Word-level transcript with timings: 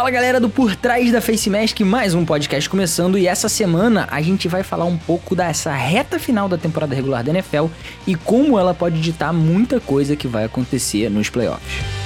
Fala 0.00 0.10
galera 0.10 0.40
do 0.40 0.48
Por 0.48 0.74
Trás 0.74 1.12
da 1.12 1.20
Face 1.20 1.50
Mask, 1.50 1.78
mais 1.80 2.14
um 2.14 2.24
podcast 2.24 2.70
começando 2.70 3.18
e 3.18 3.26
essa 3.26 3.50
semana 3.50 4.08
a 4.10 4.22
gente 4.22 4.48
vai 4.48 4.62
falar 4.62 4.86
um 4.86 4.96
pouco 4.96 5.36
dessa 5.36 5.74
reta 5.74 6.18
final 6.18 6.48
da 6.48 6.56
temporada 6.56 6.94
regular 6.94 7.22
da 7.22 7.32
NFL 7.32 7.66
e 8.06 8.14
como 8.14 8.58
ela 8.58 8.72
pode 8.72 8.98
ditar 8.98 9.30
muita 9.30 9.78
coisa 9.78 10.16
que 10.16 10.26
vai 10.26 10.44
acontecer 10.44 11.10
nos 11.10 11.28
playoffs. 11.28 11.99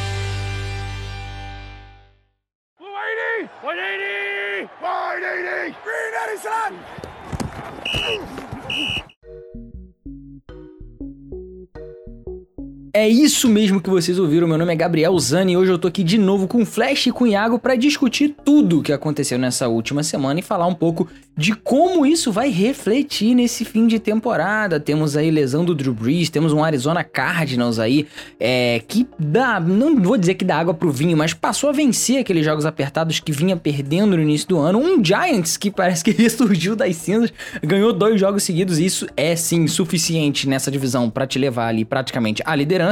É 12.97 13.09
isso 13.09 13.49
mesmo 13.49 13.81
que 13.81 13.91
vocês 13.91 14.21
ouviram. 14.21 14.47
Meu 14.47 14.57
nome 14.57 14.73
é 14.73 14.77
Gabriel 14.77 15.19
Zani 15.19 15.55
e 15.55 15.57
hoje 15.57 15.73
eu 15.73 15.79
tô 15.81 15.89
aqui 15.89 16.05
de 16.05 16.17
novo 16.17 16.47
com 16.47 16.65
Flash 16.65 17.09
e 17.09 17.11
com 17.11 17.27
Iago 17.27 17.59
para 17.59 17.75
discutir 17.75 18.33
tudo 18.45 18.79
o 18.79 18.83
que 18.85 18.93
aconteceu 18.93 19.37
nessa 19.37 19.67
última 19.67 20.05
semana 20.05 20.39
e 20.39 20.45
falar 20.45 20.69
um 20.69 20.75
pouco 20.75 21.09
de 21.37 21.53
como 21.53 22.07
isso 22.07 22.31
vai 22.31 22.51
refletir 22.51 23.35
nesse 23.35 23.65
fim 23.65 23.89
de 23.89 23.99
temporada. 23.99 24.79
Temos 24.79 25.17
aí 25.17 25.29
lesão 25.29 25.65
do 25.65 25.75
Drew 25.75 25.93
Brees, 25.93 26.31
temos 26.31 26.53
um 26.53 26.63
Arizona 26.63 27.03
Cardinals 27.03 27.81
aí 27.81 28.07
é, 28.39 28.81
que 28.87 29.09
dá, 29.19 29.59
não 29.59 30.01
vou 30.01 30.17
dizer 30.17 30.35
que 30.35 30.45
dá 30.45 30.57
água 30.57 30.73
pro 30.73 30.93
vinho, 30.93 31.17
mas 31.17 31.35
passou 31.35 31.71
a 31.71 31.73
vencer 31.73 32.21
aqueles 32.21 32.45
jogos 32.45 32.65
apertados 32.65 33.19
que 33.19 33.33
vinha 33.33 33.57
perdendo 33.57 34.17
no 34.17 34.23
início 34.23 34.47
do 34.47 34.59
ano. 34.61 34.79
Um 34.79 35.05
Giants 35.05 35.57
que 35.57 35.69
parece 35.69 36.05
que 36.05 36.13
ressurgiu 36.23 36.77
das 36.77 36.95
cinzas, 36.95 37.33
ganhou 37.61 37.93
dois 37.93 38.21
jogos 38.21 38.45
seguidos. 38.45 38.79
E 38.79 38.85
isso 38.85 39.09
é 39.17 39.35
sim 39.35 39.67
suficiente 39.67 40.49
nessa 40.49 40.71
divisão 40.71 41.11
para 41.11 41.27
te 41.27 41.41
levar 41.41 41.67
ali 41.67 41.85
praticamente 41.85 42.41
à 42.47 42.55
liderança. 42.55 42.84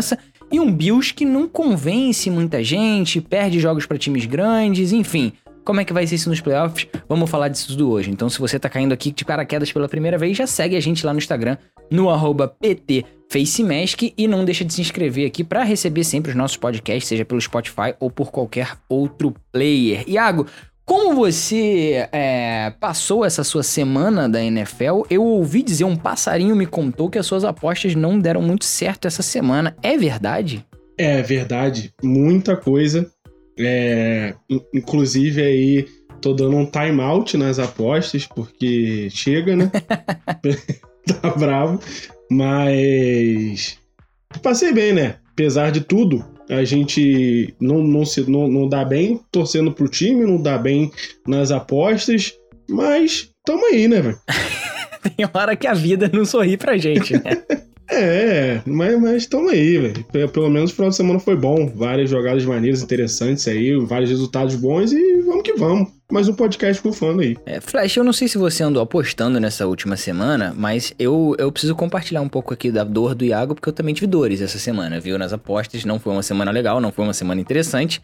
E 0.51 0.60
um 0.60 0.70
Bills 0.70 1.12
que 1.14 1.24
não 1.24 1.48
convence 1.48 2.30
muita 2.30 2.62
gente, 2.62 3.20
perde 3.20 3.59
jogos 3.59 3.87
para 3.87 3.96
times 3.96 4.27
grandes, 4.27 4.92
enfim. 4.92 5.33
Como 5.64 5.80
é 5.80 5.84
que 5.84 5.92
vai 5.92 6.06
ser 6.06 6.16
isso 6.16 6.28
nos 6.28 6.41
playoffs? 6.41 6.88
Vamos 7.09 7.30
falar 7.30 7.48
disso 7.48 7.69
tudo 7.69 7.91
hoje. 7.91 8.11
Então, 8.11 8.28
se 8.28 8.39
você 8.39 8.58
tá 8.58 8.69
caindo 8.69 8.92
aqui 8.92 9.12
de 9.12 9.25
paraquedas 9.25 9.70
pela 9.70 9.89
primeira 9.89 10.19
vez, 10.19 10.36
já 10.36 10.47
segue 10.47 10.77
a 10.77 10.81
gente 10.81 11.06
lá 11.06 11.12
no 11.12 11.19
Instagram, 11.19 11.56
no 11.91 12.08
PTFacemask 12.61 14.12
e 14.16 14.27
não 14.27 14.44
deixa 14.44 14.64
de 14.64 14.75
se 14.75 14.81
inscrever 14.81 15.27
aqui 15.27 15.44
para 15.44 15.62
receber 15.62 16.03
sempre 16.03 16.33
os 16.33 16.36
nossos 16.36 16.56
podcasts, 16.56 17.06
seja 17.06 17.25
pelo 17.25 17.41
Spotify 17.41 17.94
ou 18.00 18.11
por 18.11 18.33
qualquer 18.33 18.77
outro 18.88 19.34
player. 19.53 20.05
Iago, 20.09 20.47
como 20.92 21.14
você 21.14 22.06
é, 22.12 22.70
passou 22.78 23.24
essa 23.24 23.42
sua 23.42 23.62
semana 23.62 24.28
da 24.28 24.44
NFL, 24.44 25.04
eu 25.08 25.24
ouvi 25.24 25.62
dizer, 25.62 25.84
um 25.84 25.96
passarinho 25.96 26.54
me 26.54 26.66
contou 26.66 27.08
que 27.08 27.18
as 27.18 27.24
suas 27.24 27.46
apostas 27.46 27.94
não 27.94 28.18
deram 28.18 28.42
muito 28.42 28.66
certo 28.66 29.08
essa 29.08 29.22
semana. 29.22 29.74
É 29.82 29.96
verdade? 29.96 30.66
É 30.98 31.22
verdade, 31.22 31.94
muita 32.04 32.58
coisa. 32.58 33.10
É, 33.58 34.34
inclusive 34.74 35.40
aí 35.40 35.88
tô 36.20 36.34
dando 36.34 36.58
um 36.58 36.66
timeout 36.66 37.38
nas 37.38 37.58
apostas, 37.58 38.26
porque 38.26 39.08
chega, 39.08 39.56
né? 39.56 39.70
tá 41.22 41.30
bravo. 41.30 41.80
Mas 42.30 43.78
passei 44.42 44.74
bem, 44.74 44.92
né? 44.92 45.16
Apesar 45.32 45.72
de 45.72 45.80
tudo, 45.80 46.22
a 46.53 46.64
gente 46.64 47.55
não, 47.61 47.83
não, 47.83 48.05
se, 48.05 48.28
não, 48.31 48.48
não 48.48 48.69
dá 48.69 48.84
bem 48.84 49.20
torcendo 49.31 49.72
pro 49.72 49.89
time, 49.89 50.25
não 50.25 50.41
dá 50.41 50.59
bem 50.59 50.91
nas 51.27 51.50
apostas, 51.50 52.33
mas 52.69 53.31
tamo 53.44 53.67
aí, 53.67 53.89
né, 53.89 54.00
velho? 54.00 54.19
Tem 55.17 55.28
hora 55.34 55.56
que 55.56 55.67
a 55.67 55.75
vida 55.75 56.11
não 56.12 56.25
sorri 56.25 56.56
pra 56.56 56.77
gente, 56.77 57.14
né? 57.14 57.42
É, 57.94 58.62
mas, 58.64 58.98
mas 58.98 59.27
tamo 59.27 59.50
aí, 59.50 59.77
velho. 59.77 60.28
Pelo 60.33 60.48
menos 60.48 60.70
o 60.70 60.75
final 60.75 60.89
de 60.89 60.97
semana 60.97 61.20
foi 61.20 61.36
bom. 61.36 61.70
Várias 61.75 62.09
jogadas 62.09 62.42
maneiras, 62.42 62.83
interessantes 62.83 63.47
aí, 63.47 63.77
vários 63.84 64.09
resultados 64.09 64.55
bons 64.55 64.92
e 64.92 65.20
vamos 65.20 65.42
que 65.42 65.53
vamos. 65.53 65.89
Mais 66.12 66.28
um 66.28 66.34
podcast 66.34 66.82
bufando 66.82 67.22
aí. 67.22 67.38
É, 67.46 67.58
Flash, 67.58 67.96
eu 67.96 68.05
não 68.05 68.12
sei 68.12 68.28
se 68.28 68.36
você 68.36 68.62
andou 68.62 68.82
apostando 68.82 69.41
nessa 69.41 69.66
última 69.66 69.96
semana, 69.96 70.52
mas 70.54 70.92
eu, 70.98 71.34
eu 71.38 71.50
preciso 71.50 71.74
compartilhar 71.74 72.20
um 72.20 72.28
pouco 72.28 72.53
aqui 72.53 72.70
da 72.70 72.84
dor 72.84 73.14
do 73.14 73.25
Iago, 73.25 73.54
porque 73.54 73.70
eu 73.70 73.72
também 73.72 73.94
tive 73.94 74.06
dores 74.06 74.42
essa 74.42 74.59
semana, 74.59 75.00
viu? 75.00 75.19
Nas 75.19 75.32
apostas. 75.32 75.87
Não 75.87 75.98
foi 75.98 76.12
uma 76.12 76.22
semana 76.22 76.50
legal, 76.50 76.82
não 76.82 76.92
foi 76.92 77.06
uma 77.06 77.14
semana 77.14 77.41
interessante. 77.41 78.03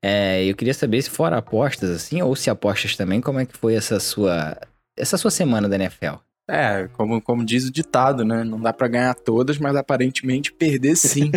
É, 0.00 0.42
eu 0.42 0.56
queria 0.56 0.72
saber 0.72 1.02
se 1.02 1.10
fora 1.10 1.36
apostas, 1.36 1.90
assim, 1.90 2.22
ou 2.22 2.34
se 2.34 2.48
apostas 2.48 2.96
também, 2.96 3.20
como 3.20 3.38
é 3.38 3.44
que 3.44 3.54
foi 3.54 3.74
essa 3.74 4.00
sua, 4.00 4.56
essa 4.96 5.18
sua 5.18 5.30
semana 5.30 5.68
da 5.68 5.76
NFL? 5.76 6.14
É, 6.52 6.88
como, 6.94 7.22
como 7.22 7.44
diz 7.44 7.64
o 7.64 7.70
ditado, 7.70 8.24
né? 8.24 8.42
Não 8.42 8.60
dá 8.60 8.72
para 8.72 8.88
ganhar 8.88 9.14
todas, 9.14 9.56
mas 9.56 9.76
aparentemente 9.76 10.52
perder 10.52 10.96
sim. 10.96 11.30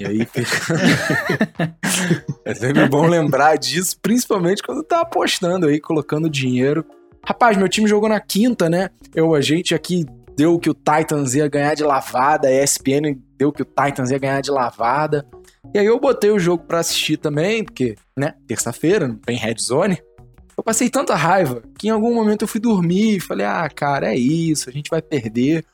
e 0.00 0.04
aí 0.04 0.26
é 2.44 2.54
sempre 2.54 2.88
bom 2.88 3.06
lembrar 3.06 3.56
disso, 3.56 3.96
principalmente 4.02 4.60
quando 4.60 4.82
tá 4.82 5.02
apostando 5.02 5.68
aí, 5.68 5.78
colocando 5.78 6.28
dinheiro. 6.28 6.84
Rapaz, 7.24 7.56
meu 7.56 7.68
time 7.68 7.86
jogou 7.86 8.08
na 8.08 8.18
quinta, 8.18 8.68
né? 8.68 8.90
Eu, 9.14 9.32
a 9.32 9.40
gente 9.40 9.76
aqui 9.76 10.04
deu 10.36 10.58
que 10.58 10.70
o 10.70 10.74
Titans 10.74 11.34
ia 11.34 11.46
ganhar 11.46 11.74
de 11.74 11.84
lavada, 11.84 12.48
a 12.48 12.64
ESPN 12.64 13.16
deu 13.36 13.52
que 13.52 13.62
o 13.62 13.64
Titans 13.64 14.10
ia 14.10 14.18
ganhar 14.18 14.40
de 14.40 14.50
lavada. 14.50 15.24
E 15.72 15.78
aí 15.78 15.86
eu 15.86 16.00
botei 16.00 16.30
o 16.30 16.38
jogo 16.38 16.64
para 16.64 16.80
assistir 16.80 17.16
também, 17.16 17.62
porque, 17.62 17.94
né, 18.16 18.34
terça-feira, 18.48 19.06
não 19.06 19.16
tem 19.16 19.36
red 19.36 19.56
zone. 19.60 20.00
Passei 20.68 20.90
tanta 20.90 21.14
raiva 21.14 21.62
que 21.78 21.88
em 21.88 21.90
algum 21.90 22.14
momento 22.14 22.42
eu 22.42 22.46
fui 22.46 22.60
dormir 22.60 23.16
e 23.16 23.20
falei: 23.20 23.46
ah, 23.46 23.66
cara, 23.74 24.12
é 24.12 24.14
isso, 24.14 24.68
a 24.68 24.72
gente 24.72 24.90
vai 24.90 25.00
perder. 25.00 25.64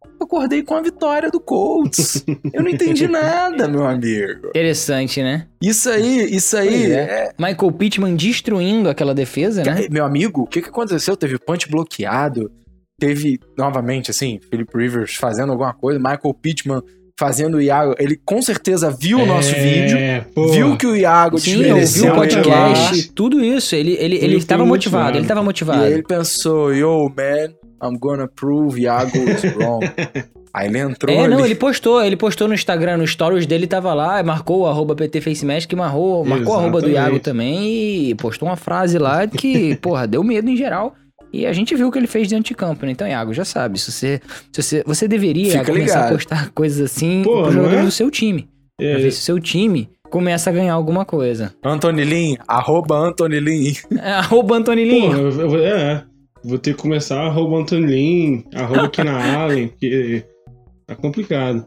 Eu 0.00 0.26
acordei 0.26 0.62
com 0.62 0.76
a 0.76 0.80
vitória 0.80 1.28
do 1.28 1.40
Colts. 1.40 2.24
eu 2.54 2.62
não 2.62 2.70
entendi 2.70 3.08
nada, 3.08 3.66
meu 3.66 3.84
amigo. 3.84 4.50
Interessante, 4.50 5.20
né? 5.20 5.48
Isso 5.60 5.90
aí, 5.90 6.32
isso 6.32 6.56
aí. 6.56 6.92
É. 6.92 6.98
É... 7.00 7.32
Michael 7.36 7.72
Pittman 7.72 8.14
destruindo 8.14 8.88
aquela 8.88 9.12
defesa, 9.12 9.64
né? 9.64 9.88
Meu 9.90 10.04
amigo, 10.04 10.42
o 10.42 10.46
que, 10.46 10.62
que 10.62 10.68
aconteceu? 10.68 11.16
Teve 11.16 11.36
punch 11.36 11.68
bloqueado, 11.68 12.48
teve, 12.96 13.40
novamente, 13.58 14.12
assim, 14.12 14.38
Philip 14.48 14.70
Rivers 14.72 15.16
fazendo 15.16 15.50
alguma 15.50 15.74
coisa, 15.74 15.98
Michael 15.98 16.32
Pittman 16.40 16.80
fazendo 17.18 17.56
o 17.56 17.60
Iago, 17.62 17.94
ele 17.98 18.20
com 18.24 18.42
certeza 18.42 18.90
viu 18.90 19.18
o 19.20 19.26
nosso 19.26 19.54
É, 19.54 19.58
vídeo, 19.60 20.26
pô. 20.34 20.48
viu 20.48 20.76
que 20.76 20.86
o 20.86 20.96
Iago 20.96 21.38
Sim, 21.38 21.56
o 21.58 21.62
ele 21.62 22.10
podcast, 22.14 23.12
tudo 23.12 23.42
isso. 23.42 23.74
Ele, 23.76 23.92
ele, 23.92 24.16
ele 24.16 24.24
Ele 24.24 24.36
estava 24.36 24.62
foi 24.62 24.68
motivado, 24.68 25.02
motivado. 25.04 25.16
ele 25.18 25.24
estava 25.24 25.40
E 25.40 25.44
motivado. 25.44 25.82
aí 25.84 25.92
ele 25.92 26.02
pensou, 26.02 26.74
yo, 26.74 27.08
man, 27.16 27.54
I'm 27.82 27.98
gonna 27.98 28.28
prove 28.28 28.80
Iago 28.80 29.16
is 29.16 29.44
wrong. 29.56 29.80
aí 30.52 30.68
ele 30.68 30.78
entrou 30.78 31.14
É, 31.14 31.28
não, 31.28 31.44
ele 31.44 31.54
postou, 31.54 32.02
ele 32.04 32.16
postou 32.16 32.48
no 32.48 32.54
Instagram, 32.54 32.96
no 32.96 33.06
stories 33.06 33.46
dele, 33.46 33.66
tava 33.66 33.94
lá, 33.94 34.22
marcou 34.22 34.60
o 34.62 34.66
arroba 34.66 34.94
PTFacemask, 34.96 35.72
marcou, 35.74 36.24
marcou 36.24 36.54
o 36.54 36.58
arroba 36.58 36.80
do. 36.80 36.90
Iago 36.90 37.20
também 37.20 38.08
e 38.10 38.14
postou 38.16 38.48
uma 38.48 38.56
frase 38.56 38.98
lá 38.98 39.26
que, 39.26 39.76
porra, 39.76 40.06
deu 40.06 40.22
medo 40.24 40.48
em 40.50 40.56
geral. 40.56 40.94
E 41.34 41.46
a 41.46 41.52
gente 41.52 41.74
viu 41.74 41.88
o 41.88 41.92
que 41.92 41.98
ele 41.98 42.06
fez 42.06 42.28
dentro 42.28 42.44
de 42.44 42.54
campo, 42.54 42.84
né? 42.86 42.92
Então, 42.92 43.06
Iago, 43.08 43.32
já 43.34 43.44
sabe, 43.44 43.78
se 43.78 43.90
você, 43.90 44.20
se 44.52 44.62
você, 44.62 44.82
você 44.86 45.08
deveria 45.08 45.50
Fica 45.52 45.64
começar 45.64 45.94
ligado. 45.96 46.08
a 46.10 46.12
postar 46.14 46.50
coisas 46.52 46.80
assim 46.92 47.22
Pô, 47.24 47.42
pro 47.42 47.52
jogador 47.52 47.78
é? 47.78 47.82
do 47.82 47.90
seu 47.90 48.10
time. 48.10 48.48
Pra 48.76 48.86
É, 48.86 48.96
ver 48.96 49.10
se 49.10 49.20
o 49.20 49.22
seu 49.22 49.40
time 49.40 49.88
começa 50.10 50.50
a 50.50 50.52
ganhar 50.52 50.74
alguma 50.74 51.04
coisa. 51.04 51.52
Anthony 51.64 52.04
Lin, 52.04 52.36
arroba 52.46 52.96
Anthony 52.96 53.40
Lin. 53.40 53.72
É, 54.00 54.12
arroba 54.12 54.56
Antônio 54.56 54.86
pô, 54.88 54.92
Lin. 54.94 55.12
eu, 55.20 55.30
eu, 55.40 55.64
é, 55.64 56.04
vou 56.44 56.58
ter 56.58 56.74
que 56.74 56.80
começar 56.82 57.20
arroba 57.20 57.56
Anthony 57.58 57.86
Lin, 57.86 58.44
arroba 58.54 58.88
Kina 58.88 59.12
Allen, 59.42 59.68
porque 59.68 60.24
tá 60.86 60.94
complicado. 60.94 61.66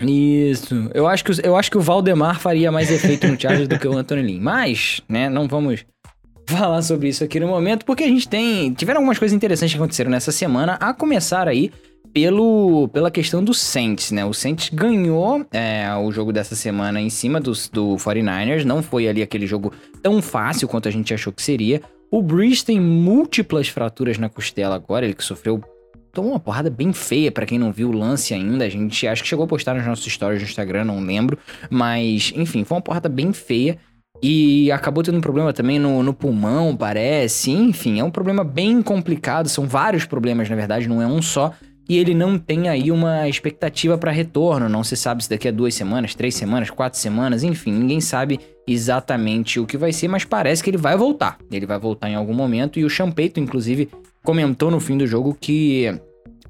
Isso. 0.00 0.90
Eu 0.94 1.06
acho, 1.06 1.24
que, 1.24 1.30
o- 1.32 1.40
eu 1.44 1.56
acho 1.56 1.70
que 1.70 1.78
o 1.78 1.80
Valdemar 1.80 2.40
faria 2.40 2.70
mais 2.72 2.90
efeito 2.90 3.26
no 3.26 3.40
Chargers 3.40 3.68
do 3.68 3.78
que 3.78 3.86
o 3.88 3.96
Anthony 3.96 4.22
Lin. 4.22 4.40
Mas, 4.40 5.00
né, 5.08 5.28
não 5.28 5.46
vamos 5.48 5.84
falar 6.46 6.82
sobre 6.82 7.08
isso 7.08 7.24
aqui 7.24 7.38
no 7.40 7.46
momento, 7.46 7.84
porque 7.84 8.04
a 8.04 8.08
gente 8.08 8.28
tem. 8.28 8.72
Tiveram 8.72 9.00
algumas 9.00 9.18
coisas 9.18 9.34
interessantes 9.34 9.74
que 9.74 9.78
aconteceram 9.78 10.10
nessa 10.10 10.32
semana, 10.32 10.74
a 10.74 10.92
começar 10.92 11.48
aí 11.48 11.70
pelo, 12.12 12.88
pela 12.88 13.10
questão 13.10 13.42
do 13.42 13.54
Saints, 13.54 14.10
né? 14.10 14.24
O 14.24 14.34
Saints 14.34 14.68
ganhou 14.72 15.46
é, 15.52 15.86
o 15.96 16.12
jogo 16.12 16.32
dessa 16.32 16.54
semana 16.54 17.00
em 17.00 17.10
cima 17.10 17.40
dos, 17.40 17.68
do 17.68 17.96
49ers, 17.96 18.64
não 18.64 18.82
foi 18.82 19.08
ali 19.08 19.22
aquele 19.22 19.46
jogo 19.46 19.72
tão 20.02 20.20
fácil 20.20 20.68
quanto 20.68 20.88
a 20.88 20.92
gente 20.92 21.14
achou 21.14 21.32
que 21.32 21.42
seria. 21.42 21.80
O 22.10 22.20
Breeze 22.20 22.64
tem 22.64 22.78
múltiplas 22.78 23.68
fraturas 23.68 24.18
na 24.18 24.28
costela 24.28 24.74
agora, 24.74 25.06
ele 25.06 25.14
que 25.14 25.24
sofreu 25.24 25.62
tomou 26.12 26.32
uma 26.32 26.40
porrada 26.40 26.68
bem 26.68 26.92
feia 26.92 27.32
pra 27.32 27.46
quem 27.46 27.58
não 27.58 27.72
viu 27.72 27.88
o 27.88 27.92
lance 27.92 28.34
ainda. 28.34 28.64
A 28.64 28.68
gente 28.68 29.06
acho 29.06 29.22
que 29.22 29.28
chegou 29.28 29.46
a 29.46 29.48
postar 29.48 29.74
nos 29.74 29.86
nossos 29.86 30.12
stories 30.12 30.42
no 30.42 30.46
Instagram, 30.46 30.84
não 30.84 31.00
lembro, 31.00 31.38
mas 31.70 32.32
enfim, 32.36 32.64
foi 32.64 32.76
uma 32.76 32.82
porrada 32.82 33.08
bem 33.08 33.32
feia. 33.32 33.78
E 34.22 34.70
acabou 34.70 35.02
tendo 35.02 35.18
um 35.18 35.20
problema 35.20 35.52
também 35.52 35.80
no, 35.80 36.02
no 36.02 36.14
pulmão, 36.14 36.76
parece. 36.76 37.50
Enfim, 37.50 37.98
é 37.98 38.04
um 38.04 38.10
problema 38.10 38.44
bem 38.44 38.80
complicado. 38.80 39.48
São 39.48 39.66
vários 39.66 40.04
problemas, 40.04 40.48
na 40.48 40.54
verdade, 40.54 40.88
não 40.88 41.02
é 41.02 41.06
um 41.06 41.20
só. 41.20 41.52
E 41.88 41.98
ele 41.98 42.14
não 42.14 42.38
tem 42.38 42.68
aí 42.68 42.92
uma 42.92 43.28
expectativa 43.28 43.98
para 43.98 44.12
retorno. 44.12 44.68
Não 44.68 44.84
se 44.84 44.96
sabe 44.96 45.24
se 45.24 45.30
daqui 45.30 45.48
a 45.48 45.50
duas 45.50 45.74
semanas, 45.74 46.14
três 46.14 46.36
semanas, 46.36 46.70
quatro 46.70 46.98
semanas, 46.98 47.42
enfim, 47.42 47.72
ninguém 47.72 48.00
sabe 48.00 48.38
exatamente 48.64 49.58
o 49.58 49.66
que 49.66 49.76
vai 49.76 49.92
ser, 49.92 50.06
mas 50.06 50.24
parece 50.24 50.62
que 50.62 50.70
ele 50.70 50.76
vai 50.76 50.96
voltar. 50.96 51.36
Ele 51.50 51.66
vai 51.66 51.78
voltar 51.80 52.08
em 52.08 52.14
algum 52.14 52.32
momento. 52.32 52.78
E 52.78 52.84
o 52.84 52.90
Champeito, 52.90 53.40
inclusive, 53.40 53.90
comentou 54.22 54.70
no 54.70 54.78
fim 54.78 54.96
do 54.96 55.06
jogo 55.06 55.36
que 55.38 55.92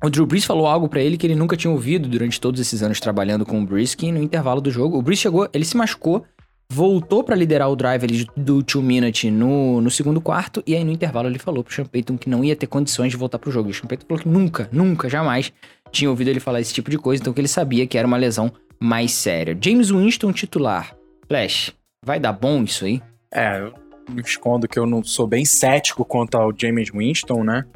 o 0.05 0.11
Drew 0.11 0.27
Brees 0.27 0.45
falou 0.45 0.67
algo 0.67 0.89
pra 0.89 1.01
ele 1.01 1.17
que 1.17 1.27
ele 1.27 1.37
nunca 1.37 1.57
tinha 1.57 1.71
ouvido 1.71 2.09
durante 2.09 2.41
todos 2.41 2.61
esses 2.61 2.83
anos 2.83 2.99
trabalhando 2.99 3.47
com 3.47 3.63
o 3.63 3.65
Brees, 3.65 3.95
que 3.95 4.11
no 4.11 4.21
intervalo 4.21 4.61
do 4.61 4.71
jogo, 4.71 4.99
o 4.99 5.03
Brees 5.03 5.21
chegou, 5.21 5.49
ele 5.53 5.65
se 5.65 5.77
machucou, 5.77 6.25
voltou 6.73 7.23
pra 7.23 7.37
liderar 7.37 7.69
o 7.69 7.77
drive 7.77 8.05
ali 8.05 8.27
do 8.35 8.63
two 8.63 8.83
minute 8.83 9.31
no, 9.31 9.83
no 9.83 9.91
segundo 9.91 10.23
quarto, 10.23 10.63
e 10.67 10.75
aí 10.75 10.83
no 10.83 10.91
intervalo 10.91 11.29
ele 11.29 11.39
falou 11.39 11.63
pro 11.63 11.75
Sean 11.75 11.85
Payton 11.85 12.17
que 12.17 12.31
não 12.31 12.43
ia 12.43 12.57
ter 12.57 12.67
condições 12.67 13.11
de 13.11 13.17
voltar 13.17 13.39
pro 13.39 13.51
jogo. 13.51 13.69
E 13.69 13.73
o 13.73 13.75
Sean 13.75 13.87
Payton 13.87 14.07
falou 14.09 14.23
que 14.23 14.29
nunca, 14.29 14.69
nunca, 14.73 15.09
jamais 15.09 15.53
tinha 15.91 16.09
ouvido 16.09 16.29
ele 16.29 16.41
falar 16.41 16.63
esse 16.63 16.73
tipo 16.73 16.91
de 16.91 16.97
coisa, 16.97 17.23
então 17.23 17.35
que 17.35 17.41
ele 17.41 17.49
sabia 17.49 17.87
que 17.87 17.99
era 17.99 18.07
uma 18.07 18.17
lesão 18.17 18.51
mais 18.81 19.13
séria. 19.13 19.57
James 19.61 19.91
Winston 19.91 20.33
titular. 20.33 20.97
Flash, 21.29 21.75
vai 22.03 22.19
dar 22.19 22.33
bom 22.33 22.65
isso 22.65 22.87
aí? 22.87 23.03
É, 23.31 23.61
eu 23.61 23.75
me 24.11 24.23
escondo 24.23 24.67
que 24.67 24.79
eu 24.79 24.87
não 24.87 25.05
sou 25.05 25.27
bem 25.27 25.45
cético 25.45 26.07
quanto 26.07 26.37
ao 26.37 26.53
James 26.59 26.91
Winston, 26.91 27.45
né? 27.45 27.67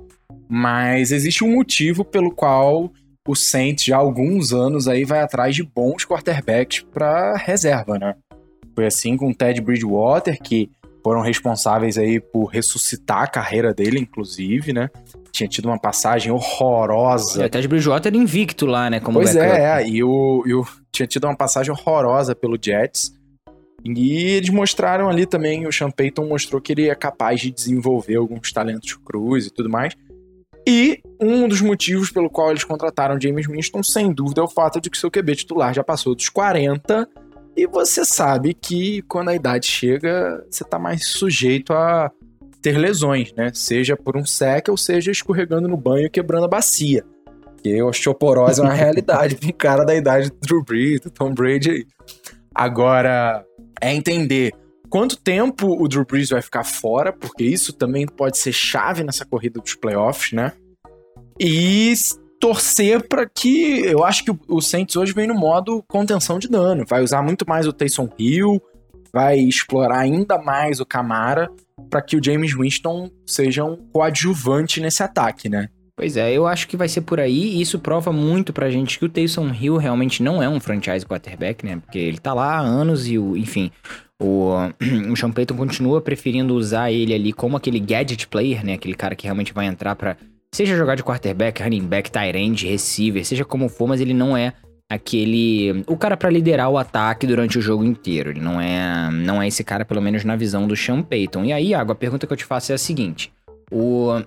Mas 0.49 1.13
existe 1.13 1.45
um 1.45 1.53
motivo 1.53 2.03
pelo 2.03 2.31
qual 2.31 2.91
o 3.29 3.35
Saints 3.35 3.85
já 3.85 3.97
há 3.97 4.01
alguns 4.01 4.55
anos 4.55 4.89
aí 4.89 5.05
vai 5.05 5.21
atrás 5.21 5.55
de 5.55 5.63
bons 5.63 6.07
quarterbacks 6.07 6.87
para 6.93 7.37
reserva, 7.37 7.99
né? 7.99 8.15
Foi 8.77 8.87
assim 8.87 9.17
com 9.17 9.31
o 9.31 9.35
Ted 9.35 9.59
Bridgewater, 9.63 10.39
que 10.41 10.71
foram 11.03 11.23
responsáveis 11.23 11.97
aí 11.97 12.21
por 12.21 12.45
ressuscitar 12.45 13.23
a 13.23 13.27
carreira 13.27 13.73
dele, 13.73 13.99
inclusive, 13.99 14.73
né? 14.73 14.91
Tinha 15.33 15.49
tido 15.49 15.67
uma 15.67 15.79
passagem 15.79 16.31
horrorosa. 16.31 17.43
É, 17.43 17.47
o 17.47 17.49
Ted 17.49 17.67
Bridgewater 17.67 18.15
invicto 18.15 18.67
lá, 18.67 18.91
né? 18.91 19.01
Como 19.01 19.19
pois 19.19 19.35
backup. 19.35 19.59
é, 19.59 19.83
é, 19.83 19.89
e 19.89 20.05
o, 20.05 20.43
e 20.45 20.53
o 20.53 20.67
tinha 20.93 21.07
tido 21.07 21.25
uma 21.25 21.37
passagem 21.37 21.73
horrorosa 21.73 22.35
pelo 22.35 22.59
Jets. 22.63 23.15
E 23.83 24.25
eles 24.33 24.51
mostraram 24.51 25.09
ali 25.09 25.25
também, 25.25 25.67
o 25.67 25.73
Sean 25.73 25.91
Payton 25.91 26.27
mostrou 26.27 26.61
que 26.61 26.73
ele 26.73 26.89
é 26.89 26.95
capaz 26.95 27.41
de 27.41 27.51
desenvolver 27.51 28.17
alguns 28.17 28.53
talentos 28.53 28.95
cruz 28.95 29.47
e 29.47 29.51
tudo 29.51 29.71
mais. 29.71 29.95
E 30.69 31.01
um 31.21 31.47
dos 31.47 31.61
motivos 31.61 32.11
pelo 32.11 32.29
qual 32.29 32.51
eles 32.51 32.65
contrataram 32.65 33.21
James 33.21 33.47
Winston, 33.47 33.83
sem 33.83 34.13
dúvida, 34.13 34.41
é 34.41 34.45
o 34.45 34.49
fato 34.49 34.81
de 34.81 34.91
que 34.91 34.99
seu 34.99 35.11
QB 35.11 35.37
titular 35.37 35.73
já 35.73 35.85
passou 35.85 36.15
dos 36.15 36.29
40 36.29 37.09
e 37.57 37.67
você 37.67 38.05
sabe 38.05 38.53
que 38.53 39.01
quando 39.03 39.31
a 39.31 39.35
idade 39.35 39.67
chega, 39.67 40.45
você 40.51 40.63
tá 40.63 40.79
mais 40.79 41.09
sujeito 41.09 41.73
a 41.73 42.11
ter 42.61 42.77
lesões, 42.77 43.33
né? 43.33 43.51
Seja 43.55 43.97
por 43.97 44.17
um 44.17 44.27
sec 44.27 44.69
ou 44.69 44.77
seja 44.77 45.11
escorregando 45.11 45.67
no 45.67 45.77
banho 45.77 46.07
e 46.07 46.11
quebrando 46.11 46.45
a 46.45 46.49
bacia. 46.49 47.05
Porque 47.25 47.83
osteoporose 47.83 48.61
é 48.61 48.65
uma 48.65 48.75
realidade 48.75 49.39
um 49.43 49.53
cara 49.53 49.85
da 49.85 49.95
idade 49.95 50.29
do 50.31 50.37
Drew 50.41 50.63
Brees, 50.63 51.01
do 51.01 51.11
Tom 51.11 51.33
Brady 51.33 51.71
aí. 51.71 51.87
Agora, 52.55 53.45
é 53.81 53.95
entender 53.95 54.53
quanto 54.91 55.17
tempo 55.17 55.83
o 55.83 55.89
Drew 55.89 56.05
Brees 56.05 56.31
vai 56.31 56.43
ficar 56.43 56.65
fora, 56.65 57.13
porque 57.13 57.45
isso 57.45 57.73
também 57.73 58.07
pode 58.07 58.37
ser 58.37 58.53
chave 58.53 59.03
nessa 59.03 59.25
corrida 59.25 59.61
dos 59.61 59.75
playoffs, 59.75 60.33
né? 60.33 60.53
E 61.39 61.93
torcer 62.41 63.07
para 63.09 63.27
que 63.27 63.81
eu 63.85 64.05
acho 64.05 64.25
que 64.25 64.33
o 64.49 64.61
Saints 64.61 64.97
hoje 64.97 65.13
vem 65.13 65.27
no 65.27 65.35
modo 65.35 65.83
contenção 65.89 66.39
de 66.39 66.49
dano, 66.49 66.85
vai 66.89 67.03
usar 67.03 67.23
muito 67.23 67.49
mais 67.49 67.67
o 67.67 67.73
Taysom 67.73 68.09
Hill, 68.19 68.61
vai 69.13 69.39
explorar 69.39 70.01
ainda 70.01 70.39
mais 70.39 70.81
o 70.81 70.87
Camara 70.87 71.51
para 71.91 72.03
que 72.03 72.17
o 72.17 72.23
James 72.23 72.55
Winston 72.55 73.11
seja 73.27 73.65
um 73.65 73.77
coadjuvante 73.93 74.81
nesse 74.81 75.03
ataque, 75.03 75.49
né? 75.49 75.69
Pois 75.97 76.19
é, 76.19 76.31
eu 76.31 76.47
acho 76.47 76.69
que 76.69 76.77
vai 76.77 76.89
ser 76.89 77.01
por 77.01 77.19
aí, 77.19 77.57
e 77.57 77.63
isso 77.63 77.79
prova 77.79 78.13
muito 78.13 78.53
pra 78.53 78.69
gente 78.69 78.99
que 78.99 79.05
o 79.07 79.09
Taysom 79.09 79.51
Hill 79.51 79.79
realmente 79.79 80.23
não 80.23 80.43
é 80.43 80.49
um 80.49 80.61
franchise 80.61 81.07
quarterback, 81.07 81.65
né? 81.65 81.79
Porque 81.79 81.99
ele 81.99 82.19
tá 82.19 82.35
lá 82.35 82.59
há 82.59 82.61
anos 82.61 83.09
e, 83.09 83.19
o, 83.19 83.35
enfim, 83.35 83.71
o, 84.21 84.51
o 85.11 85.17
Sean 85.17 85.31
Payton 85.31 85.57
continua 85.57 86.03
preferindo 86.03 86.55
usar 86.55 86.93
ele 86.93 87.15
ali 87.15 87.33
como 87.33 87.57
aquele 87.57 87.81
gadget 87.81 88.29
player, 88.29 88.63
né? 88.63 88.75
Aquele 88.75 88.95
cara 88.95 89.17
que 89.17 89.25
realmente 89.25 89.55
vai 89.55 89.65
entrar 89.65 89.97
pra, 89.97 90.19
seja 90.57 90.75
jogar 90.75 90.95
de 90.95 91.05
quarterback, 91.05 91.63
running 91.63 91.87
back, 91.87 92.11
tight 92.11 92.37
end, 92.37 92.67
receiver, 92.67 93.25
seja 93.25 93.45
como 93.45 93.69
for, 93.69 93.87
mas 93.87 94.01
ele 94.01 94.15
não 94.15 94.35
é 94.35 94.55
aquele 94.89 95.85
o 95.87 95.97
cara 95.97 96.17
pra 96.17 96.31
liderar 96.31 96.71
o 96.71 96.79
ataque 96.79 97.27
durante 97.27 97.59
o 97.59 97.61
jogo 97.61 97.85
inteiro. 97.85 98.31
Ele 98.31 98.41
não 98.41 98.59
é 98.59 99.11
não 99.11 99.43
é 99.43 99.49
esse 99.49 99.63
cara 99.63 99.85
pelo 99.85 100.01
menos 100.01 100.25
na 100.25 100.35
visão 100.35 100.67
do 100.67 100.75
Sean 100.75 101.03
Payton. 101.03 101.45
E 101.45 101.53
aí, 101.53 101.75
Água, 101.75 101.93
a 101.93 101.97
pergunta 101.97 102.27
que 102.27 102.33
eu 102.33 102.37
te 102.37 102.45
faço 102.45 102.73
é 102.73 102.75
a 102.75 102.79
seguinte: 102.79 103.31
o 103.71 104.23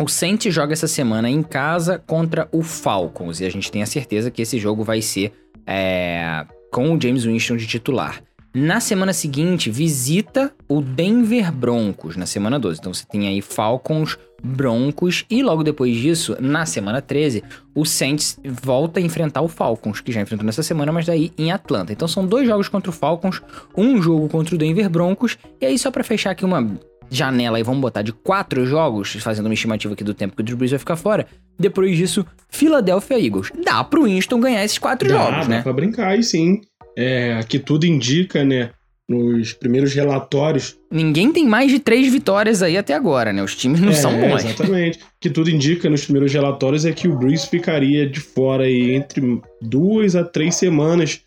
o 0.00 0.08
Saints 0.08 0.54
joga 0.54 0.72
essa 0.72 0.86
semana 0.86 1.28
em 1.28 1.42
casa 1.42 2.02
contra 2.06 2.48
o 2.50 2.62
Falcons 2.62 3.40
e 3.40 3.44
a 3.44 3.50
gente 3.50 3.70
tem 3.70 3.82
a 3.82 3.86
certeza 3.86 4.30
que 4.30 4.40
esse 4.40 4.58
jogo 4.58 4.84
vai 4.84 5.02
ser 5.02 5.32
é, 5.66 6.46
com 6.72 6.94
o 6.94 7.00
James 7.00 7.24
Winston 7.24 7.56
de 7.56 7.66
titular. 7.66 8.22
Na 8.54 8.80
semana 8.80 9.12
seguinte, 9.12 9.70
visita 9.70 10.52
o 10.68 10.80
Denver 10.80 11.52
Broncos, 11.52 12.16
na 12.16 12.26
semana 12.26 12.58
12. 12.58 12.80
Então 12.80 12.94
você 12.94 13.04
tem 13.04 13.28
aí 13.28 13.42
Falcons, 13.42 14.16
Broncos 14.42 15.24
e 15.28 15.42
logo 15.42 15.62
depois 15.62 15.96
disso, 15.96 16.36
na 16.40 16.64
semana 16.64 17.02
13, 17.02 17.42
o 17.74 17.84
Saints 17.84 18.38
volta 18.44 19.00
a 19.00 19.02
enfrentar 19.02 19.42
o 19.42 19.48
Falcons, 19.48 20.00
que 20.00 20.12
já 20.12 20.20
enfrentou 20.20 20.46
nessa 20.46 20.62
semana, 20.62 20.92
mas 20.92 21.06
daí 21.06 21.32
em 21.36 21.50
Atlanta. 21.50 21.92
Então 21.92 22.06
são 22.06 22.26
dois 22.26 22.46
jogos 22.46 22.68
contra 22.68 22.90
o 22.90 22.92
Falcons, 22.92 23.42
um 23.76 24.00
jogo 24.00 24.28
contra 24.28 24.54
o 24.54 24.58
Denver 24.58 24.88
Broncos, 24.88 25.36
e 25.60 25.66
aí 25.66 25.78
só 25.78 25.90
para 25.90 26.04
fechar 26.04 26.30
aqui 26.30 26.44
uma 26.44 26.78
janela 27.10 27.56
aí, 27.56 27.62
vamos 27.62 27.80
botar 27.80 28.02
de 28.02 28.12
quatro 28.12 28.66
jogos, 28.66 29.14
fazendo 29.14 29.46
uma 29.46 29.54
estimativa 29.54 29.94
aqui 29.94 30.04
do 30.04 30.14
tempo 30.14 30.36
que 30.36 30.42
o 30.42 30.44
Drew 30.44 30.56
Brees 30.56 30.70
vai 30.70 30.78
ficar 30.78 30.96
fora. 30.96 31.26
Depois 31.58 31.96
disso, 31.96 32.24
Philadelphia 32.48 33.18
Eagles. 33.18 33.50
Dá 33.64 33.82
pro 33.82 34.04
Winston 34.04 34.40
ganhar 34.40 34.64
esses 34.64 34.78
quatro 34.78 35.08
Dá, 35.08 35.14
jogos, 35.16 35.48
dá 35.48 35.56
né? 35.56 35.62
pra 35.62 35.72
brincar 35.72 36.08
aí 36.08 36.22
sim. 36.22 36.60
É, 36.96 37.40
que 37.48 37.58
tudo 37.58 37.86
indica, 37.86 38.44
né? 38.44 38.70
Nos 39.08 39.54
primeiros 39.54 39.94
relatórios. 39.94 40.76
Ninguém 40.90 41.32
tem 41.32 41.46
mais 41.46 41.70
de 41.70 41.78
três 41.78 42.12
vitórias 42.12 42.62
aí 42.62 42.76
até 42.76 42.92
agora, 42.92 43.32
né? 43.32 43.42
Os 43.42 43.56
times 43.56 43.80
não 43.80 43.88
É, 43.88 43.94
são 43.94 44.12
bons. 44.20 44.44
Exatamente. 44.44 44.98
que 45.18 45.30
tudo 45.30 45.48
indica 45.50 45.88
nos 45.88 46.04
primeiros 46.04 46.30
relatórios 46.30 46.84
é 46.84 46.92
que 46.92 47.08
o 47.08 47.16
Breeze 47.16 47.46
ficaria 47.48 48.06
de 48.06 48.20
fora 48.20 48.64
aí 48.64 48.94
entre 48.94 49.40
duas 49.62 50.14
a 50.14 50.22
três 50.24 50.56
semanas. 50.56 51.22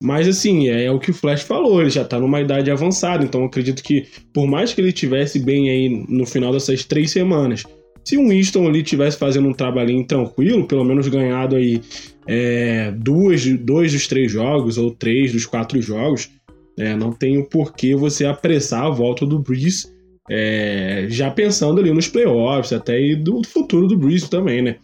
Mas 0.00 0.28
assim, 0.28 0.68
é, 0.68 0.88
o 0.92 1.00
que 1.00 1.10
o 1.10 1.14
Flash 1.14 1.42
falou, 1.42 1.80
ele 1.80 1.90
já 1.90 2.04
tá 2.04 2.20
numa 2.20 2.40
idade 2.40 2.70
avançada, 2.70 3.24
então 3.24 3.44
acredito 3.44 3.82
que 3.82 4.06
por 4.32 4.46
mais 4.46 4.72
que 4.72 4.80
ele 4.80 4.92
tivesse 4.92 5.40
bem 5.40 5.68
aí 5.68 6.04
no 6.08 6.24
final 6.24 6.52
dessas 6.52 6.84
três 6.84 7.10
semanas, 7.10 7.64
se 8.04 8.16
o 8.16 8.28
Winston 8.28 8.68
ali 8.68 8.84
tivesse 8.84 9.18
fazendo 9.18 9.48
um 9.48 9.52
trabalhinho 9.52 10.06
tranquilo, 10.06 10.68
pelo 10.68 10.84
menos 10.84 11.08
ganhado 11.08 11.56
aí 11.56 11.80
é, 12.28 12.92
duas, 12.92 13.44
dois 13.58 13.92
dos 13.92 14.06
três 14.06 14.30
jogos 14.30 14.78
ou 14.78 14.92
três 14.92 15.32
dos 15.32 15.44
quatro 15.44 15.82
jogos, 15.82 16.30
é, 16.78 16.94
não 16.96 17.12
tem 17.12 17.38
o 17.38 17.48
porquê 17.48 17.94
você 17.94 18.24
apressar 18.24 18.84
a 18.84 18.90
volta 18.90 19.26
do 19.26 19.38
Breeze, 19.38 19.86
é, 20.30 21.06
já 21.08 21.30
pensando 21.30 21.80
ali 21.80 21.92
nos 21.92 22.08
playoffs, 22.08 22.72
até 22.72 23.00
e 23.00 23.16
do 23.16 23.42
futuro 23.46 23.86
do 23.86 23.96
Breeze 23.98 24.28
também, 24.28 24.62
né? 24.62 24.76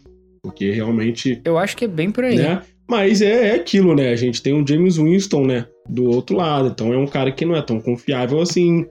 Porque 0.42 0.70
realmente 0.70 1.40
Eu 1.44 1.56
acho 1.56 1.76
que 1.76 1.84
é 1.84 1.88
bem 1.88 2.10
por 2.10 2.24
aí. 2.24 2.36
né? 2.36 2.62
Mas 2.88 3.22
é, 3.22 3.48
é 3.48 3.54
aquilo, 3.54 3.94
né? 3.94 4.10
A 4.10 4.16
gente 4.16 4.42
tem 4.42 4.52
o 4.52 4.66
James 4.66 4.96
Winston, 4.96 5.46
né? 5.46 5.66
Do 5.88 6.04
outro 6.04 6.36
lado. 6.36 6.68
Então 6.68 6.92
é 6.92 6.98
um 6.98 7.06
cara 7.06 7.32
que 7.32 7.44
não 7.44 7.56
é 7.56 7.62
tão 7.62 7.80
confiável 7.80 8.40
assim. 8.40 8.84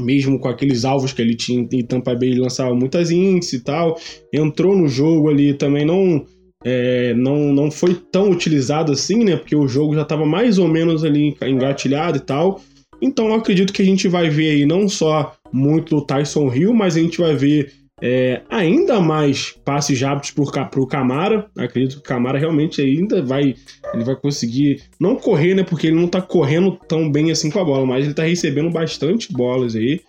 Mesmo 0.00 0.40
com 0.40 0.48
aqueles 0.48 0.84
alvos 0.84 1.12
que 1.12 1.22
ele 1.22 1.36
tinha 1.36 1.66
em 1.72 1.84
Tampa 1.86 2.14
Bay, 2.14 2.30
ele 2.30 2.40
lançava 2.40 2.74
muitas 2.74 3.10
índices 3.12 3.60
e 3.60 3.64
tal. 3.64 3.96
Entrou 4.32 4.76
no 4.76 4.88
jogo 4.88 5.30
ali 5.30 5.54
também, 5.54 5.86
não, 5.86 6.24
é, 6.64 7.14
não, 7.14 7.52
não 7.52 7.70
foi 7.70 7.94
tão 7.94 8.30
utilizado 8.30 8.92
assim, 8.92 9.24
né? 9.24 9.36
Porque 9.36 9.54
o 9.54 9.68
jogo 9.68 9.94
já 9.94 10.02
estava 10.02 10.24
mais 10.24 10.58
ou 10.58 10.68
menos 10.68 11.04
ali 11.04 11.36
engatilhado 11.42 12.18
e 12.18 12.20
tal. 12.20 12.60
Então 13.00 13.28
eu 13.28 13.34
acredito 13.34 13.72
que 13.72 13.82
a 13.82 13.84
gente 13.84 14.08
vai 14.08 14.30
ver 14.30 14.50
aí 14.50 14.66
não 14.66 14.88
só 14.88 15.34
muito 15.52 15.96
do 15.96 16.04
Tyson 16.04 16.52
Hill, 16.52 16.72
mas 16.72 16.96
a 16.96 17.00
gente 17.00 17.18
vai 17.18 17.34
ver 17.34 17.72
é, 18.02 18.42
ainda 18.50 19.00
mais 19.00 19.54
passes 19.64 20.00
rápidos 20.00 20.30
para 20.30 20.80
o 20.80 20.86
Camara. 20.86 21.46
Acredito 21.56 21.94
que 21.94 22.00
o 22.00 22.02
Camara 22.02 22.38
realmente 22.38 22.80
ainda 22.80 23.22
vai. 23.22 23.54
Ele 23.94 24.04
vai 24.04 24.16
conseguir 24.16 24.82
não 25.00 25.16
correr, 25.16 25.54
né? 25.54 25.62
Porque 25.62 25.86
ele 25.86 25.96
não 25.96 26.08
tá 26.08 26.20
correndo 26.20 26.78
tão 26.88 27.10
bem 27.10 27.30
assim 27.30 27.50
com 27.50 27.58
a 27.58 27.64
bola, 27.64 27.86
mas 27.86 28.04
ele 28.04 28.14
tá 28.14 28.24
recebendo 28.24 28.70
bastante 28.70 29.32
bolas 29.32 29.74
aí. 29.74 30.00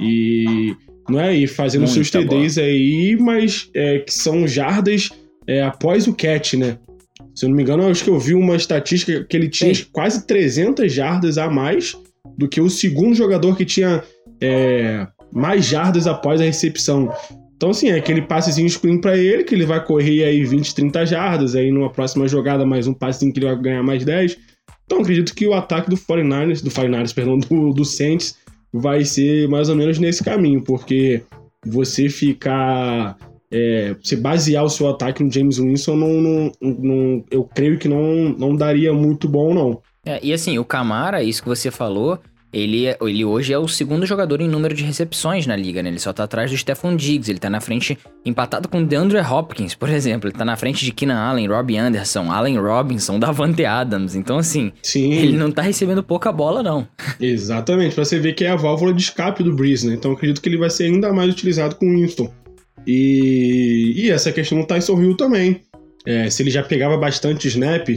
E. 0.00 0.74
Não 1.08 1.18
é? 1.18 1.34
E 1.34 1.46
fazendo 1.46 1.82
Muita 1.82 1.94
seus 1.94 2.10
TDs 2.10 2.58
aí, 2.58 3.16
mas 3.18 3.68
é, 3.74 3.98
que 3.98 4.12
são 4.12 4.46
jardas 4.46 5.10
é, 5.50 5.62
após 5.64 6.06
o 6.06 6.14
catch, 6.14 6.54
né? 6.54 6.78
Se 7.34 7.44
eu 7.44 7.48
não 7.48 7.56
me 7.56 7.64
engano, 7.64 7.82
eu 7.82 7.90
acho 7.90 8.04
que 8.04 8.10
eu 8.10 8.20
vi 8.20 8.34
uma 8.34 8.54
estatística 8.54 9.24
que 9.24 9.36
ele 9.36 9.48
tinha 9.48 9.74
Sim. 9.74 9.84
quase 9.92 10.24
300 10.24 10.92
jardas 10.92 11.38
a 11.38 11.50
mais 11.50 11.96
do 12.38 12.48
que 12.48 12.60
o 12.60 12.70
segundo 12.70 13.16
jogador 13.16 13.56
que 13.56 13.64
tinha 13.64 14.04
é, 14.40 15.08
mais 15.32 15.64
jardas 15.64 16.06
após 16.06 16.40
a 16.40 16.44
recepção. 16.44 17.12
Então, 17.56 17.70
assim, 17.70 17.88
é 17.88 17.96
aquele 17.96 18.22
passezinho 18.22 18.70
screen 18.70 19.00
pra 19.00 19.16
ele, 19.16 19.42
que 19.42 19.52
ele 19.52 19.66
vai 19.66 19.84
correr 19.84 20.22
aí 20.22 20.44
20, 20.44 20.72
30 20.72 21.06
jardas, 21.06 21.56
aí 21.56 21.72
numa 21.72 21.90
próxima 21.90 22.28
jogada 22.28 22.64
mais 22.64 22.86
um 22.86 22.94
passezinho 22.94 23.32
que 23.32 23.40
ele 23.40 23.46
vai 23.46 23.60
ganhar 23.60 23.82
mais 23.82 24.04
10. 24.04 24.38
Então, 24.86 25.00
acredito 25.00 25.34
que 25.34 25.48
o 25.48 25.52
ataque 25.52 25.90
do 25.90 25.96
49ers, 25.96 26.62
do 26.62 26.70
49ers, 26.70 27.12
perdão, 27.12 27.38
do, 27.38 27.72
do 27.72 27.84
Saints, 27.84 28.36
vai 28.72 29.04
ser 29.04 29.48
mais 29.48 29.68
ou 29.68 29.74
menos 29.74 29.98
nesse 29.98 30.22
caminho, 30.22 30.62
porque 30.62 31.22
você 31.66 32.08
ficar... 32.08 33.16
É, 33.52 33.94
você 34.02 34.16
basear 34.16 34.64
o 34.64 34.70
seu 34.70 34.88
ataque 34.88 35.22
no 35.24 35.32
James 35.32 35.58
Winston, 35.58 35.96
não, 35.96 36.12
não, 36.20 36.52
não- 36.60 37.24
eu 37.30 37.44
creio 37.44 37.78
que 37.78 37.88
não, 37.88 38.28
não 38.38 38.54
daria 38.54 38.92
muito 38.92 39.28
bom, 39.28 39.52
não. 39.52 39.80
É, 40.06 40.18
e 40.22 40.32
assim, 40.32 40.58
o 40.58 40.64
Camara, 40.64 41.22
isso 41.22 41.42
que 41.42 41.48
você 41.48 41.70
falou, 41.70 42.18
ele, 42.52 42.86
ele 43.00 43.24
hoje 43.24 43.52
é 43.52 43.58
o 43.58 43.68
segundo 43.68 44.04
jogador 44.06 44.40
em 44.40 44.48
número 44.48 44.74
de 44.74 44.82
recepções 44.82 45.46
na 45.46 45.54
liga, 45.54 45.82
né? 45.82 45.88
Ele 45.88 45.98
só 46.00 46.12
tá 46.12 46.24
atrás 46.24 46.50
do 46.50 46.56
Stephon 46.56 46.96
Diggs, 46.96 47.30
ele 47.30 47.38
tá 47.38 47.48
na 47.50 47.60
frente, 47.60 47.96
empatado 48.24 48.68
com 48.68 48.82
DeAndre 48.82 49.20
Hopkins, 49.20 49.74
por 49.74 49.88
exemplo. 49.88 50.28
Ele 50.28 50.36
tá 50.36 50.44
na 50.44 50.56
frente 50.56 50.84
de 50.84 50.90
Keenan 50.90 51.18
Allen, 51.18 51.46
Robbie 51.46 51.76
Anderson, 51.76 52.30
Allen 52.30 52.58
Robinson, 52.58 53.18
Davante 53.20 53.64
Adams. 53.64 54.16
Então, 54.16 54.38
assim, 54.38 54.72
Sim. 54.82 55.12
ele 55.12 55.36
não 55.36 55.52
tá 55.52 55.62
recebendo 55.62 56.02
pouca 56.02 56.32
bola, 56.32 56.62
não. 56.62 56.88
Exatamente, 57.20 57.94
pra 57.94 58.04
você 58.04 58.18
ver 58.18 58.32
que 58.32 58.44
é 58.44 58.50
a 58.50 58.56
válvula 58.56 58.92
de 58.92 59.02
escape 59.02 59.42
do 59.44 59.54
Breeze, 59.54 59.86
né? 59.86 59.94
Então 59.94 60.12
acredito 60.12 60.40
que 60.40 60.48
ele 60.48 60.58
vai 60.58 60.70
ser 60.70 60.84
ainda 60.84 61.12
mais 61.12 61.30
utilizado 61.30 61.76
com 61.76 61.86
o 61.86 61.90
Winston. 61.94 62.32
E, 62.86 63.94
e 63.96 64.10
essa 64.10 64.32
questão 64.32 64.60
do 64.60 64.66
Tyson 64.66 65.00
Hill 65.00 65.16
também. 65.16 65.62
É, 66.06 66.30
se 66.30 66.42
ele 66.42 66.50
já 66.50 66.62
pegava 66.62 66.96
bastante 66.96 67.46
snap, 67.48 67.88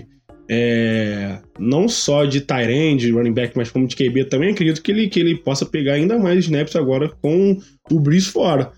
é, 0.50 1.38
não 1.58 1.88
só 1.88 2.26
de 2.26 2.42
Tyrande, 2.42 3.12
running 3.12 3.34
back, 3.34 3.56
mas 3.56 3.72
como 3.72 3.88
de 3.88 3.96
QB 3.96 4.26
também, 4.26 4.52
acredito 4.52 4.82
que 4.82 4.92
ele, 4.92 5.08
que 5.08 5.20
ele 5.20 5.38
possa 5.38 5.66
pegar 5.66 5.94
ainda 5.94 6.18
mais 6.20 6.40
snaps 6.40 6.76
agora 6.76 7.10
com 7.22 7.58
o 7.90 8.00
Breeze 8.00 8.28
fora. 8.28 8.72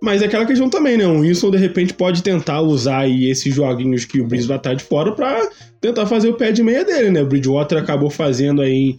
Mas 0.00 0.20
é 0.20 0.26
aquela 0.26 0.44
questão 0.44 0.68
também, 0.68 0.96
né? 0.96 1.06
O 1.06 1.20
Wilson, 1.20 1.50
de 1.50 1.58
repente, 1.58 1.94
pode 1.94 2.22
tentar 2.22 2.60
usar 2.60 3.00
aí 3.00 3.30
esses 3.30 3.54
joguinhos 3.54 4.04
que 4.04 4.20
o 4.20 4.26
Breeze 4.26 4.48
vai 4.48 4.56
estar 4.56 4.74
de 4.74 4.82
fora 4.82 5.12
para 5.12 5.48
tentar 5.80 6.06
fazer 6.06 6.28
o 6.28 6.34
pé 6.34 6.50
de 6.50 6.62
meia 6.62 6.84
dele, 6.84 7.10
né? 7.10 7.22
O 7.22 7.26
Bridgewater 7.26 7.78
acabou 7.78 8.10
fazendo 8.10 8.62
aí. 8.62 8.96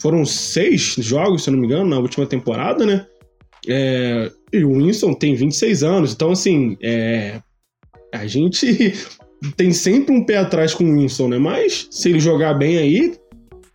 Foram 0.00 0.24
seis 0.24 0.94
jogos, 0.98 1.44
se 1.44 1.50
eu 1.50 1.52
não 1.52 1.60
me 1.60 1.66
engano, 1.66 1.90
na 1.90 1.98
última 1.98 2.26
temporada, 2.26 2.86
né? 2.86 3.06
É, 3.68 4.30
e 4.52 4.64
o 4.64 4.76
Winston 4.78 5.14
tem 5.14 5.34
26 5.34 5.82
anos, 5.82 6.12
então, 6.12 6.30
assim, 6.30 6.76
é, 6.82 7.40
a 8.12 8.26
gente 8.26 8.94
tem 9.56 9.72
sempre 9.72 10.14
um 10.14 10.24
pé 10.24 10.36
atrás 10.38 10.74
com 10.74 10.84
o 10.84 10.98
Winston, 10.98 11.28
né? 11.28 11.38
Mas 11.38 11.88
se 11.90 12.08
ele 12.08 12.20
jogar 12.20 12.54
bem 12.54 12.78
aí, 12.78 13.14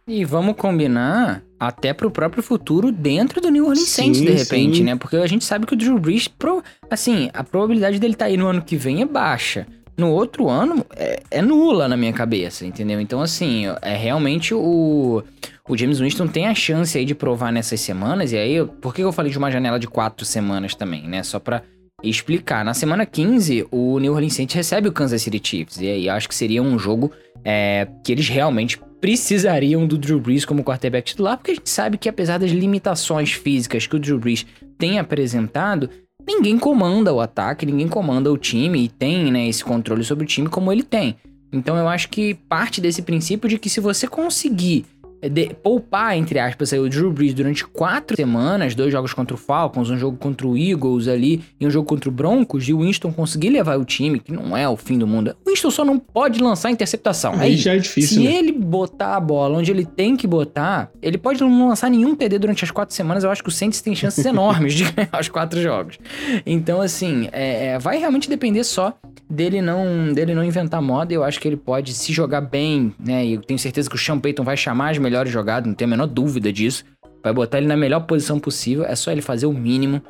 E 0.08 0.26
vamos 0.26 0.56
combinar 0.56 1.44
até 1.60 1.94
pro 1.94 2.10
próprio 2.10 2.42
futuro 2.42 2.92
dentro 2.92 3.40
do 3.40 3.50
New 3.50 3.66
Orleans 3.68 3.88
Saints, 3.88 4.20
de 4.20 4.32
repente, 4.32 4.78
sim. 4.78 4.84
né? 4.84 4.96
Porque 4.96 5.16
a 5.16 5.28
gente 5.28 5.46
sabe 5.46 5.66
que 5.66 5.74
o 5.74 5.78
Drew 5.78 6.00
Brees, 6.00 6.28
pro- 6.28 6.64
assim, 6.90 7.30
a 7.34 7.44
probabilidade 7.44 8.00
dele 8.00 8.14
estar 8.14 8.26
aí 8.26 8.36
no 8.36 8.48
ano 8.48 8.62
que 8.64 8.76
vem 8.76 9.02
é 9.02 9.06
baixa. 9.06 9.68
No 9.98 10.12
outro 10.12 10.50
ano 10.50 10.86
é, 10.96 11.22
é 11.30 11.42
nula 11.42 11.88
na 11.88 11.98
minha 11.98 12.14
cabeça, 12.14 12.66
entendeu? 12.66 13.00
Então, 13.00 13.22
assim, 13.22 13.66
é 13.82 13.96
realmente 13.96 14.54
o, 14.54 15.24
o 15.68 15.78
James 15.78 16.00
Winston 16.00 16.28
tem 16.28 16.48
a 16.48 16.56
chance 16.56 16.98
aí 16.98 17.06
de 17.06 17.14
provar 17.14 17.52
nessas 17.52 17.80
semanas. 17.82 18.32
E 18.32 18.38
aí, 18.38 18.66
por 18.82 18.94
que 18.94 19.02
eu 19.02 19.12
falei 19.12 19.32
de 19.32 19.38
uma 19.38 19.52
janela 19.52 19.80
de 19.80 19.88
quatro 19.88 20.26
semanas 20.26 20.74
também, 20.74 21.08
né? 21.08 21.24
Só 21.24 21.40
pra 21.40 21.62
explicar. 22.02 22.66
Na 22.66 22.74
semana 22.74 23.06
15, 23.06 23.68
o 23.72 24.00
New 24.00 24.14
Orleans 24.14 24.34
Saints 24.34 24.56
recebe 24.56 24.88
o 24.88 24.92
Kansas 24.92 25.22
City 25.22 25.42
Chiefs. 25.44 25.80
E 25.80 25.88
aí, 25.88 26.10
acho 26.10 26.28
que 26.28 26.36
seria 26.36 26.64
um 26.64 26.80
jogo 26.80 27.12
é, 27.44 27.88
que 28.04 28.12
eles 28.12 28.28
realmente 28.28 28.80
precisariam 29.00 29.88
do 29.88 29.98
Drew 29.98 30.20
Brees 30.20 30.46
como 30.46 30.64
quarterback 30.64 31.10
titular, 31.10 31.36
porque 31.36 31.52
a 31.52 31.56
gente 31.56 31.70
sabe 31.70 31.98
que 31.98 32.08
apesar 32.08 32.38
das 32.38 32.52
limitações 32.52 33.34
físicas 33.34 33.88
que 33.88 33.96
o 33.96 34.00
Drew 34.00 34.20
Brees 34.20 34.46
tem 34.78 35.00
apresentado, 35.00 35.90
ninguém 36.28 36.58
comanda 36.58 37.14
o 37.14 37.20
ataque, 37.20 37.66
ninguém 37.66 37.88
comanda 37.88 38.32
o 38.32 38.38
time 38.38 38.86
e 38.86 38.90
tem 38.90 39.32
né, 39.32 39.48
esse 39.48 39.64
controle 39.64 40.04
sobre 40.04 40.24
o 40.24 40.28
time 40.28 40.50
como 40.50 40.72
ele 40.72 40.84
tem. 40.84 41.16
Então 41.52 41.76
eu 41.78 41.88
acho 41.88 42.10
que 42.10 42.34
parte 42.34 42.80
desse 42.80 43.02
princípio 43.02 43.50
de 43.50 43.60
que 43.60 43.70
se 43.70 43.80
você 43.80 44.08
conseguir 44.08 44.86
de- 45.30 45.52
poupar, 45.62 46.18
entre 46.18 46.40
aspas, 46.40 46.74
aí, 46.74 46.80
o 46.80 46.90
Drew 46.90 47.12
Brees 47.12 47.34
durante 47.34 47.66
quatro 47.66 48.16
semanas, 48.16 48.76
dois 48.76 48.92
jogos 48.92 49.14
contra 49.14 49.36
o 49.36 49.38
Falcons, 49.38 49.90
um 49.90 49.98
jogo 49.98 50.18
contra 50.18 50.48
o 50.48 50.58
Eagles 50.58 51.08
ali 51.08 51.42
e 51.60 51.66
um 51.68 51.70
jogo 51.70 51.88
contra 51.88 52.10
o 52.10 52.12
Broncos, 52.12 52.68
e 52.68 52.74
o 52.74 52.80
Winston 52.82 53.12
conseguir 53.12 53.50
levar 53.50 53.78
o 53.80 53.86
time, 53.86 54.20
que 54.20 54.32
não 54.32 54.56
é 54.56 54.68
o 54.68 54.76
fim 54.78 54.98
do 54.98 55.06
mundo. 55.08 55.36
O 55.46 55.50
Winston 55.50 55.72
só 55.72 55.86
não 55.86 56.00
pode 56.00 56.42
lançar 56.42 56.72
interceptação. 56.72 57.34
aí 57.36 57.56
já 57.56 57.74
é 57.76 57.78
difícil, 57.78 58.18
Se 58.22 58.24
né? 58.28 58.34
ele 58.36 58.52
botar 58.52 59.16
a 59.16 59.20
bola 59.20 59.58
onde 59.60 59.72
ele 59.72 59.86
tem 59.86 60.16
que 60.16 60.26
botar, 60.28 60.90
ele 61.02 61.18
pode 61.18 61.40
não 61.42 61.68
lançar 61.68 61.90
nenhum 61.90 62.16
TD 62.16 62.40
durante 62.40 62.64
as 62.64 62.72
quatro 62.72 62.96
semanas. 62.96 63.24
Eu 63.24 63.32
acho 63.32 63.44
que 63.44 63.50
o 63.50 63.52
Saints 63.52 63.82
tem 63.82 63.96
chances 63.96 64.26
enormes 64.26 64.74
de 64.74 64.84
ganhar 64.92 65.20
os 65.20 65.30
quatro 65.30 65.62
jogos. 65.62 65.98
Então, 66.46 66.82
assim, 66.82 67.28
é, 67.32 67.68
é, 67.68 67.80
vai 67.80 67.98
realmente 67.98 68.30
depender 68.30 68.64
só 68.64 68.98
dele 69.30 69.62
não, 69.62 70.12
dele 70.14 70.34
não 70.34 70.44
inventar 70.44 70.82
moda. 70.82 71.14
Eu 71.14 71.24
acho 71.24 71.40
que 71.40 71.48
ele 71.48 71.58
pode 71.58 71.94
se 71.94 72.12
jogar 72.12 72.42
bem, 72.42 72.94
né? 73.00 73.26
E 73.26 73.34
eu 73.34 73.42
tenho 73.42 73.60
certeza 73.60 73.90
que 73.90 73.96
o 73.96 74.00
Sean 74.00 74.20
Payton 74.20 74.44
vai 74.44 74.58
chamar 74.58 74.90
as 74.92 74.98
melhores 74.98 75.11
jogadas, 75.32 75.68
não 75.68 75.74
tenho 75.74 75.90
a 75.90 75.92
menor 75.92 76.08
dúvida 76.08 76.52
disso. 76.52 76.86
Vai 77.24 77.34
botar 77.34 77.58
ele 77.58 77.68
na 77.68 77.78
melhor 77.78 78.02
posição 78.02 78.40
possível. 78.40 78.86
É 78.86 78.96
só 78.96 79.12
ele 79.12 79.22
fazer 79.22 79.46
o 79.46 79.54
mínimo. 79.54 80.02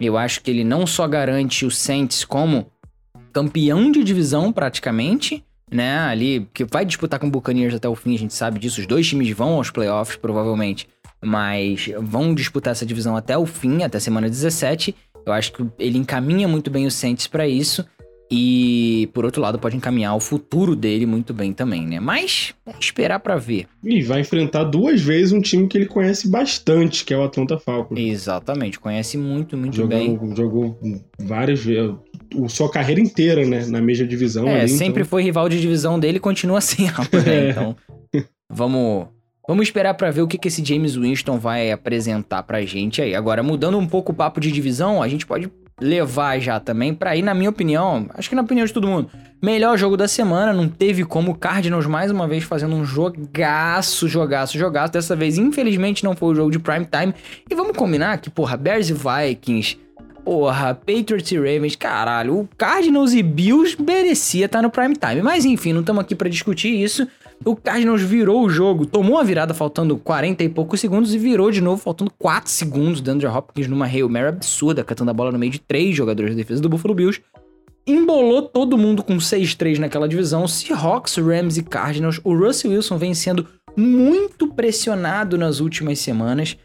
Eu 0.00 0.16
acho 0.16 0.42
que 0.42 0.50
ele 0.50 0.64
não 0.64 0.86
só 0.86 1.06
garante 1.08 1.64
o 1.64 1.70
Saints 1.70 2.24
como 2.24 2.66
campeão 3.32 3.90
de 3.90 4.04
divisão 4.04 4.52
praticamente, 4.52 5.44
né? 5.70 5.98
Ali, 5.98 6.48
que 6.52 6.64
vai 6.64 6.84
disputar 6.84 7.18
com 7.18 7.26
o 7.26 7.30
Buccaneers 7.30 7.74
até 7.74 7.88
o 7.88 7.94
fim, 7.94 8.14
a 8.14 8.18
gente 8.18 8.34
sabe 8.34 8.58
disso. 8.58 8.80
Os 8.80 8.86
dois 8.86 9.06
times 9.06 9.30
vão 9.30 9.54
aos 9.54 9.70
playoffs, 9.70 10.16
provavelmente. 10.16 10.88
Mas 11.24 11.90
vão 12.00 12.34
disputar 12.34 12.72
essa 12.72 12.86
divisão 12.86 13.16
até 13.16 13.36
o 13.36 13.44
fim, 13.46 13.82
até 13.82 13.98
semana 13.98 14.28
17. 14.28 14.94
Eu 15.26 15.32
acho 15.32 15.52
que 15.52 15.66
ele 15.78 15.98
encaminha 15.98 16.46
muito 16.46 16.70
bem 16.70 16.86
o 16.86 16.90
Saints 16.90 17.26
pra 17.26 17.46
isso. 17.46 17.84
E, 18.30 19.08
por 19.14 19.24
outro 19.24 19.40
lado, 19.40 19.58
pode 19.58 19.74
encaminhar 19.76 20.14
o 20.14 20.20
futuro 20.20 20.76
dele 20.76 21.06
muito 21.06 21.32
bem 21.32 21.52
também, 21.52 21.86
né? 21.86 21.98
Mas 21.98 22.52
é 22.66 22.72
esperar 22.78 23.20
pra 23.20 23.36
ver. 23.36 23.66
E 23.82 24.02
vai 24.02 24.20
enfrentar 24.20 24.64
duas 24.64 25.00
vezes 25.00 25.32
um 25.32 25.40
time 25.40 25.66
que 25.66 25.78
ele 25.78 25.86
conhece 25.86 26.28
bastante, 26.28 27.04
que 27.04 27.14
é 27.14 27.16
o 27.16 27.24
Atlanta 27.24 27.58
Falcons. 27.58 27.98
Exatamente, 27.98 28.78
conhece 28.78 29.16
muito, 29.16 29.56
muito 29.56 29.86
bem. 29.86 30.08
Jogou, 30.12 30.36
jogou 30.36 30.80
várias 31.18 31.60
vezes, 31.64 31.94
o- 32.34 32.48
sua 32.48 32.70
carreira 32.70 33.00
inteira, 33.00 33.46
né? 33.46 33.64
Na 33.66 33.80
mesma 33.80 34.06
divisão. 34.06 34.46
É, 34.46 34.60
ali, 34.60 34.68
sempre 34.68 35.00
então- 35.02 35.10
foi 35.10 35.22
rival 35.22 35.48
de 35.48 35.58
divisão 35.60 35.98
dele 35.98 36.18
e 36.18 36.20
continua 36.20 36.60
sendo, 36.62 36.98
né? 37.24 37.46
É. 37.46 37.50
Então, 37.50 37.76
vamos, 38.50 39.06
vamos 39.48 39.66
esperar 39.66 39.94
pra 39.94 40.10
ver 40.10 40.20
o 40.20 40.28
que, 40.28 40.36
que 40.36 40.48
esse 40.48 40.62
James 40.62 40.96
Winston 40.96 41.38
vai 41.38 41.70
apresentar 41.72 42.42
pra 42.42 42.60
gente 42.62 43.00
aí. 43.00 43.14
Agora, 43.14 43.42
mudando 43.42 43.78
um 43.78 43.86
pouco 43.86 44.12
o 44.12 44.14
papo 44.14 44.38
de 44.38 44.52
divisão, 44.52 45.02
a 45.02 45.08
gente 45.08 45.24
pode 45.26 45.50
levar 45.80 46.38
já 46.40 46.58
também 46.58 46.94
pra 46.94 47.16
ir, 47.16 47.22
na 47.22 47.34
minha 47.34 47.50
opinião, 47.50 48.08
acho 48.14 48.28
que 48.28 48.34
na 48.34 48.42
opinião 48.42 48.66
de 48.66 48.72
todo 48.72 48.86
mundo, 48.86 49.10
melhor 49.40 49.76
jogo 49.78 49.96
da 49.96 50.08
semana, 50.08 50.52
não 50.52 50.68
teve 50.68 51.04
como 51.04 51.32
o 51.32 51.34
Cardinals 51.34 51.86
mais 51.86 52.10
uma 52.10 52.26
vez 52.26 52.44
fazendo 52.44 52.74
um 52.74 52.84
jogaço, 52.84 54.08
jogaço, 54.08 54.58
jogaço. 54.58 54.92
Dessa 54.92 55.14
vez, 55.14 55.38
infelizmente, 55.38 56.04
não 56.04 56.16
foi 56.16 56.32
o 56.32 56.34
jogo 56.34 56.50
de 56.50 56.58
prime 56.58 56.86
time. 56.86 57.14
E 57.48 57.54
vamos 57.54 57.76
combinar 57.76 58.18
que, 58.18 58.30
porra, 58.30 58.56
Bears 58.56 58.90
e 58.90 58.94
Vikings, 58.94 59.78
Porra, 60.28 60.74
Patriots 60.74 61.32
e 61.32 61.38
Ravens, 61.38 61.74
caralho, 61.74 62.40
o 62.40 62.48
Cardinals 62.58 63.14
e 63.14 63.22
Bills 63.22 63.80
merecia 63.80 64.44
estar 64.44 64.60
no 64.60 64.68
prime 64.68 64.94
time. 64.94 65.22
Mas 65.22 65.46
enfim, 65.46 65.72
não 65.72 65.80
estamos 65.80 66.02
aqui 66.02 66.14
pra 66.14 66.28
discutir 66.28 66.68
isso. 66.68 67.08
O 67.44 67.54
Cardinals 67.54 68.02
virou 68.02 68.44
o 68.44 68.50
jogo, 68.50 68.84
tomou 68.84 69.18
a 69.18 69.22
virada 69.22 69.54
faltando 69.54 69.96
40 69.96 70.44
e 70.44 70.48
poucos 70.48 70.80
segundos 70.80 71.14
e 71.14 71.18
virou 71.18 71.50
de 71.50 71.60
novo 71.60 71.80
faltando 71.80 72.12
4 72.18 72.50
segundos. 72.50 73.00
DeAndre 73.00 73.26
Hopkins 73.26 73.68
numa 73.68 73.86
Hail 73.86 74.08
Mary 74.08 74.28
absurda, 74.28 74.84
catando 74.84 75.10
a 75.10 75.14
bola 75.14 75.32
no 75.32 75.38
meio 75.38 75.52
de 75.52 75.60
três 75.60 75.96
jogadores 75.96 76.32
da 76.32 76.36
defesa 76.36 76.60
do 76.60 76.68
Buffalo 76.68 76.94
Bills. 76.94 77.22
Embolou 77.86 78.42
todo 78.42 78.76
mundo 78.76 79.02
com 79.02 79.16
6-3 79.16 79.78
naquela 79.78 80.08
divisão. 80.08 80.46
Seahawks, 80.46 81.16
Rams 81.16 81.56
e 81.56 81.62
Cardinals. 81.62 82.20
O 82.22 82.36
Russell 82.36 82.72
Wilson 82.72 82.98
vem 82.98 83.14
sendo 83.14 83.46
muito 83.74 84.48
pressionado 84.48 85.38
nas 85.38 85.60
últimas 85.60 85.98
semanas. 86.00 86.56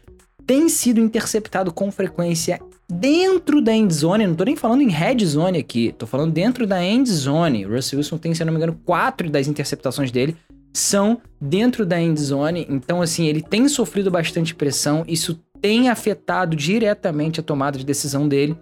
Tem 0.46 0.68
sido 0.68 1.00
interceptado 1.00 1.72
com 1.72 1.90
frequência 1.90 2.60
dentro 2.86 3.62
da 3.62 3.74
end 3.74 3.94
zone, 3.94 4.26
não 4.26 4.34
tô 4.34 4.44
nem 4.44 4.56
falando 4.56 4.82
em 4.82 4.90
red 4.90 5.24
zone 5.24 5.58
aqui, 5.58 5.94
tô 5.96 6.06
falando 6.06 6.32
dentro 6.32 6.66
da 6.66 6.84
end 6.84 7.10
zone. 7.10 7.64
O 7.64 7.74
Russell 7.74 7.98
Wilson 7.98 8.18
tem, 8.18 8.34
se 8.34 8.44
não 8.44 8.52
me 8.52 8.58
engano, 8.58 8.78
quatro 8.84 9.30
das 9.30 9.48
interceptações 9.48 10.10
dele 10.10 10.36
são 10.74 11.20
dentro 11.40 11.86
da 11.86 12.00
end 12.00 12.20
zone, 12.20 12.66
então 12.68 13.00
assim, 13.00 13.26
ele 13.26 13.40
tem 13.40 13.68
sofrido 13.68 14.10
bastante 14.10 14.54
pressão, 14.54 15.04
isso 15.06 15.40
tem 15.60 15.88
afetado 15.88 16.56
diretamente 16.56 17.38
a 17.38 17.42
tomada 17.42 17.78
de 17.78 17.86
decisão 17.86 18.26
dele. 18.26 18.58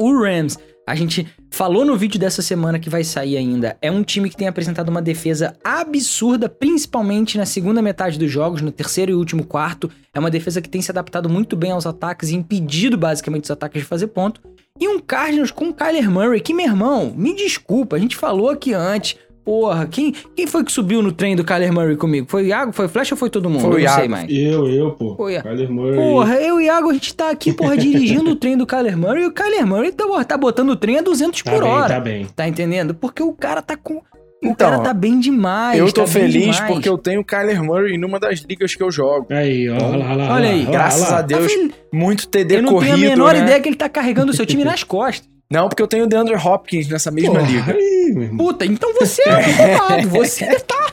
O 0.00 0.18
Rams, 0.20 0.58
a 0.88 0.94
gente 0.94 1.28
falou 1.50 1.84
no 1.84 1.96
vídeo 1.96 2.18
dessa 2.18 2.40
semana 2.40 2.78
que 2.78 2.88
vai 2.88 3.04
sair 3.04 3.36
ainda, 3.36 3.76
é 3.82 3.90
um 3.90 4.02
time 4.02 4.30
que 4.30 4.36
tem 4.36 4.48
apresentado 4.48 4.88
uma 4.88 5.02
defesa 5.02 5.54
absurda, 5.62 6.48
principalmente 6.48 7.36
na 7.36 7.44
segunda 7.44 7.82
metade 7.82 8.18
dos 8.18 8.30
jogos, 8.30 8.62
no 8.62 8.72
terceiro 8.72 9.12
e 9.12 9.14
último 9.14 9.44
quarto. 9.44 9.90
É 10.14 10.18
uma 10.18 10.30
defesa 10.30 10.62
que 10.62 10.68
tem 10.68 10.80
se 10.80 10.90
adaptado 10.90 11.28
muito 11.28 11.54
bem 11.54 11.70
aos 11.70 11.86
ataques 11.86 12.30
e 12.30 12.34
impedido 12.34 12.96
basicamente 12.96 13.44
os 13.44 13.50
ataques 13.50 13.82
de 13.82 13.86
fazer 13.86 14.08
ponto. 14.08 14.40
E 14.80 14.88
um 14.88 14.98
Cardinals 14.98 15.50
com 15.50 15.72
Kyler 15.72 16.10
Murray, 16.10 16.40
que, 16.40 16.54
meu 16.54 16.66
irmão, 16.66 17.12
me 17.14 17.36
desculpa, 17.36 17.96
a 17.96 17.98
gente 17.98 18.16
falou 18.16 18.48
aqui 18.48 18.72
antes. 18.72 19.16
Porra, 19.44 19.86
quem, 19.90 20.12
quem 20.36 20.46
foi 20.46 20.62
que 20.64 20.70
subiu 20.70 21.02
no 21.02 21.10
trem 21.10 21.34
do 21.34 21.42
Kyler 21.44 21.72
Murray 21.72 21.96
comigo? 21.96 22.26
Foi 22.30 22.44
o 22.44 22.46
Iago? 22.46 22.72
Foi 22.72 22.86
o 22.86 22.88
Flash 22.88 23.10
ou 23.12 23.18
foi 23.18 23.28
todo 23.28 23.50
mundo? 23.50 23.62
Foi 23.62 23.70
o 23.70 23.78
Eu 23.78 23.84
não 23.84 23.88
sei 23.94 23.98
Iago. 24.04 24.10
mais. 24.10 24.30
Eu, 24.30 24.68
eu, 24.68 24.90
pô. 24.92 25.16
Foi, 25.16 25.40
Kyler 25.42 25.70
Murray. 25.70 25.96
Porra, 25.96 26.34
eu 26.36 26.42
e 26.42 26.52
o 26.52 26.60
Iago, 26.60 26.90
a 26.90 26.92
gente 26.92 27.12
tá 27.14 27.30
aqui, 27.30 27.52
porra, 27.52 27.76
dirigindo 27.76 28.30
o 28.30 28.36
trem 28.36 28.56
do 28.56 28.64
Kyler 28.66 28.96
Murray 28.96 29.24
e 29.24 29.26
o 29.26 29.32
Kyler 29.32 29.66
Murray 29.66 29.90
tá, 29.90 30.04
tá 30.24 30.36
botando 30.36 30.70
o 30.70 30.76
trem 30.76 30.98
a 30.98 31.02
200 31.02 31.42
tá 31.42 31.50
por 31.50 31.62
bem, 31.62 31.70
hora. 31.72 31.88
tá 31.94 32.00
bem. 32.00 32.26
Tá 32.36 32.46
entendendo? 32.46 32.94
Porque 32.94 33.22
o 33.22 33.32
cara 33.32 33.60
tá 33.60 33.76
com. 33.76 33.94
O 33.96 34.02
Então, 34.48 34.70
cara 34.70 34.78
tá 34.80 34.92
bem 34.94 35.18
demais. 35.20 35.78
eu 35.78 35.92
tô 35.92 36.00
tá 36.02 36.06
feliz 36.08 36.58
porque 36.60 36.88
eu 36.88 36.98
tenho 36.98 37.20
o 37.20 37.24
Kyler 37.24 37.62
Murray 37.62 37.96
numa 37.98 38.18
das 38.20 38.40
ligas 38.40 38.74
que 38.74 38.82
eu 38.82 38.90
jogo. 38.92 39.26
Aí, 39.30 39.68
ó, 39.68 39.74
olha 39.74 39.96
lá, 39.98 40.10
olha 40.10 40.14
lá. 40.16 40.34
Olha 40.34 40.48
aí, 40.50 40.64
graças 40.64 41.10
lá. 41.10 41.18
a 41.18 41.22
Deus. 41.22 41.52
Tá 41.52 41.74
Muito 41.92 42.26
TD 42.28 42.56
Eu 42.56 42.62
não 42.62 42.72
corrido, 42.74 42.94
tenho 42.94 43.06
a 43.06 43.10
menor 43.10 43.34
né? 43.34 43.42
ideia 43.42 43.60
que 43.60 43.68
ele 43.68 43.76
tá 43.76 43.88
carregando 43.88 44.30
o 44.32 44.34
seu 44.34 44.44
time 44.46 44.62
nas 44.64 44.82
costas. 44.84 45.28
Não, 45.50 45.68
porque 45.68 45.82
eu 45.82 45.86
tenho 45.86 46.04
o 46.04 46.06
DeAndre 46.06 46.34
Hopkins 46.34 46.88
nessa 46.88 47.10
mesma 47.10 47.34
Porra, 47.34 47.46
liga. 47.46 47.76
Meu 48.14 48.22
irmão. 48.24 48.38
Puta, 48.46 48.64
então 48.66 48.92
você 48.94 49.22
é 49.28 49.42
culpado. 49.42 50.08
Você 50.08 50.60
tá. 50.60 50.92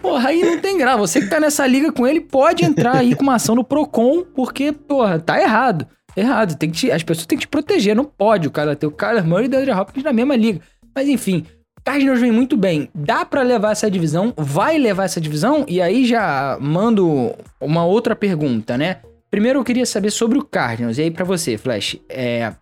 Porra, 0.00 0.28
aí 0.30 0.42
não 0.42 0.58
tem 0.58 0.78
graça. 0.78 0.98
Você 0.98 1.20
que 1.20 1.28
tá 1.28 1.38
nessa 1.38 1.66
liga 1.66 1.92
com 1.92 2.06
ele 2.06 2.20
pode 2.20 2.64
entrar 2.64 2.96
aí 2.96 3.14
com 3.14 3.22
uma 3.22 3.34
ação 3.34 3.54
no 3.54 3.62
Procon, 3.64 4.24
porque, 4.34 4.72
porra, 4.72 5.18
tá 5.18 5.40
errado. 5.40 5.86
Errado. 6.16 6.56
Tem 6.56 6.70
que 6.70 6.76
te- 6.78 6.90
as 6.92 7.02
pessoas 7.02 7.26
têm 7.26 7.36
que 7.38 7.44
te 7.44 7.48
proteger. 7.48 7.94
Não 7.94 8.04
pode 8.04 8.48
o 8.48 8.50
cara 8.50 8.74
ter 8.74 8.86
o 8.86 8.90
Kyler 8.90 9.24
Murray 9.26 9.44
e 9.44 9.48
o 9.48 9.50
DeAndre 9.50 9.72
Hopkins 9.72 10.02
na 10.04 10.12
mesma 10.12 10.34
liga. 10.36 10.60
Mas 10.94 11.08
enfim, 11.08 11.44
Cardinals 11.84 12.20
vem 12.20 12.32
muito 12.32 12.56
bem. 12.56 12.88
Dá 12.94 13.24
pra 13.24 13.42
levar 13.42 13.72
essa 13.72 13.90
divisão? 13.90 14.32
Vai 14.36 14.78
levar 14.78 15.04
essa 15.04 15.20
divisão? 15.20 15.64
E 15.68 15.80
aí 15.80 16.04
já 16.06 16.56
mando 16.60 17.32
uma 17.60 17.84
outra 17.84 18.16
pergunta, 18.16 18.76
né? 18.78 18.98
Primeiro 19.30 19.60
eu 19.60 19.64
queria 19.64 19.86
saber 19.86 20.10
sobre 20.10 20.38
o 20.38 20.44
Cardinals. 20.44 20.98
E 20.98 21.02
aí 21.02 21.10
pra 21.10 21.24
você, 21.24 21.56
Flash, 21.56 21.96
é... 22.08 22.52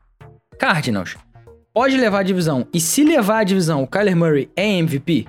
Cardinals, 0.58 1.16
pode 1.78 1.96
levar 1.96 2.18
a 2.18 2.22
divisão. 2.24 2.66
E 2.74 2.80
se 2.80 3.04
levar 3.04 3.38
a 3.38 3.44
divisão, 3.44 3.84
o 3.84 3.86
Kyler 3.86 4.16
Murray 4.16 4.50
é 4.56 4.66
MVP? 4.66 5.28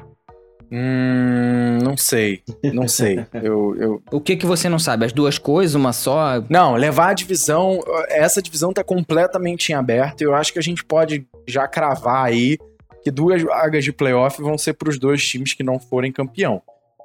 Hum, 0.71 1.77
não 1.83 1.95
sei. 1.95 2.41
Não 2.73 2.87
sei. 2.87 3.23
Eu, 3.33 3.75
eu... 3.79 4.03
O 4.11 4.19
que 4.19 4.35
que 4.35 4.47
você 4.47 4.67
não 4.67 4.79
sabe? 4.79 5.05
As 5.05 5.13
duas 5.13 5.37
coisas, 5.37 5.75
uma 5.75 5.93
só? 5.93 6.43
Não, 6.49 6.73
levar 6.73 7.09
a 7.09 7.13
divisão. 7.13 7.79
Essa 8.07 8.41
divisão 8.41 8.73
tá 8.73 8.83
completamente 8.83 9.71
em 9.71 9.75
aberto. 9.75 10.23
Eu 10.23 10.33
acho 10.33 10.51
que 10.51 10.57
a 10.57 10.61
gente 10.61 10.83
pode 10.83 11.27
já 11.47 11.67
cravar 11.67 12.25
aí 12.25 12.57
que 13.03 13.11
duas 13.11 13.43
vagas 13.43 13.83
de 13.83 13.93
playoff 13.93 14.41
vão 14.41 14.57
ser 14.57 14.73
pros 14.73 14.97
dois 14.97 15.23
times 15.23 15.53
que 15.53 15.61
não 15.61 15.79
forem 15.79 16.11
campeão, 16.11 16.63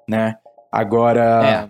né? 0.08 0.36
Agora. 0.72 1.68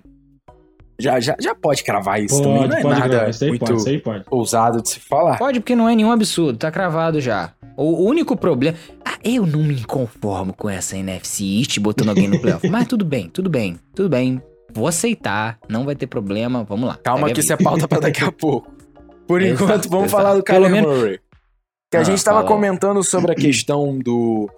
Já, 0.97 1.19
já, 1.19 1.35
já 1.41 1.57
pode 1.57 1.83
cravar 1.83 2.23
isso 2.23 2.41
também. 2.41 2.59
Pode, 2.59 2.71
Não 2.71 2.79
é 2.79 2.83
pode 2.83 3.01
nada 3.01 3.09
gravar. 3.09 3.47
Muito 3.49 3.67
pode, 3.67 3.99
pode. 3.99 4.25
ousado 4.31 4.81
de 4.81 4.89
se 4.91 5.01
falar. 5.01 5.39
Pode, 5.39 5.59
porque 5.59 5.75
não 5.75 5.89
é 5.89 5.97
nenhum 5.97 6.13
absurdo, 6.13 6.57
tá 6.57 6.71
cravado 6.71 7.21
já. 7.21 7.53
O 7.77 8.05
único 8.05 8.37
problema. 8.37 8.77
Ah, 9.05 9.19
eu 9.25 9.47
não 9.47 9.63
me 9.63 9.83
conformo 9.85 10.53
com 10.53 10.69
essa 10.71 10.97
NFC 10.97 11.45
East 11.59 11.79
botando 11.81 12.11
alguém 12.11 12.29
no 12.29 12.41
playoff. 12.41 12.67
Mas 12.71 12.87
tudo 12.87 13.05
bem, 13.05 13.29
tudo 13.29 13.51
bem, 13.51 13.79
tudo 13.95 14.09
bem. 14.09 14.41
Vou 14.73 14.87
aceitar, 14.89 15.59
não 15.69 15.85
vai 15.85 15.95
ter 15.95 16.07
problema, 16.07 16.65
vamos 16.65 16.89
lá. 16.89 16.97
Calma 16.97 17.31
que 17.31 17.41
isso 17.41 17.53
é 17.53 17.57
pauta 17.57 17.87
pra 17.87 18.01
daqui 18.01 18.25
a 18.25 18.31
pouco. 18.33 18.73
Por 19.27 19.41
Exato, 19.41 19.65
enquanto, 19.65 19.89
vamos 19.89 20.07
exato. 20.07 20.23
falar 20.23 20.35
do 20.37 20.43
Kyler 20.43 20.71
menos- 20.71 20.97
Murray. 20.99 21.19
Que 21.91 21.97
a 21.97 22.01
Ah, 22.01 22.05
gente 22.05 22.25
tava 22.25 22.39
fala. 22.39 22.49
comentando 22.49 23.03
sobre 23.05 23.33
a 23.33 23.35
questão 23.37 23.97
do... 23.99 24.51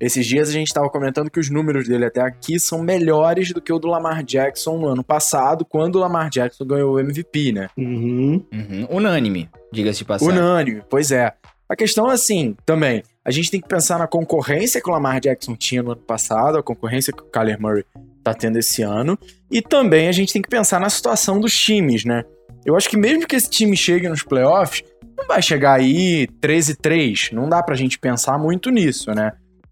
Esses 0.00 0.26
dias 0.26 0.48
a 0.48 0.52
gente 0.52 0.72
tava 0.72 0.88
comentando 0.88 1.30
que 1.30 1.38
os 1.38 1.50
números 1.50 1.86
dele 1.86 2.06
até 2.06 2.22
aqui 2.22 2.58
são 2.58 2.82
melhores 2.82 3.52
do 3.52 3.60
que 3.60 3.70
o 3.72 3.78
do 3.78 3.86
Lamar 3.86 4.24
Jackson 4.24 4.78
no 4.78 4.88
ano 4.88 5.04
passado, 5.04 5.64
quando 5.64 5.96
o 5.96 5.98
Lamar 5.98 6.30
Jackson 6.30 6.64
ganhou 6.64 6.94
o 6.94 6.98
MVP, 6.98 7.52
né? 7.52 7.68
Uhum. 7.76 8.42
Uhum, 8.52 8.86
Unânime, 8.90 9.48
diga-se 9.70 9.98
de 9.98 10.04
passagem. 10.06 10.34
Unânime, 10.38 10.82
pois 10.88 11.10
é. 11.12 11.34
A 11.70 11.76
questão 11.76 12.10
é 12.10 12.14
assim, 12.14 12.56
também, 12.66 13.04
a 13.24 13.30
gente 13.30 13.48
tem 13.48 13.60
que 13.60 13.68
pensar 13.68 13.96
na 13.96 14.08
concorrência 14.08 14.80
que 14.80 14.90
o 14.90 14.92
Lamar 14.92 15.20
Jackson 15.20 15.54
tinha 15.54 15.84
no 15.84 15.92
ano 15.92 16.00
passado, 16.00 16.58
a 16.58 16.62
concorrência 16.64 17.12
que 17.12 17.22
o 17.22 17.26
Kyler 17.26 17.60
Murray 17.60 17.84
tá 18.24 18.34
tendo 18.34 18.58
esse 18.58 18.82
ano, 18.82 19.16
e 19.48 19.62
também 19.62 20.08
a 20.08 20.12
gente 20.12 20.32
tem 20.32 20.42
que 20.42 20.48
pensar 20.48 20.80
na 20.80 20.90
situação 20.90 21.38
dos 21.38 21.56
times, 21.56 22.04
né? 22.04 22.24
Eu 22.66 22.76
acho 22.76 22.88
que 22.88 22.96
mesmo 22.96 23.24
que 23.24 23.36
esse 23.36 23.48
time 23.48 23.76
chegue 23.76 24.08
nos 24.08 24.24
playoffs, 24.24 24.82
não 25.16 25.28
vai 25.28 25.40
chegar 25.40 25.74
aí 25.74 26.26
13-3, 26.42 27.32
não 27.32 27.48
dá 27.48 27.62
pra 27.62 27.76
gente 27.76 28.00
pensar 28.00 28.36
muito 28.36 28.68
nisso, 28.68 29.12
né? 29.12 29.30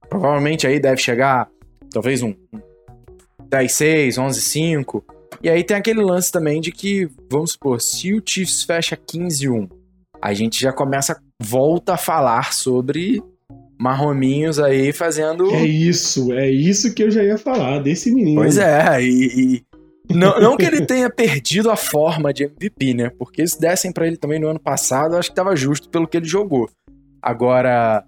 Provavelmente 0.09 0.69
aí 0.69 0.78
deve 0.78 0.99
chegar 0.99 1.49
talvez 1.93 2.23
um 2.23 2.33
10-6, 3.50 4.11
11-5, 4.14 5.02
e 5.43 5.50
aí 5.50 5.64
tem 5.64 5.76
aquele 5.76 6.00
lance 6.00 6.31
também 6.31 6.61
de 6.61 6.71
que, 6.71 7.09
vamos 7.28 7.52
supor, 7.52 7.81
se 7.81 8.14
o 8.14 8.23
Chiefs 8.25 8.62
fecha 8.62 8.97
15-1, 8.97 9.69
a 10.23 10.33
gente 10.33 10.61
já 10.61 10.73
começa, 10.73 11.21
volta 11.40 11.95
a 11.95 11.97
falar 11.97 12.52
sobre 12.52 13.23
marrominhos 13.78 14.59
aí 14.59 14.92
fazendo. 14.92 15.50
É 15.54 15.64
isso, 15.64 16.33
é 16.33 16.50
isso 16.50 16.92
que 16.95 17.02
eu 17.04 17.11
já 17.11 17.23
ia 17.23 17.38
falar, 17.38 17.78
desse 17.78 18.12
menino. 18.12 18.40
Pois 18.40 18.59
é, 18.59 19.02
e. 19.02 19.54
e- 19.57 20.14
Não, 20.14 20.40
não 20.40 20.57
que 20.57 20.64
ele 20.64 20.85
tenha 20.87 21.09
perdido 21.11 21.71
a 21.71 21.76
forma 21.76 22.33
de 22.33 22.45
MVP, 22.45 22.95
né? 22.95 23.11
Porque 23.11 23.47
se 23.47 23.61
dessem 23.61 23.92
pra 23.92 24.07
ele 24.07 24.16
também 24.16 24.40
no 24.40 24.49
ano 24.49 24.59
passado, 24.59 25.14
eu 25.14 25.18
acho 25.18 25.28
que 25.30 25.37
tava 25.37 25.54
justo 25.54 25.88
pelo 25.90 26.09
que 26.09 26.16
ele 26.16 26.26
jogou. 26.26 26.68
Agora, 27.23 28.04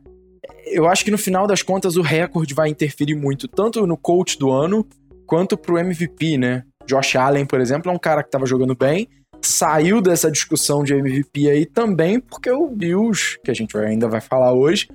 eu 0.66 0.88
acho 0.88 1.04
que 1.04 1.10
no 1.10 1.18
final 1.18 1.46
das 1.46 1.62
contas 1.62 1.96
o 1.96 2.02
recorde 2.02 2.54
vai 2.54 2.68
interferir 2.68 3.14
muito, 3.14 3.46
tanto 3.46 3.86
no 3.86 3.96
coach 3.96 4.38
do 4.38 4.50
ano, 4.50 4.86
quanto 5.26 5.56
pro 5.56 5.78
MVP, 5.78 6.38
né? 6.38 6.64
Josh 6.86 7.16
Allen, 7.16 7.44
por 7.44 7.60
exemplo, 7.60 7.90
é 7.90 7.94
um 7.94 7.98
cara 7.98 8.22
que 8.22 8.30
tava 8.30 8.46
jogando 8.46 8.74
bem, 8.74 9.06
saiu 9.42 10.00
dessa 10.00 10.30
discussão 10.30 10.82
de 10.82 10.94
MVP 10.94 11.48
aí 11.50 11.66
também 11.66 12.20
porque 12.20 12.50
o 12.50 12.68
Bills, 12.68 13.38
que 13.44 13.50
a 13.50 13.54
gente 13.54 13.76
ainda 13.76 14.08
vai 14.08 14.20
falar 14.20 14.52
hoje, 14.52 14.88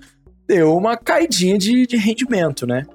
deu 0.48 0.76
uma 0.76 0.98
caidinha 0.98 1.58
de, 1.58 1.86
de 1.88 1.98
rendimento, 1.98 2.66
né? 2.66 2.86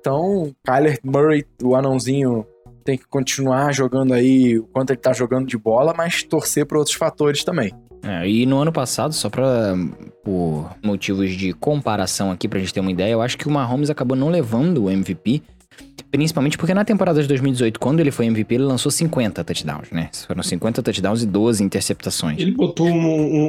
Então, 0.00 0.54
Kyler 0.64 0.98
Murray, 1.02 1.44
o 1.62 1.74
anãozinho, 1.74 2.46
tem 2.84 2.98
que 2.98 3.06
continuar 3.06 3.72
jogando 3.72 4.12
aí 4.12 4.58
o 4.58 4.64
quanto 4.64 4.90
ele 4.90 5.00
tá 5.00 5.12
jogando 5.12 5.46
de 5.46 5.56
bola, 5.56 5.94
mas 5.96 6.22
torcer 6.22 6.66
para 6.66 6.78
outros 6.78 6.94
fatores 6.94 7.42
também. 7.42 7.72
É, 8.02 8.28
e 8.28 8.44
no 8.44 8.58
ano 8.58 8.70
passado, 8.70 9.14
só 9.14 9.30
pra. 9.30 9.74
por 10.22 10.70
motivos 10.84 11.30
de 11.32 11.54
comparação 11.54 12.30
aqui, 12.30 12.46
pra 12.46 12.58
gente 12.58 12.74
ter 12.74 12.80
uma 12.80 12.90
ideia, 12.90 13.12
eu 13.12 13.22
acho 13.22 13.38
que 13.38 13.48
o 13.48 13.50
Mahomes 13.50 13.88
acabou 13.88 14.14
não 14.14 14.28
levando 14.28 14.84
o 14.84 14.90
MVP. 14.90 15.42
Principalmente 16.14 16.56
porque 16.56 16.72
na 16.72 16.84
temporada 16.84 17.20
de 17.20 17.26
2018, 17.26 17.80
quando 17.80 17.98
ele 17.98 18.12
foi 18.12 18.26
MVP, 18.26 18.54
ele 18.54 18.62
lançou 18.64 18.90
50 18.90 19.42
touchdowns, 19.42 19.90
né? 19.90 20.10
Foram 20.28 20.44
50 20.44 20.80
touchdowns 20.80 21.22
e 21.24 21.26
12 21.26 21.62
interceptações. 21.64 22.38
Ele 22.40 22.52
botou, 22.52 22.86
um- 22.86 22.92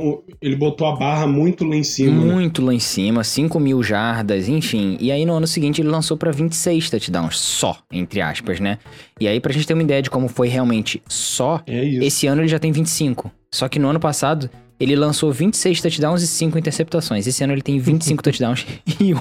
um- 0.10 0.21
ele 0.41 0.56
botou 0.56 0.88
a 0.88 0.95
barra 0.95 1.28
muito 1.28 1.63
lá 1.63 1.75
em 1.75 1.84
cima. 1.84 2.25
né? 2.25 2.34
Muito 2.34 2.63
lá 2.65 2.73
em 2.73 2.80
cima, 2.80 3.23
5 3.23 3.60
mil 3.60 3.84
jardas, 3.84 4.49
enfim. 4.49 4.97
E 4.99 5.12
aí 5.12 5.25
no 5.25 5.34
ano 5.34 5.45
seguinte 5.45 5.80
ele 5.80 5.89
lançou 5.89 6.17
pra 6.17 6.32
26 6.32 6.89
touchdowns, 6.89 7.38
só, 7.38 7.78
entre 7.91 8.19
aspas, 8.19 8.60
né? 8.60 8.80
E 9.21 9.28
aí 9.28 9.39
pra 9.39 9.54
gente 9.54 9.67
ter 9.67 9.73
uma 9.75 9.84
ideia 9.84 10.01
de 10.01 10.10
como 10.10 10.28
foi 10.28 10.47
realmente 10.47 11.01
só, 11.08 11.62
É 11.67 11.86
esse 11.86 12.25
ano 12.25 12.41
ele 12.41 12.47
já 12.47 12.58
tem 12.58 12.71
25. 12.71 13.32
Só 13.54 13.69
que 13.69 13.78
no 13.78 13.88
ano 13.89 13.99
passado 13.99 14.49
ele 14.80 14.95
lançou 14.95 15.32
26 15.32 15.82
touchdowns 15.82 16.23
e 16.23 16.28
5 16.28 16.58
interceptações. 16.58 17.28
Esse 17.28 17.43
ano 17.43 17.54
ele 17.54 17.62
tem 17.62 17.78
25 17.78 18.23
touchdowns 18.23 18.65
e 18.99 19.13
um- 19.13 19.19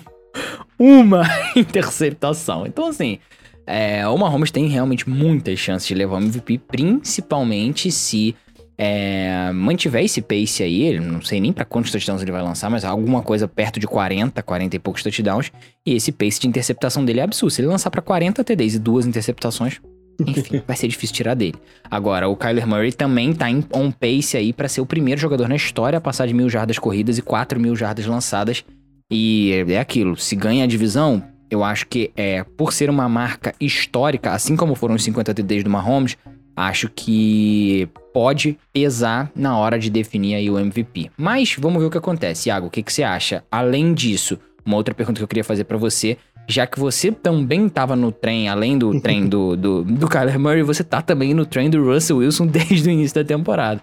uma 0.78 1.22
interceptação. 1.56 2.66
Então 2.66 2.86
assim, 2.86 3.18
é, 3.66 4.06
o 4.06 4.16
Mahomes 4.16 4.50
tem 4.50 4.66
realmente 4.68 5.08
muitas 5.08 5.58
chances 5.58 5.86
de 5.86 5.94
levar 5.94 6.16
o 6.16 6.22
MVP, 6.22 6.58
principalmente 6.58 7.90
se 7.90 8.34
é, 8.76 9.52
mantiver 9.52 10.04
esse 10.04 10.20
pace 10.20 10.62
aí, 10.62 10.82
ele 10.82 11.00
não 11.00 11.22
sei 11.22 11.40
nem 11.40 11.52
pra 11.52 11.64
quantos 11.64 11.90
touchdowns 11.90 12.22
ele 12.22 12.32
vai 12.32 12.42
lançar, 12.42 12.68
mas 12.68 12.84
alguma 12.84 13.22
coisa 13.22 13.46
perto 13.46 13.78
de 13.78 13.86
40, 13.86 14.42
40 14.42 14.76
e 14.76 14.78
poucos 14.78 15.02
touchdowns, 15.02 15.52
e 15.86 15.94
esse 15.94 16.10
pace 16.10 16.40
de 16.40 16.48
interceptação 16.48 17.04
dele 17.04 17.20
é 17.20 17.22
absurdo. 17.22 17.52
Se 17.52 17.60
ele 17.60 17.68
lançar 17.68 17.90
pra 17.90 18.02
40 18.02 18.42
TDs 18.42 18.74
e 18.74 18.78
duas 18.78 19.06
interceptações, 19.06 19.80
enfim, 20.26 20.60
vai 20.66 20.76
ser 20.76 20.88
difícil 20.88 21.14
tirar 21.14 21.34
dele. 21.34 21.54
Agora, 21.90 22.28
o 22.28 22.36
Kyler 22.36 22.66
Murray 22.66 22.92
também 22.92 23.32
tá 23.32 23.48
em 23.48 23.64
on 23.72 23.90
pace 23.90 24.36
aí 24.36 24.52
pra 24.52 24.68
ser 24.68 24.80
o 24.80 24.86
primeiro 24.86 25.20
jogador 25.20 25.48
na 25.48 25.56
história 25.56 25.98
a 25.98 26.00
passar 26.00 26.26
de 26.26 26.34
mil 26.34 26.48
jardas 26.50 26.78
corridas 26.78 27.16
e 27.16 27.22
4 27.22 27.58
mil 27.60 27.76
jardas 27.76 28.06
lançadas. 28.06 28.64
E 29.10 29.64
é 29.68 29.78
aquilo, 29.78 30.16
se 30.16 30.34
ganha 30.34 30.64
a 30.64 30.66
divisão, 30.66 31.22
eu 31.50 31.62
acho 31.62 31.86
que 31.86 32.10
é 32.16 32.42
por 32.42 32.72
ser 32.72 32.88
uma 32.88 33.08
marca 33.08 33.54
histórica, 33.60 34.32
assim 34.32 34.56
como 34.56 34.74
foram 34.74 34.94
os 34.94 35.04
50 35.04 35.34
TDs 35.34 35.62
do 35.62 35.70
Mahomes, 35.70 36.16
acho 36.56 36.88
que 36.88 37.88
pode 38.12 38.58
pesar 38.72 39.30
na 39.34 39.56
hora 39.56 39.78
de 39.78 39.90
definir 39.90 40.36
aí 40.36 40.50
o 40.50 40.58
MVP. 40.58 41.10
Mas 41.16 41.56
vamos 41.58 41.80
ver 41.80 41.86
o 41.86 41.90
que 41.90 41.98
acontece. 41.98 42.48
Iago, 42.48 42.68
o 42.68 42.70
que, 42.70 42.82
que 42.82 42.92
você 42.92 43.02
acha? 43.02 43.44
Além 43.50 43.92
disso, 43.92 44.38
uma 44.64 44.76
outra 44.76 44.94
pergunta 44.94 45.18
que 45.18 45.24
eu 45.24 45.28
queria 45.28 45.44
fazer 45.44 45.64
pra 45.64 45.76
você, 45.76 46.16
já 46.48 46.66
que 46.66 46.78
você 46.78 47.10
também 47.10 47.68
tava 47.68 47.96
no 47.96 48.12
trem, 48.12 48.48
além 48.48 48.78
do 48.78 49.00
trem 49.00 49.26
do, 49.26 49.56
do, 49.56 49.82
do 49.82 50.08
Kyler 50.08 50.38
Murray, 50.38 50.62
você 50.62 50.84
tá 50.84 51.00
também 51.00 51.34
no 51.34 51.46
trem 51.46 51.70
do 51.70 51.82
Russell 51.84 52.18
Wilson 52.18 52.46
desde 52.48 52.88
o 52.88 52.92
início 52.92 53.14
da 53.14 53.24
temporada. 53.24 53.80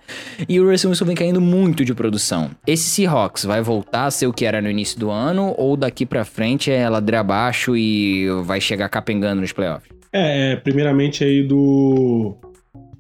E 0.47 0.59
o 0.59 0.69
Russell 0.69 0.89
Wilson 0.89 1.05
vem 1.05 1.15
caindo 1.15 1.41
muito 1.41 1.83
de 1.83 1.93
produção. 1.93 2.51
Esse 2.65 2.89
Seahawks 2.89 3.45
vai 3.45 3.61
voltar 3.61 4.05
a 4.05 4.11
ser 4.11 4.27
o 4.27 4.33
que 4.33 4.45
era 4.45 4.61
no 4.61 4.69
início 4.69 4.99
do 4.99 5.09
ano, 5.09 5.53
ou 5.57 5.75
daqui 5.75 6.05
pra 6.05 6.23
frente 6.23 6.71
é 6.71 6.87
ladeira 6.87 7.19
abaixo 7.19 7.75
e 7.75 8.27
vai 8.43 8.61
chegar 8.61 8.89
capengando 8.89 9.41
nos 9.41 9.51
playoffs? 9.51 9.89
É, 10.13 10.53
é, 10.53 10.55
primeiramente 10.57 11.23
aí 11.23 11.43
do 11.43 12.35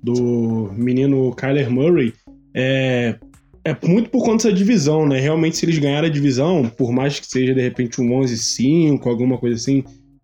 do 0.03 0.71
menino 0.73 1.31
Kyler 1.35 1.69
Murray, 1.69 2.13
é, 2.55 3.15
é 3.63 3.75
muito 3.87 4.09
por 4.09 4.23
conta 4.23 4.43
dessa 4.43 4.53
divisão, 4.53 5.07
né? 5.07 5.19
Realmente, 5.19 5.57
se 5.57 5.65
eles 5.65 5.77
ganharem 5.77 6.09
a 6.09 6.13
divisão, 6.13 6.67
por 6.69 6.91
mais 6.91 7.19
que 7.19 7.27
seja 7.27 7.53
de 7.53 7.61
repente 7.61 8.01
um 8.01 8.09
11-5, 8.09 9.05
alguma 9.05 9.37
coisa 9.37 9.55
assim, 9.55 9.83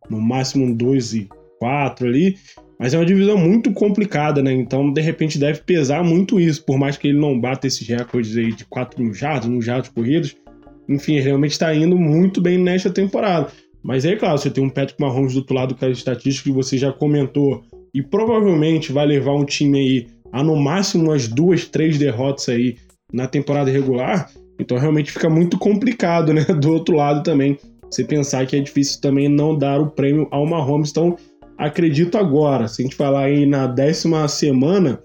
no 0.10 0.20
máximo 0.20 0.66
um 0.66 0.76
12-4 0.76 1.28
ali, 2.02 2.36
mas 2.80 2.94
é 2.94 2.98
uma 2.98 3.06
divisão 3.06 3.38
muito 3.38 3.72
complicada, 3.74 4.42
né? 4.42 4.52
Então, 4.54 4.92
de 4.92 5.02
repente, 5.02 5.38
deve 5.38 5.62
pesar 5.62 6.04
muito 6.04 6.40
isso, 6.40 6.64
por 6.66 6.78
mais 6.78 6.98
que 6.98 7.08
ele 7.08 7.20
não 7.20 7.40
bata 7.40 7.68
esses 7.68 7.88
recordes 7.88 8.36
aí 8.38 8.54
de 8.54 8.66
4 8.66 9.02
mil 9.02 9.14
jardas, 9.14 9.50
mil 9.50 9.62
jardas 9.62 9.90
corridos. 9.90 10.36
Enfim, 10.88 11.16
ele 11.16 11.24
realmente 11.24 11.52
está 11.52 11.74
indo 11.74 11.98
muito 11.98 12.40
bem 12.42 12.58
nesta 12.58 12.90
temporada. 12.90 13.52
Mas 13.84 14.06
aí, 14.06 14.16
claro, 14.16 14.38
você 14.38 14.50
tem 14.50 14.64
um 14.64 14.70
Patrick 14.70 15.02
Mahomes 15.02 15.34
do 15.34 15.40
outro 15.40 15.56
lado 15.56 15.76
com 15.76 15.86
as 15.86 15.98
estatísticas 15.98 16.42
que 16.42 16.52
você 16.52 16.78
já 16.78 16.92
comentou 16.92 17.64
e 17.94 18.02
provavelmente 18.02 18.92
vai 18.92 19.06
levar 19.06 19.34
um 19.34 19.46
time 19.46 19.80
aí 19.80 20.08
a 20.32 20.44
no 20.44 20.56
máximo 20.56 21.06
umas 21.06 21.28
duas, 21.28 21.66
três 21.66 21.98
derrotas 21.98 22.50
aí 22.50 22.76
na 23.12 23.28
temporada 23.28 23.72
regular. 23.72 24.30
Então 24.60 24.78
realmente 24.78 25.12
fica 25.12 25.30
muito 25.30 25.58
complicado, 25.58 26.34
né? 26.34 26.44
Do 26.60 26.72
outro 26.72 26.96
lado 26.96 27.24
também, 27.24 27.58
você 27.90 28.04
pensar 28.04 28.46
que 28.46 28.56
é 28.56 28.60
difícil 28.60 29.00
também 29.02 29.30
não 29.30 29.58
dar 29.58 29.80
o 29.80 29.92
prêmio 29.92 30.28
ao 30.32 30.46
Mahomes. 30.46 30.92
Então 30.92 31.18
acredito 31.58 32.18
agora, 32.18 32.68
se 32.68 32.82
a 32.82 32.86
gente 32.86 32.96
falar 32.96 33.26
aí 33.26 33.46
na 33.46 33.68
décima 33.68 34.28
semana, 34.28 35.02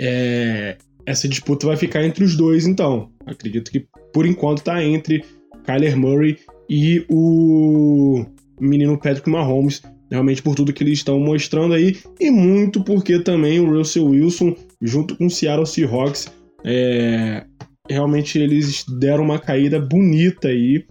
é, 0.00 0.76
essa 1.06 1.28
disputa 1.28 1.66
vai 1.66 1.76
ficar 1.76 2.04
entre 2.04 2.24
os 2.24 2.36
dois, 2.36 2.66
então. 2.66 3.10
Acredito 3.26 3.70
que 3.70 3.86
por 4.12 4.26
enquanto 4.26 4.62
tá 4.62 4.82
entre 4.82 5.24
Kyler 5.64 5.96
Murray 5.96 6.38
e 6.68 7.04
o 7.08 8.24
menino 8.60 8.98
Patrick 8.98 9.28
Mahomes, 9.28 9.82
realmente 10.10 10.42
por 10.42 10.54
tudo 10.54 10.72
que 10.72 10.82
eles 10.82 10.98
estão 10.98 11.18
mostrando 11.18 11.74
aí, 11.74 11.96
e 12.20 12.30
muito 12.30 12.82
porque 12.82 13.18
também 13.18 13.60
o 13.60 13.70
Russell 13.70 14.06
Wilson, 14.06 14.54
junto 14.80 15.16
com 15.16 15.26
o 15.26 15.30
Seattle 15.30 15.66
Seahawks, 15.66 16.30
é, 16.64 17.44
realmente 17.88 18.38
eles 18.38 18.84
deram 18.98 19.24
uma 19.24 19.38
caída 19.38 19.80
bonita 19.80 20.48
aí. 20.48 20.84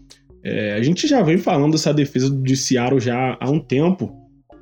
É, 0.43 0.73
a 0.73 0.81
gente 0.81 1.07
já 1.07 1.21
vem 1.21 1.37
falando 1.37 1.73
dessa 1.73 1.93
defesa 1.93 2.29
de 2.29 2.55
Seattle 2.55 2.99
já 2.99 3.37
há 3.39 3.49
um 3.49 3.59
tempo. 3.59 4.11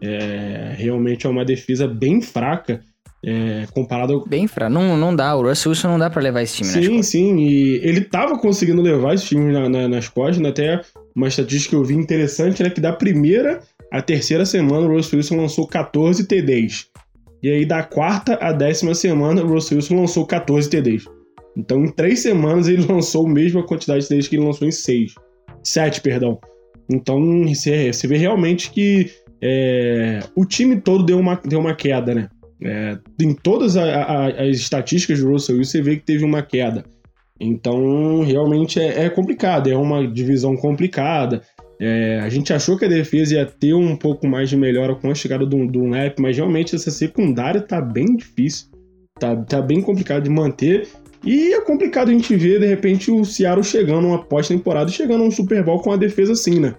É, 0.02 0.74
realmente 0.78 1.26
é 1.26 1.30
uma 1.30 1.46
defesa 1.46 1.88
bem 1.88 2.22
fraca. 2.22 2.82
É, 3.28 3.66
comparado 3.74 4.24
Bem 4.28 4.48
fraco. 4.48 4.72
Não, 4.72 4.96
não 4.96 5.16
dá. 5.16 5.36
O 5.36 5.42
Russell 5.42 5.72
Wilson 5.72 5.88
não 5.88 5.98
dá 6.00 6.12
pra 6.12 6.22
levar 6.22 6.44
esse 6.44 6.58
time 6.58 6.70
Sim, 6.70 7.02
sim, 7.02 7.38
e 7.40 7.78
ele 7.78 8.02
tava 8.02 8.38
conseguindo 8.38 8.84
levar 8.84 9.16
esse 9.16 9.26
time 9.26 9.52
na- 9.52 9.68
na- 9.68 9.88
nas 9.88 10.08
costas, 10.08 10.38
né? 10.38 10.50
até 10.50 10.80
uma 11.16 11.28
estatística 11.28 11.72
que 11.72 11.76
eu 11.76 11.84
vi 11.84 11.96
interessante 11.96 12.62
era 12.62 12.70
que 12.70 12.80
da 12.80 12.94
primeira 12.94 13.62
à 13.92 14.00
terceira 14.00 14.46
semana 14.46 14.86
o 14.86 14.92
Russell 14.96 15.18
Wilson 15.18 15.38
lançou 15.38 15.66
14 15.68 16.28
TDs. 16.28 16.86
E 17.46 17.52
aí 17.52 17.64
da 17.64 17.84
quarta 17.84 18.34
à 18.42 18.52
décima 18.52 18.96
semana 18.96 19.44
o 19.44 19.48
Russell 19.48 19.78
Wilson 19.78 19.98
lançou 19.98 20.26
14 20.26 20.68
TDs. 20.68 21.06
Então 21.56 21.86
em 21.86 21.92
três 21.92 22.22
semanas 22.22 22.68
ele 22.68 22.84
lançou 22.92 23.28
a 23.28 23.30
mesma 23.30 23.62
quantidade 23.62 24.02
de 24.02 24.08
TDs 24.08 24.28
que 24.28 24.36
ele 24.36 24.46
lançou 24.46 24.68
em 24.68 24.72
seis. 24.72 25.14
Sete, 25.64 26.02
perdão. 26.02 26.40
Então 26.92 27.44
você 27.48 27.94
vê 28.08 28.18
realmente 28.18 28.72
que 28.72 29.12
é, 29.40 30.22
o 30.36 30.44
time 30.44 30.82
todo 30.82 31.06
deu 31.06 31.20
uma, 31.20 31.40
deu 31.46 31.60
uma 31.60 31.76
queda, 31.76 32.16
né? 32.16 32.30
É, 32.64 32.98
em 33.22 33.36
todas 33.36 33.78
a- 33.78 33.84
a- 33.84 34.28
as 34.42 34.58
estatísticas 34.58 35.20
do 35.20 35.30
Russell 35.30 35.58
Wilson, 35.58 35.70
você 35.72 35.82
vê 35.84 35.98
que 35.98 36.04
teve 36.04 36.26
uma 36.26 36.42
queda. 36.42 36.84
Então, 37.40 38.24
realmente 38.24 38.80
é, 38.80 39.04
é 39.04 39.10
complicado, 39.12 39.70
é 39.70 39.78
uma 39.78 40.08
divisão 40.08 40.56
complicada. 40.56 41.44
É, 41.80 42.20
a 42.22 42.30
gente 42.30 42.54
achou 42.54 42.78
que 42.78 42.86
a 42.86 42.90
defesa 42.90 43.36
ia 43.36 43.46
ter 43.46 43.74
um 43.74 43.96
pouco 43.96 44.28
mais 44.28 44.50
de 44.50 44.56
melhora 44.56 44.96
com 44.96 45.12
a 45.12 45.16
chegada 45.16 45.46
do, 45.46 45.68
do 45.68 45.84
mas 46.20 46.38
realmente 46.38 46.76
essa 46.76 46.90
secundária 46.90 47.62
tá 47.62 47.82
bem 47.82 48.16
difícil. 48.16 48.68
Tá, 49.20 49.36
tá 49.36 49.62
bem 49.62 49.82
complicado 49.82 50.24
de 50.24 50.30
manter. 50.30 50.88
E 51.24 51.54
é 51.54 51.62
complicado 51.62 52.10
a 52.10 52.12
gente 52.12 52.36
ver, 52.36 52.60
de 52.60 52.68
repente, 52.68 53.10
o 53.10 53.26
Seattle 53.26 53.64
chegando 53.64 54.08
uma 54.08 54.24
pós-temporada 54.24 54.90
e 54.90 54.94
chegando 54.94 55.24
a 55.24 55.28
um 55.28 55.32
Super 55.32 55.64
Bowl 55.64 55.80
com 55.80 55.92
a 55.92 55.98
defesa 55.98 56.34
assim, 56.34 56.60
né? 56.60 56.76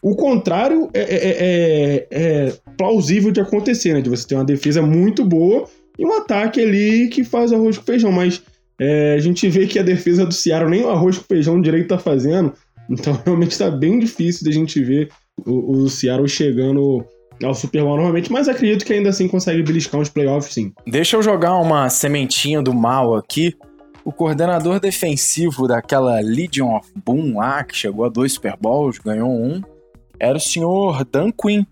O 0.00 0.14
contrário 0.14 0.88
é, 0.92 1.00
é- 1.00 1.36
é- 1.38 2.06
é 2.10 2.52
plausível 2.76 3.30
de 3.30 3.40
acontecer, 3.40 3.92
né? 3.94 4.00
De 4.00 4.10
você 4.10 4.26
ter 4.26 4.34
uma 4.34 4.44
defesa 4.44 4.82
muito 4.82 5.24
boa 5.24 5.64
e 5.98 6.04
um 6.04 6.12
ataque 6.16 6.60
ali 6.60 7.08
que 7.08 7.24
faz 7.24 7.52
arroz 7.52 7.78
com 7.78 7.84
feijão. 7.84 8.12
Mas 8.12 8.42
é, 8.80 9.14
a 9.14 9.18
gente 9.18 9.48
vê 9.48 9.66
que 9.66 9.78
a 9.78 9.82
defesa 9.82 10.26
do 10.26 10.34
Seattle 10.34 10.70
nem 10.70 10.84
o 10.84 10.90
arroz 10.90 11.18
com 11.18 11.24
feijão 11.24 11.60
direito 11.60 11.88
tá 11.88 11.98
fazendo. 11.98 12.52
Então 12.90 13.18
realmente 13.24 13.56
tá 13.58 13.70
bem 13.70 13.98
difícil 13.98 14.44
da 14.46 14.52
gente 14.52 14.82
ver 14.82 15.08
o, 15.46 15.78
o 15.84 15.88
Seattle 15.88 16.28
chegando 16.28 17.04
ao 17.42 17.54
Super 17.54 17.82
Bowl 17.82 17.96
novamente. 17.96 18.30
Mas 18.30 18.48
acredito 18.48 18.84
que 18.84 18.92
ainda 18.92 19.08
assim 19.10 19.26
consegue 19.28 19.62
beliscar 19.62 20.00
uns 20.00 20.08
playoffs, 20.08 20.52
sim. 20.54 20.72
Deixa 20.86 21.16
eu 21.16 21.22
jogar 21.22 21.56
uma 21.58 21.88
sementinha 21.88 22.62
do 22.62 22.74
mal 22.74 23.14
aqui. 23.16 23.54
O 24.04 24.12
coordenador 24.12 24.80
defensivo 24.80 25.68
daquela 25.68 26.18
Legion 26.20 26.76
of 26.76 26.88
Boom 27.04 27.36
lá, 27.36 27.62
que 27.62 27.76
chegou 27.76 28.04
a 28.04 28.08
dois 28.08 28.32
Super 28.32 28.56
Bowls, 28.60 28.98
ganhou 28.98 29.30
um, 29.30 29.62
era 30.18 30.36
o 30.36 30.40
senhor 30.40 31.04
Dan 31.04 31.30
Quinn, 31.30 31.64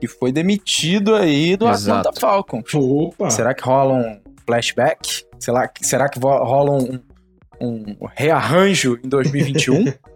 que 0.00 0.06
foi 0.06 0.30
demitido 0.30 1.14
aí 1.16 1.56
do 1.56 1.68
Exato. 1.68 2.08
Atlanta 2.08 2.20
Falcons. 2.20 2.74
Opa! 2.74 3.30
Será 3.30 3.52
que 3.52 3.64
rola 3.64 3.94
um 3.94 4.20
flashback? 4.46 5.24
Será, 5.40 5.66
que- 5.66 5.84
será 5.84 6.08
que 6.08 6.20
rola 6.20 6.70
um, 6.72 7.00
um 7.60 7.84
rearranjo 8.16 8.98
em 9.04 9.08
2021? 9.08 9.92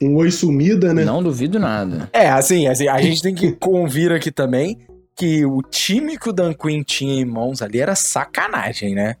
Um 0.00 0.16
oi 0.16 0.30
sumida, 0.30 0.94
né? 0.94 1.04
Não 1.04 1.22
duvido 1.22 1.58
nada. 1.58 2.08
É, 2.12 2.28
assim, 2.28 2.66
assim, 2.66 2.88
a 2.88 3.00
gente 3.00 3.22
tem 3.22 3.34
que 3.34 3.52
convir 3.58 4.12
aqui 4.12 4.30
também 4.30 4.78
que 5.16 5.44
o 5.44 5.60
time 5.62 6.16
que 6.16 6.28
o 6.28 6.32
Dan 6.32 6.54
Quinn 6.54 6.82
tinha 6.84 7.20
em 7.20 7.24
mãos 7.24 7.60
ali 7.60 7.80
era 7.80 7.96
sacanagem, 7.96 8.94
né? 8.94 9.16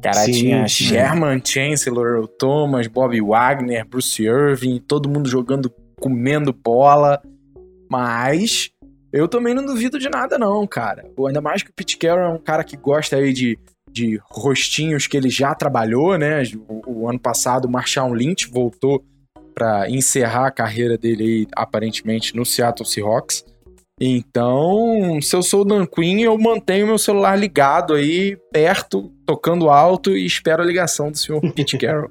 Cara, 0.00 0.24
Sim, 0.24 0.32
tinha 0.32 0.68
sim. 0.68 0.84
Sherman, 0.84 1.40
Chancellor, 1.44 2.26
Thomas, 2.26 2.88
Bobby 2.88 3.20
Wagner, 3.20 3.86
Bruce 3.86 4.22
Irving, 4.22 4.80
todo 4.80 5.08
mundo 5.08 5.28
jogando, 5.28 5.72
comendo 6.00 6.52
bola. 6.52 7.22
Mas 7.88 8.70
eu 9.12 9.28
também 9.28 9.54
não 9.54 9.64
duvido 9.64 9.98
de 9.98 10.08
nada, 10.08 10.38
não, 10.38 10.66
cara. 10.66 11.04
Ainda 11.26 11.40
mais 11.40 11.62
que 11.62 11.70
o 11.70 11.74
Pete 11.74 11.96
Carroll 11.96 12.24
é 12.24 12.28
um 12.28 12.38
cara 12.38 12.64
que 12.64 12.76
gosta 12.76 13.16
aí 13.16 13.32
de, 13.32 13.58
de 13.90 14.18
rostinhos 14.24 15.06
que 15.06 15.16
ele 15.16 15.30
já 15.30 15.54
trabalhou, 15.54 16.18
né? 16.18 16.42
O, 16.68 17.02
o 17.02 17.08
ano 17.08 17.20
passado, 17.20 17.66
o 17.66 17.70
Marshall 17.70 18.12
Lynch 18.12 18.48
voltou 18.48 19.04
para 19.54 19.88
encerrar 19.90 20.46
a 20.46 20.50
carreira 20.50 20.96
dele 20.96 21.24
aí, 21.24 21.46
aparentemente, 21.54 22.34
no 22.36 22.44
Seattle 22.44 22.88
Seahawks. 22.88 23.44
Então, 24.00 25.20
se 25.20 25.36
eu 25.36 25.42
sou 25.42 25.60
o 25.60 25.64
Dan 25.64 25.86
Quinn, 25.86 26.20
eu 26.20 26.36
mantenho 26.36 26.86
meu 26.86 26.98
celular 26.98 27.36
ligado 27.36 27.94
aí, 27.94 28.36
perto, 28.52 29.12
tocando 29.24 29.70
alto 29.70 30.16
e 30.16 30.26
espero 30.26 30.62
a 30.62 30.66
ligação 30.66 31.10
do 31.10 31.16
senhor 31.16 31.40
Pete 31.52 31.76
Carroll. 31.78 32.10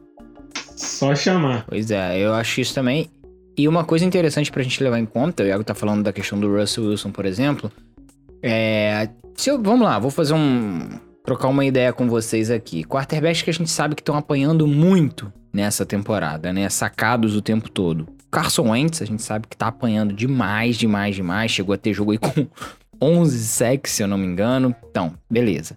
Só 0.76 1.14
chamar. 1.16 1.66
Pois 1.68 1.92
é, 1.92 2.18
eu 2.20 2.34
acho 2.34 2.62
isso 2.62 2.74
também. 2.74 3.10
E 3.58 3.68
uma 3.68 3.84
coisa 3.84 4.06
interessante 4.06 4.52
pra 4.52 4.64
gente 4.64 4.82
levar 4.82 5.00
em 5.00 5.06
conta, 5.06 5.44
o 5.44 5.46
Iago 5.46 5.64
tá 5.64 5.76
falando 5.76 6.04
da 6.04 6.14
questão 6.14 6.40
do 6.40 6.56
Russell 6.56 6.86
Wilson, 6.86 7.12
por 7.12 7.26
exemplo. 7.26 7.72
É. 8.42 9.10
Se 9.36 9.50
eu, 9.50 9.62
vamos 9.62 9.82
lá, 9.82 10.00
vou 10.00 10.10
fazer 10.10 10.34
um. 10.34 10.88
trocar 11.26 11.50
uma 11.50 11.66
ideia 11.66 11.92
com 11.92 12.08
vocês 12.08 12.50
aqui. 12.50 12.84
Quarterbacks 12.84 13.42
que 13.42 13.50
a 13.50 13.54
gente 13.54 13.70
sabe 13.70 13.96
que 13.96 14.02
estão 14.02 14.16
apanhando 14.16 14.66
muito 14.66 15.32
nessa 15.54 15.86
temporada, 15.86 16.52
né? 16.54 16.70
Sacados 16.70 17.36
o 17.36 17.42
tempo 17.42 17.70
todo. 17.70 18.08
Carson 18.32 18.70
Wentz, 18.70 19.02
a 19.02 19.06
gente 19.06 19.22
sabe 19.22 19.48
que 19.48 19.58
tá 19.58 19.68
apanhando 19.68 20.14
demais, 20.14 20.78
demais, 20.78 21.16
demais. 21.16 21.52
Chegou 21.52 21.74
a 21.74 21.78
ter 21.78 21.94
jogo 21.94 22.12
aí 22.12 22.18
com 22.18 22.48
11 23.02 23.38
sacks, 23.40 23.92
se 23.92 24.04
eu 24.04 24.08
não 24.08 24.18
me 24.18 24.26
engano. 24.26 24.74
Então, 24.90 25.14
beleza. 25.30 25.76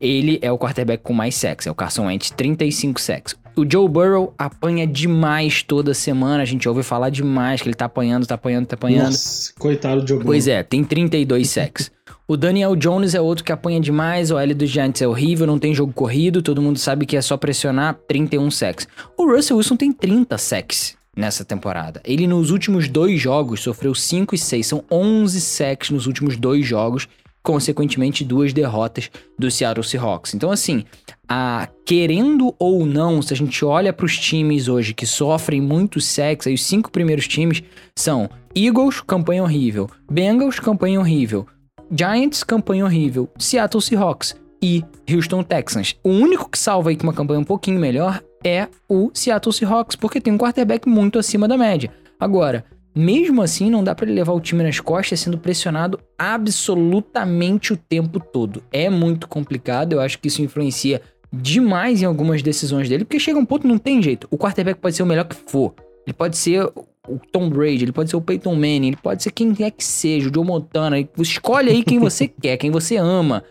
Ele 0.00 0.38
é 0.40 0.50
o 0.50 0.58
quarterback 0.58 1.02
com 1.02 1.12
mais 1.12 1.34
sacks, 1.34 1.66
é 1.66 1.70
o 1.70 1.74
Carson 1.74 2.06
Wentz, 2.06 2.30
35 2.30 2.98
sacks. 2.98 3.36
O 3.54 3.70
Joe 3.70 3.86
Burrow 3.86 4.32
apanha 4.38 4.86
demais 4.86 5.62
toda 5.62 5.92
semana, 5.92 6.42
a 6.42 6.46
gente 6.46 6.66
ouve 6.66 6.82
falar 6.82 7.10
demais 7.10 7.60
que 7.60 7.68
ele 7.68 7.74
tá 7.74 7.84
apanhando, 7.84 8.26
tá 8.26 8.34
apanhando, 8.34 8.66
tá 8.66 8.76
apanhando. 8.76 9.06
Nossa, 9.06 9.52
coitado 9.58 10.00
do 10.00 10.08
Joe 10.08 10.24
Pois 10.24 10.48
é, 10.48 10.62
tem 10.62 10.82
32 10.82 11.50
sacks. 11.50 11.90
O 12.30 12.36
Daniel 12.36 12.76
Jones 12.76 13.12
é 13.16 13.20
outro 13.20 13.42
que 13.42 13.50
apanha 13.50 13.80
demais, 13.80 14.30
o 14.30 14.38
L 14.38 14.54
dos 14.54 14.70
Giants 14.70 15.02
é 15.02 15.08
horrível, 15.08 15.48
não 15.48 15.58
tem 15.58 15.74
jogo 15.74 15.92
corrido, 15.92 16.40
todo 16.40 16.62
mundo 16.62 16.78
sabe 16.78 17.04
que 17.04 17.16
é 17.16 17.20
só 17.20 17.36
pressionar, 17.36 17.98
31 18.06 18.52
sacks. 18.52 18.86
O 19.18 19.26
Russell 19.28 19.56
Wilson 19.56 19.74
tem 19.74 19.90
30 19.90 20.38
sacks 20.38 20.96
nessa 21.16 21.44
temporada. 21.44 22.00
Ele 22.04 22.28
nos 22.28 22.52
últimos 22.52 22.86
dois 22.86 23.20
jogos 23.20 23.62
sofreu 23.62 23.96
5 23.96 24.36
e 24.36 24.38
6, 24.38 24.64
são 24.64 24.84
11 24.88 25.40
sacks 25.40 25.90
nos 25.90 26.06
últimos 26.06 26.36
dois 26.36 26.64
jogos, 26.64 27.08
consequentemente 27.42 28.24
duas 28.24 28.52
derrotas 28.52 29.10
do 29.36 29.50
Seattle 29.50 29.82
Seahawks. 29.82 30.32
Então 30.32 30.52
assim, 30.52 30.84
a, 31.28 31.68
querendo 31.84 32.54
ou 32.60 32.86
não, 32.86 33.20
se 33.20 33.34
a 33.34 33.36
gente 33.36 33.64
olha 33.64 33.92
para 33.92 34.06
os 34.06 34.16
times 34.16 34.68
hoje 34.68 34.94
que 34.94 35.04
sofrem 35.04 35.60
muitos 35.60 36.04
sacks, 36.04 36.46
aí 36.46 36.54
os 36.54 36.64
cinco 36.64 36.92
primeiros 36.92 37.26
times 37.26 37.60
são 37.96 38.30
Eagles, 38.54 39.00
campanha 39.00 39.42
horrível, 39.42 39.90
Bengals, 40.08 40.60
campanha 40.60 41.00
horrível, 41.00 41.44
Giants, 41.90 42.44
campanha 42.44 42.84
horrível, 42.84 43.28
Seattle 43.38 43.82
Seahawks 43.82 44.36
e 44.62 44.84
Houston 45.12 45.42
Texans. 45.42 45.96
O 46.04 46.10
único 46.10 46.48
que 46.48 46.58
salva 46.58 46.90
aí 46.90 46.96
com 46.96 47.02
uma 47.02 47.12
campanha 47.12 47.40
um 47.40 47.44
pouquinho 47.44 47.80
melhor 47.80 48.22
é 48.44 48.68
o 48.88 49.10
Seattle 49.12 49.52
Seahawks, 49.52 49.96
porque 49.96 50.20
tem 50.20 50.32
um 50.32 50.38
quarterback 50.38 50.88
muito 50.88 51.18
acima 51.18 51.48
da 51.48 51.58
média. 51.58 51.90
Agora, 52.18 52.64
mesmo 52.94 53.42
assim, 53.42 53.70
não 53.70 53.82
dá 53.82 53.96
ele 54.02 54.12
levar 54.12 54.32
o 54.32 54.40
time 54.40 54.62
nas 54.62 54.78
costas 54.80 55.20
sendo 55.20 55.38
pressionado 55.38 55.98
absolutamente 56.18 57.72
o 57.72 57.76
tempo 57.76 58.20
todo. 58.20 58.62
É 58.72 58.88
muito 58.88 59.26
complicado, 59.28 59.92
eu 59.92 60.00
acho 60.00 60.18
que 60.18 60.28
isso 60.28 60.42
influencia 60.42 61.02
demais 61.32 62.02
em 62.02 62.04
algumas 62.04 62.42
decisões 62.42 62.88
dele, 62.88 63.04
porque 63.04 63.20
chega 63.20 63.38
um 63.38 63.44
ponto 63.44 63.66
não 63.66 63.78
tem 63.78 64.02
jeito. 64.02 64.26
O 64.30 64.38
quarterback 64.38 64.80
pode 64.80 64.96
ser 64.96 65.02
o 65.02 65.06
melhor 65.06 65.24
que 65.24 65.36
for. 65.36 65.74
Ele 66.06 66.14
pode 66.14 66.36
ser 66.36 66.68
o 67.10 67.20
Tom 67.30 67.48
Brady, 67.48 67.84
ele 67.84 67.92
pode 67.92 68.10
ser 68.10 68.16
o 68.16 68.20
Peyton 68.20 68.54
Manning, 68.54 68.88
ele 68.88 68.96
pode 68.96 69.22
ser 69.22 69.30
quem 69.30 69.52
quer 69.54 69.70
que 69.70 69.84
seja, 69.84 70.28
o 70.28 70.34
Joe 70.34 70.44
Montana. 70.44 70.96
Escolhe 71.18 71.70
aí 71.70 71.82
quem 71.82 71.98
você 71.98 72.28
quer, 72.40 72.56
quem 72.56 72.70
você 72.70 72.96
ama. 72.96 73.42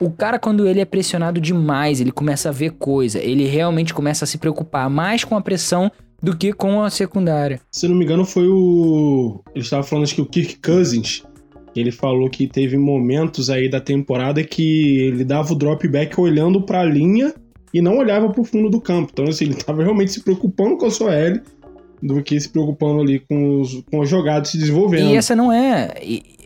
O 0.00 0.10
cara, 0.10 0.38
quando 0.38 0.66
ele 0.66 0.80
é 0.80 0.84
pressionado 0.84 1.40
demais, 1.40 2.00
ele 2.00 2.10
começa 2.10 2.48
a 2.48 2.52
ver 2.52 2.72
coisa. 2.72 3.18
Ele 3.18 3.44
realmente 3.44 3.92
começa 3.92 4.24
a 4.24 4.28
se 4.28 4.38
preocupar 4.38 4.88
mais 4.88 5.24
com 5.24 5.36
a 5.36 5.42
pressão 5.42 5.90
do 6.22 6.36
que 6.36 6.52
com 6.52 6.82
a 6.82 6.88
secundária. 6.88 7.60
Se 7.70 7.86
não 7.86 7.94
me 7.94 8.04
engano, 8.04 8.24
foi 8.24 8.48
o. 8.48 9.42
Ele 9.54 9.64
estava 9.64 9.82
falando, 9.82 10.04
acho 10.04 10.14
que 10.14 10.22
o 10.22 10.26
Kirk 10.26 10.56
Cousins. 10.60 11.22
Ele 11.76 11.92
falou 11.92 12.28
que 12.28 12.48
teve 12.48 12.76
momentos 12.76 13.48
aí 13.48 13.68
da 13.68 13.80
temporada 13.80 14.42
que 14.42 14.98
ele 14.98 15.24
dava 15.24 15.52
o 15.52 15.56
drop 15.56 15.86
back 15.86 16.20
olhando 16.20 16.62
para 16.62 16.80
a 16.80 16.84
linha 16.84 17.32
e 17.72 17.80
não 17.80 17.98
olhava 17.98 18.28
para 18.28 18.40
o 18.40 18.44
fundo 18.44 18.68
do 18.68 18.80
campo. 18.80 19.10
Então, 19.12 19.26
assim, 19.26 19.44
ele 19.44 19.54
estava 19.54 19.82
realmente 19.82 20.12
se 20.12 20.20
preocupando 20.20 20.76
com 20.76 20.86
a 20.86 20.90
sua 20.90 21.14
L 21.14 21.40
do 22.02 22.22
que 22.22 22.40
se 22.40 22.48
preocupando 22.48 23.00
ali 23.00 23.18
com 23.20 23.60
os, 23.60 23.82
com 23.90 24.00
os 24.00 24.08
jogados 24.08 24.50
se 24.50 24.58
desenvolvendo. 24.58 25.10
E 25.10 25.16
essa 25.16 25.36
não 25.36 25.52
é. 25.52 25.94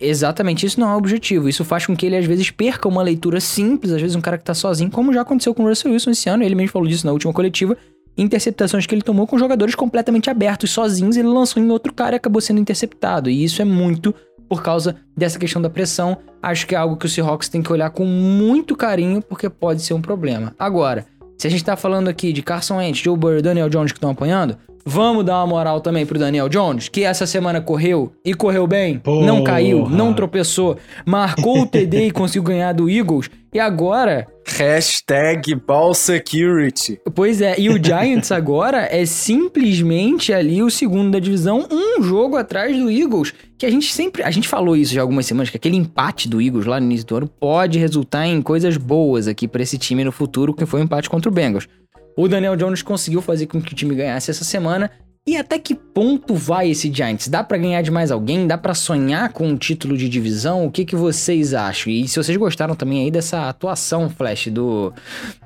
Exatamente, 0.01 0.67
isso 0.67 0.81
não 0.81 0.90
é 0.90 0.95
o 0.95 0.99
objetivo. 0.99 1.49
Isso 1.49 1.64
faz 1.64 1.87
com 1.87 1.97
que 1.97 2.07
ele, 2.07 2.17
às 2.17 2.25
vezes, 2.25 2.51
perca 2.51 2.88
uma 2.88 3.03
leitura 3.03 3.40
simples, 3.40 3.93
às 3.93 4.01
vezes, 4.01 4.17
um 4.17 4.21
cara 4.21 4.37
que 4.37 4.45
tá 4.45 4.55
sozinho, 4.55 4.90
como 4.90 5.12
já 5.12 5.23
aconteceu 5.23 5.55
com 5.55 5.64
o 5.64 5.69
Russell 5.69 5.93
Wilson 5.93 6.11
esse 6.11 6.29
ano. 6.29 6.43
Ele 6.43 6.55
mesmo 6.55 6.73
falou 6.73 6.88
disso 6.88 7.07
na 7.07 7.12
última 7.12 7.33
coletiva. 7.33 7.77
Interceptações 8.17 8.87
que 8.87 8.95
ele 8.95 9.03
tomou 9.03 9.27
com 9.27 9.38
jogadores 9.38 9.75
completamente 9.75 10.31
abertos, 10.31 10.71
sozinhos, 10.71 11.17
ele 11.17 11.27
lançou 11.27 11.62
em 11.62 11.69
outro 11.71 11.93
cara 11.93 12.14
e 12.14 12.19
acabou 12.19 12.40
sendo 12.40 12.61
interceptado. 12.61 13.29
E 13.29 13.43
isso 13.43 13.61
é 13.61 13.64
muito 13.64 14.14
por 14.49 14.62
causa 14.62 14.97
dessa 15.17 15.38
questão 15.38 15.61
da 15.61 15.71
pressão. 15.71 16.17
Acho 16.43 16.67
que 16.67 16.75
é 16.75 16.79
algo 16.79 16.97
que 16.97 17.07
o 17.07 17.09
Seahawks 17.09 17.49
tem 17.49 17.62
que 17.62 17.73
olhar 17.73 17.90
com 17.90 18.05
muito 18.05 18.77
carinho, 18.77 19.21
porque 19.21 19.49
pode 19.49 19.83
ser 19.83 19.95
um 19.95 20.01
problema. 20.01 20.55
Agora, 20.59 21.07
se 21.38 21.47
a 21.47 21.51
gente 21.51 21.64
tá 21.64 21.77
falando 21.77 22.09
aqui 22.09 22.33
de 22.33 22.43
Carson 22.43 22.77
Wentz, 22.77 23.01
Joe 23.01 23.17
Burrow 23.17 23.43
Daniel 23.43 23.69
Jones 23.69 23.90
que 23.90 23.99
estão 23.99 24.11
apanhando, 24.11 24.57
vamos 24.85 25.25
dar 25.25 25.38
uma 25.38 25.47
moral 25.47 25.81
também 25.81 26.05
pro 26.05 26.18
Daniel 26.18 26.49
Jones, 26.49 26.88
que 26.88 27.03
essa 27.03 27.27
semana 27.27 27.61
correu 27.61 28.12
e 28.25 28.35
correu 28.35 28.66
bem, 28.66 28.99
Porra. 28.99 29.27
não 29.27 29.42
caiu, 29.42 29.88
não 29.88 30.12
tropeçou, 30.12 30.77
marcou 31.07 31.62
o 31.62 31.66
TD 31.66 32.07
e 32.07 32.11
conseguiu 32.12 32.42
ganhar 32.42 32.73
do 32.73 32.88
Eagles. 32.88 33.31
E 33.53 33.61
agora, 33.61 34.27
Hashtag 34.47 35.55
Ball 35.55 35.94
Security. 35.94 37.01
pois 37.14 37.40
é, 37.40 37.55
e 37.59 37.68
o 37.70 37.79
Giants 37.83 38.33
agora 38.33 38.88
é 38.90 39.07
simplesmente 39.07 40.33
ali 40.33 40.61
o 40.62 40.70
segundo 40.70 41.12
da 41.12 41.18
divisão, 41.20 41.66
um 41.70 42.03
jogo 42.03 42.37
atrás 42.37 42.77
do 42.77 42.90
Eagles, 42.90 43.33
que 43.57 43.64
a 43.64 43.70
gente 43.70 43.92
sempre, 43.92 44.25
a 44.25 44.31
gente 44.31 44.49
falou 44.49 44.77
isso 44.77 44.92
já 44.92 45.01
algumas 45.01 45.27
semanas, 45.27 45.51
que 45.51 45.57
aquele 45.57 45.77
empate 45.77 46.29
do 46.29 46.42
Eagles 46.42 46.66
lá 46.66 46.81
no 46.81 46.87
início 46.87 47.07
do 47.07 47.16
ano 47.16 47.29
pode 47.29 47.79
resultar 47.79 48.27
em 48.27 48.42
coisas 48.42 48.77
boas 48.77 49.29
aqui 49.29 49.47
pra 49.47 49.62
esse 49.62 49.79
time 49.79 50.03
no 50.03 50.11
futuro, 50.11 50.53
que 50.53 50.66
foi 50.66 50.81
o 50.81 50.85
empate 50.85 51.09
contra 51.09 51.31
o 51.31 51.33
Bengals. 51.33 51.68
O 52.16 52.29
Daniel 52.29 52.57
Jones 52.57 52.83
conseguiu 52.83 53.20
fazer 53.20 53.46
com 53.46 53.61
que 53.61 53.72
o 53.72 53.77
time 53.77 53.94
ganhasse 53.94 54.31
essa 54.31 54.44
semana. 54.44 54.90
E 55.27 55.38
até 55.38 55.59
que 55.59 55.74
ponto 55.74 56.35
vai 56.35 56.70
esse 56.70 56.92
Giants? 56.92 57.29
Dá 57.29 57.42
pra 57.42 57.57
ganhar 57.57 57.81
de 57.81 57.90
mais 57.90 58.11
alguém? 58.11 58.46
Dá 58.46 58.59
pra 58.59 58.74
sonhar 58.74 59.33
com 59.33 59.48
um 59.48 59.57
título 59.57 59.96
de 59.96 60.07
divisão? 60.07 60.66
O 60.66 60.70
que, 60.70 60.85
que 60.85 60.94
vocês 60.94 61.55
acham? 61.55 61.90
E 61.90 62.07
se 62.07 62.22
vocês 62.22 62.37
gostaram 62.37 62.74
também 62.74 63.05
aí 63.05 63.11
dessa 63.11 63.48
atuação, 63.48 64.11
Flash, 64.11 64.48
do, 64.48 64.92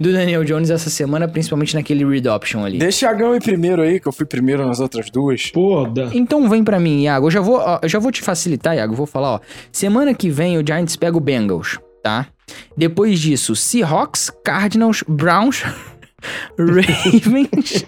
do 0.01 0.13
Daniel 0.13 0.43
Jones 0.43 0.69
essa 0.69 0.91
semana, 0.91 1.29
principalmente 1.29 1.77
naquele 1.77 2.05
read 2.05 2.29
option 2.29 2.65
ali. 2.65 2.79
Deixa 2.79 3.07
o 3.07 3.09
Iagão 3.09 3.37
ir 3.37 3.41
primeiro 3.41 3.81
aí, 3.81 4.01
que 4.01 4.09
eu 4.09 4.13
fui 4.13 4.27
primeiro 4.27 4.67
nas 4.67 4.81
outras 4.81 5.11
duas. 5.11 5.53
Da... 5.95 6.11
Então 6.13 6.51
vem 6.51 6.65
pra 6.65 6.81
mim, 6.81 7.03
Iago. 7.05 7.29
Eu 7.29 7.31
já 7.31 7.41
vou, 7.41 7.59
ó, 7.59 7.79
eu 7.81 7.89
já 7.89 8.01
vou 8.01 8.11
te 8.11 8.21
facilitar, 8.21 8.75
Iago. 8.75 8.95
Eu 8.95 8.97
vou 8.97 9.07
falar, 9.07 9.35
ó. 9.35 9.41
Semana 9.71 10.13
que 10.13 10.29
vem 10.29 10.59
o 10.59 10.67
Giants 10.67 10.97
pega 10.97 11.17
o 11.17 11.21
Bengals, 11.21 11.79
tá? 12.03 12.27
Depois 12.77 13.21
disso, 13.21 13.55
Seahawks, 13.55 14.29
Cardinals, 14.45 15.05
Browns, 15.07 15.63
Ravens 16.59 17.87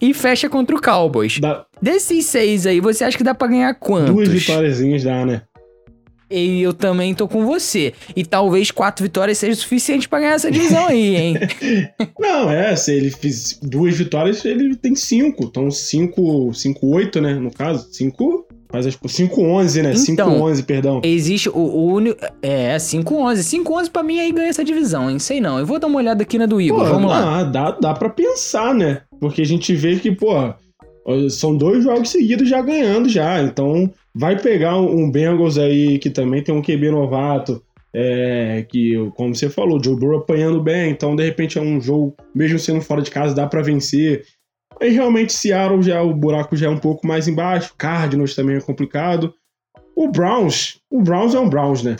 e 0.00 0.14
fecha 0.14 0.48
contra 0.48 0.76
o 0.76 0.80
Cowboys. 0.80 1.40
Desses 1.82 2.26
seis 2.26 2.66
aí, 2.66 2.80
você 2.80 3.04
acha 3.04 3.16
que 3.16 3.24
dá 3.24 3.34
pra 3.34 3.48
ganhar 3.48 3.74
quantos? 3.74 4.14
duas 4.14 4.28
vitóriazinhas 4.28 5.02
dá, 5.02 5.24
né? 5.26 5.42
E 6.30 6.62
eu 6.62 6.72
também 6.72 7.14
tô 7.14 7.28
com 7.28 7.44
você. 7.44 7.92
E 8.16 8.24
talvez 8.24 8.70
quatro 8.70 9.04
vitórias 9.04 9.38
seja 9.38 9.54
suficiente 9.54 10.08
pra 10.08 10.20
ganhar 10.20 10.32
essa 10.32 10.50
divisão 10.50 10.86
aí, 10.86 11.16
hein? 11.16 11.34
Não, 12.18 12.50
é, 12.50 12.74
se 12.74 12.92
ele 12.92 13.10
fiz 13.10 13.58
duas 13.62 13.96
vitórias, 13.96 14.44
ele 14.44 14.74
tem 14.74 14.96
cinco. 14.96 15.44
Então, 15.44 15.70
cinco, 15.70 16.52
cinco, 16.54 16.88
oito, 16.88 17.20
né? 17.20 17.34
No 17.34 17.52
caso, 17.52 17.88
cinco, 17.92 18.43
faz 18.74 18.86
as 18.86 18.96
5-11, 18.96 19.82
né? 19.82 19.92
Então, 20.08 20.40
5-11, 20.40 20.64
perdão. 20.64 21.00
Existe 21.04 21.48
o, 21.48 21.56
o 21.56 21.92
único. 21.92 22.18
É, 22.42 22.76
5-11. 22.76 23.62
5-11 23.64 23.90
pra 23.90 24.02
mim 24.02 24.18
aí 24.18 24.32
ganha 24.32 24.48
essa 24.48 24.64
divisão, 24.64 25.08
hein? 25.08 25.20
Sei 25.20 25.40
não. 25.40 25.60
Eu 25.60 25.66
vou 25.66 25.78
dar 25.78 25.86
uma 25.86 25.98
olhada 25.98 26.22
aqui 26.24 26.36
na 26.36 26.46
do 26.46 26.60
Igor. 26.60 26.80
Pô, 26.80 26.84
Vamos 26.84 27.08
lá. 27.08 27.44
não, 27.44 27.52
Dá, 27.52 27.70
dá 27.70 27.94
pra 27.94 28.10
pensar, 28.10 28.74
né? 28.74 29.02
Porque 29.20 29.42
a 29.42 29.46
gente 29.46 29.72
vê 29.76 29.96
que, 29.96 30.10
pô, 30.10 30.32
são 31.30 31.56
dois 31.56 31.84
jogos 31.84 32.08
seguidos 32.08 32.48
já 32.48 32.60
ganhando 32.60 33.08
já. 33.08 33.40
Então, 33.42 33.88
vai 34.12 34.36
pegar 34.40 34.76
um 34.76 35.08
Bengals 35.08 35.56
aí 35.56 35.98
que 36.00 36.10
também 36.10 36.42
tem 36.42 36.52
um 36.54 36.62
QB 36.62 36.90
novato. 36.90 37.62
É, 37.96 38.66
que, 38.68 38.94
como 39.14 39.32
você 39.32 39.48
falou, 39.48 39.80
Joe 39.80 39.94
Burrow 39.94 40.18
apanhando 40.18 40.60
bem, 40.60 40.90
então 40.90 41.14
de 41.14 41.22
repente 41.22 41.58
é 41.58 41.62
um 41.62 41.80
jogo, 41.80 42.12
mesmo 42.34 42.58
sendo 42.58 42.80
fora 42.80 43.00
de 43.00 43.08
casa, 43.08 43.36
dá 43.36 43.46
pra 43.46 43.62
vencer. 43.62 44.24
Aí 44.80 44.90
realmente 44.90 45.32
Seattle 45.32 45.82
já 45.82 46.02
o 46.02 46.14
buraco 46.14 46.56
já 46.56 46.66
é 46.66 46.70
um 46.70 46.78
pouco 46.78 47.06
mais 47.06 47.28
embaixo, 47.28 47.74
Cardinals 47.76 48.34
também 48.34 48.56
é 48.56 48.60
complicado. 48.60 49.32
O 49.96 50.08
Browns, 50.08 50.80
o 50.90 51.00
Browns 51.00 51.34
é 51.34 51.38
um 51.38 51.48
Browns, 51.48 51.82
né? 51.82 51.96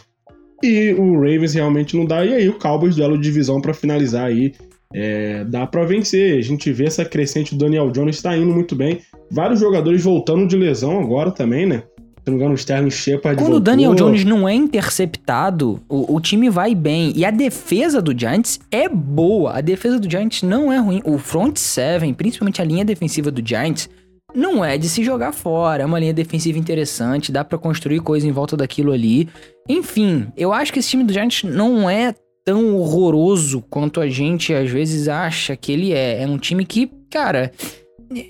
E 0.62 0.92
o 0.94 1.14
Ravens 1.14 1.54
realmente 1.54 1.96
não 1.96 2.04
dá. 2.04 2.24
E 2.24 2.34
aí 2.34 2.48
o 2.48 2.58
Cowboys 2.58 2.96
duelo 2.96 3.16
de 3.16 3.24
divisão 3.24 3.60
pra 3.60 3.74
finalizar 3.74 4.26
aí. 4.26 4.52
É, 4.92 5.44
dá 5.44 5.66
pra 5.66 5.84
vencer. 5.84 6.38
A 6.38 6.42
gente 6.42 6.72
vê 6.72 6.86
essa 6.86 7.04
crescente 7.04 7.54
do 7.54 7.64
Daniel 7.64 7.90
Jones 7.90 8.22
tá 8.22 8.36
indo 8.36 8.52
muito 8.52 8.74
bem. 8.74 9.00
Vários 9.30 9.60
jogadores 9.60 10.02
voltando 10.02 10.46
de 10.46 10.56
lesão 10.56 11.00
agora 11.00 11.30
também, 11.30 11.66
né? 11.66 11.82
Se 12.24 12.30
não 12.30 12.38
me 12.38 12.40
engano, 12.40 12.54
o 12.54 12.56
Sterling 12.56 12.90
Shepard 12.90 13.42
Quando 13.42 13.56
o. 13.56 13.60
Daniel 13.60 13.94
Jones 13.94 14.24
não 14.24 14.48
é 14.48 14.54
interceptado, 14.54 15.82
o, 15.86 16.14
o 16.14 16.20
time 16.22 16.48
vai 16.48 16.74
bem. 16.74 17.12
E 17.14 17.22
a 17.22 17.30
defesa 17.30 18.00
do 18.00 18.18
Giants 18.18 18.58
é 18.70 18.88
boa. 18.88 19.58
A 19.58 19.60
defesa 19.60 20.00
do 20.00 20.10
Giants 20.10 20.42
não 20.42 20.72
é 20.72 20.78
ruim. 20.78 21.02
O 21.04 21.18
front 21.18 21.58
seven, 21.58 22.14
principalmente 22.14 22.62
a 22.62 22.64
linha 22.64 22.82
defensiva 22.82 23.30
do 23.30 23.46
Giants, 23.46 23.90
não 24.34 24.64
é 24.64 24.78
de 24.78 24.88
se 24.88 25.04
jogar 25.04 25.32
fora. 25.32 25.82
É 25.82 25.86
uma 25.86 25.98
linha 25.98 26.14
defensiva 26.14 26.58
interessante, 26.58 27.30
dá 27.30 27.44
pra 27.44 27.58
construir 27.58 28.00
coisa 28.00 28.26
em 28.26 28.32
volta 28.32 28.56
daquilo 28.56 28.92
ali. 28.92 29.28
Enfim, 29.68 30.28
eu 30.34 30.50
acho 30.50 30.72
que 30.72 30.78
esse 30.78 30.88
time 30.88 31.04
do 31.04 31.12
Giants 31.12 31.44
não 31.44 31.90
é 31.90 32.14
tão 32.42 32.74
horroroso 32.74 33.62
quanto 33.68 34.00
a 34.00 34.08
gente 34.08 34.54
às 34.54 34.70
vezes 34.70 35.08
acha 35.08 35.54
que 35.56 35.70
ele 35.70 35.92
é. 35.92 36.22
É 36.22 36.26
um 36.26 36.38
time 36.38 36.64
que, 36.64 36.90
cara, 37.10 37.52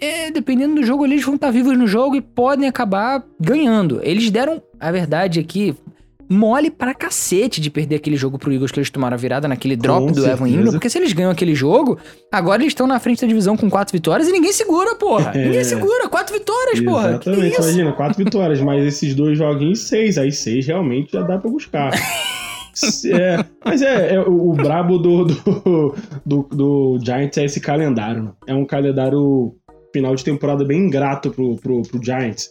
é, 0.00 0.30
dependendo 0.30 0.76
do 0.76 0.82
jogo, 0.82 1.04
eles 1.04 1.22
vão 1.24 1.34
estar 1.34 1.50
vivos 1.50 1.76
no 1.76 1.86
jogo 1.86 2.16
e 2.16 2.20
podem 2.20 2.68
acabar 2.68 3.24
ganhando. 3.40 4.00
Eles 4.02 4.30
deram, 4.30 4.62
a 4.78 4.90
verdade 4.92 5.40
aqui, 5.40 5.74
mole 6.28 6.70
pra 6.70 6.94
cacete 6.94 7.60
de 7.60 7.70
perder 7.70 7.96
aquele 7.96 8.16
jogo 8.16 8.38
pro 8.38 8.52
Eagles 8.52 8.70
que 8.72 8.78
eles 8.78 8.90
tomaram 8.90 9.14
a 9.14 9.18
virada 9.18 9.46
naquele 9.46 9.76
drop 9.76 10.06
Com 10.06 10.12
do 10.12 10.20
Evan 10.20 10.36
certeza. 10.36 10.48
Ingram, 10.48 10.72
porque 10.72 10.88
se 10.88 10.98
eles 10.98 11.12
ganham 11.12 11.30
aquele 11.30 11.54
jogo, 11.54 11.98
agora 12.32 12.62
eles 12.62 12.70
estão 12.70 12.86
na 12.86 12.98
frente 12.98 13.20
da 13.20 13.26
divisão 13.26 13.56
com 13.56 13.68
quatro 13.68 13.92
vitórias 13.92 14.28
e 14.28 14.32
ninguém 14.32 14.52
segura, 14.52 14.94
porra. 14.96 15.32
É. 15.34 15.44
Ninguém 15.44 15.64
segura, 15.64 16.08
quatro 16.08 16.34
vitórias, 16.34 16.80
porra. 16.80 17.18
Que 17.18 17.28
Exatamente, 17.28 17.56
imagina, 17.60 17.92
quatro 17.92 18.24
vitórias, 18.24 18.60
mas 18.60 18.86
esses 18.86 19.14
dois 19.14 19.36
joguinhos, 19.36 19.80
seis. 19.80 20.16
Aí 20.18 20.32
seis 20.32 20.66
realmente 20.66 21.12
já 21.12 21.22
dá 21.22 21.38
pra 21.38 21.50
buscar. 21.50 21.90
É, 23.06 23.44
mas 23.64 23.82
é, 23.82 24.14
é 24.16 24.20
o, 24.20 24.50
o 24.50 24.52
brabo 24.52 24.98
do, 24.98 25.24
do, 25.26 25.94
do, 26.26 26.42
do 26.50 26.98
Giants 27.04 27.38
é 27.38 27.44
esse 27.44 27.60
calendário. 27.60 28.24
né? 28.24 28.30
É 28.48 28.54
um 28.54 28.64
calendário 28.64 29.54
final 29.94 30.14
de 30.16 30.24
temporada 30.24 30.64
bem 30.64 30.80
ingrato 30.86 31.30
pro, 31.30 31.54
pro, 31.56 31.82
pro 31.82 32.04
Giants. 32.04 32.50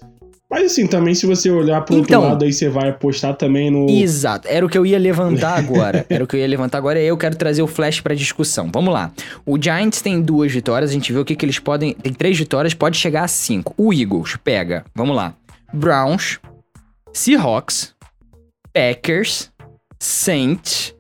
Mas 0.50 0.72
assim, 0.72 0.86
também 0.88 1.14
se 1.16 1.26
você 1.26 1.50
olhar 1.50 1.82
pro 1.82 1.96
Então- 1.98 2.20
outro 2.22 2.34
lado 2.34 2.46
aí, 2.46 2.54
você 2.54 2.70
vai 2.70 2.90
apostar 2.90 3.36
também 3.36 3.70
no. 3.72 3.90
Exato, 3.90 4.48
era 4.48 4.66
o 4.66 4.70
que 4.70 4.78
eu 4.78 4.86
ia 4.86 4.98
levantar 5.00 5.58
agora. 5.60 6.06
Era 6.10 6.24
o 6.24 6.28
que 6.28 6.36
eu 6.36 6.40
ia 6.40 6.48
levantar 6.48 6.78
agora 6.78 7.02
e 7.02 7.06
eu 7.08 7.18
quero 7.18 7.36
trazer 7.36 7.62
o 7.62 7.68
flash 7.68 8.00
pra 8.02 8.14
discussão. 8.16 8.70
Vamos 8.72 8.94
lá. 8.94 9.12
O 9.46 9.62
Giants 9.62 10.02
tem 10.02 10.22
duas 10.22 10.52
vitórias, 10.52 10.92
a 10.92 10.94
gente 10.94 11.12
vê 11.12 11.20
o 11.20 11.26
que, 11.26 11.36
que 11.36 11.44
eles 11.46 11.60
podem. 11.60 11.94
Tem 11.96 12.14
três 12.14 12.38
vitórias, 12.38 12.74
pode 12.74 12.98
chegar 12.98 13.24
a 13.24 13.28
cinco. 13.28 13.74
O 13.78 13.92
Eagles 13.92 14.38
pega, 14.44 14.86
vamos 14.96 15.16
lá. 15.16 15.34
Browns, 15.74 16.40
Seahawks, 17.12 17.94
Packers, 18.72 19.52
Saints, 20.00 20.94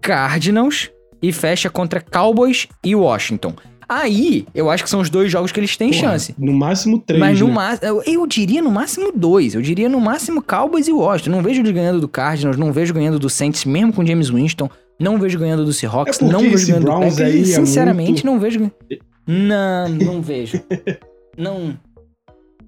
Cardinals 0.00 0.90
e 1.22 1.32
fecha 1.32 1.70
contra 1.70 2.00
Cowboys 2.00 2.66
e 2.82 2.96
Washington. 2.96 3.54
Aí, 3.92 4.46
eu 4.54 4.70
acho 4.70 4.84
que 4.84 4.88
são 4.90 5.00
os 5.00 5.10
dois 5.10 5.32
jogos 5.32 5.50
que 5.50 5.58
eles 5.58 5.76
têm 5.76 5.90
Porra, 5.90 6.00
chance. 6.12 6.32
No 6.38 6.52
máximo 6.52 7.00
três. 7.00 7.18
Mas 7.18 7.40
no 7.40 7.48
né? 7.48 7.54
máximo. 7.54 8.02
Eu, 8.06 8.24
diria 8.24 8.62
no 8.62 8.70
máximo 8.70 9.10
dois. 9.12 9.52
Eu 9.54 9.60
diria 9.60 9.88
no 9.88 10.00
máximo 10.00 10.40
Cowboys 10.40 10.86
e 10.86 10.92
Washington. 10.92 11.30
Não 11.32 11.42
vejo 11.42 11.60
eles 11.60 11.72
ganhando 11.72 12.00
do 12.00 12.06
Cardinals, 12.06 12.56
não 12.56 12.72
vejo 12.72 12.94
ganhando 12.94 13.18
do 13.18 13.28
Saints, 13.28 13.64
mesmo 13.64 13.92
com 13.92 14.06
James 14.06 14.30
Winston. 14.30 14.70
Não 14.98 15.18
vejo 15.18 15.38
ganhando 15.40 15.64
do 15.64 15.72
Seahawks, 15.72 16.20
É 16.22 16.24
não 16.24 16.38
vejo 16.40 16.66
ganhando 16.68 16.82
do 16.82 16.86
Browns 16.86 17.16
Packers. 17.16 17.34
aí 17.34 17.40
é 17.40 17.44
Sinceramente, 17.56 18.10
muito- 18.10 18.26
não 18.26 18.38
vejo. 18.38 18.70
Não, 19.26 19.88
não 19.88 20.20
vejo. 20.22 20.60
não. 21.38 21.76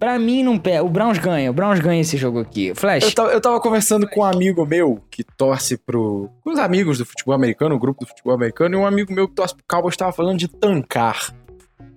Pra 0.03 0.19
mim, 0.19 0.43
não 0.43 0.59
pega. 0.59 0.83
O 0.83 0.89
Browns 0.89 1.17
ganha. 1.19 1.49
O 1.49 1.55
Browns 1.55 1.79
ganha 1.79 2.01
esse 2.01 2.17
jogo 2.17 2.41
aqui. 2.41 2.75
Flash. 2.75 3.05
Eu 3.05 3.15
tava, 3.15 3.31
eu 3.31 3.41
tava 3.41 3.61
conversando 3.61 4.05
com 4.09 4.19
um 4.19 4.25
amigo 4.25 4.67
meu 4.67 5.01
que 5.09 5.23
torce 5.23 5.77
pro. 5.77 6.29
Com 6.43 6.51
os 6.51 6.59
amigos 6.59 6.99
do 6.99 7.07
futebol 7.07 7.33
americano, 7.37 7.77
o 7.77 7.79
grupo 7.79 8.01
do 8.01 8.09
futebol 8.09 8.35
americano, 8.35 8.75
e 8.75 8.79
um 8.79 8.85
amigo 8.85 9.13
meu 9.13 9.29
que 9.29 9.35
torce 9.37 9.55
pro 9.55 9.65
Cowboys 9.69 9.97
tava 9.97 10.11
falando 10.13 10.39
de 10.41 10.49
tancar. 10.49 11.33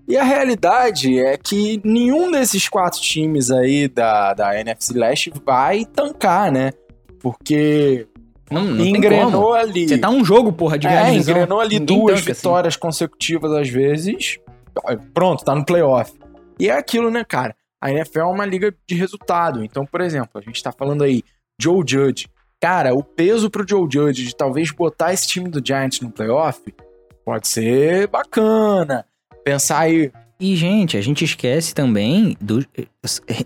E 0.08 0.16
a 0.16 0.24
realidade 0.24 1.18
é 1.18 1.36
que 1.36 1.82
nenhum 1.84 2.30
desses 2.30 2.70
quatro 2.70 3.02
times 3.02 3.50
aí 3.50 3.88
da, 3.88 4.36
da 4.36 4.60
NFC 4.60 4.94
Leste 4.94 5.34
vai 5.44 5.84
tancar, 5.84 6.52
né? 6.52 6.74
Porque 7.20 8.06
Não, 8.52 8.64
não 8.66 8.86
engrenou 8.86 9.56
ali. 9.56 9.88
Você 9.90 9.98
tá 9.98 10.12
um 10.12 10.24
jogo, 10.24 10.54
porra, 10.54 10.78
de 10.78 10.86
É, 10.86 11.06
divisão. 11.06 11.34
engrenou 11.34 11.60
ali 11.60 11.80
duas 11.80 12.20
tanca 12.20 12.34
assim. 12.34 12.40
vitórias 12.40 12.76
consecutivas 12.76 13.52
às 13.52 13.68
vezes. 13.68 14.38
Pronto, 15.12 15.44
tá 15.44 15.56
no 15.56 15.66
playoff. 15.66 16.14
E 16.60 16.70
é 16.70 16.78
aquilo, 16.78 17.10
né, 17.10 17.26
cara? 17.28 17.56
A 17.82 17.92
NFL 17.92 18.20
é 18.20 18.24
uma 18.26 18.46
liga 18.46 18.74
de 18.88 18.96
resultado. 18.96 19.64
Então, 19.64 19.86
por 19.86 20.02
exemplo, 20.02 20.30
a 20.36 20.42
gente 20.42 20.62
tá 20.64 20.72
falando 20.72 21.04
aí, 21.04 21.24
Joe 21.62 21.84
Judge. 21.88 22.28
Cara, 22.62 22.94
o 22.96 23.04
peso 23.04 23.50
pro 23.50 23.66
Joe 23.68 23.88
Judge 23.92 24.26
de 24.26 24.36
talvez 24.36 24.72
botar 24.72 25.14
esse 25.14 25.28
time 25.28 25.50
do 25.50 25.62
Giants 25.66 26.00
no 26.02 26.10
playoff 26.10 26.62
pode 27.24 27.48
ser 27.48 28.08
bacana. 28.08 29.06
Pensar 29.44 29.80
aí, 29.80 30.12
E, 30.40 30.56
gente, 30.56 30.98
a 30.98 31.02
gente 31.02 31.24
esquece 31.24 31.74
também 31.74 32.36
do. 32.42 32.66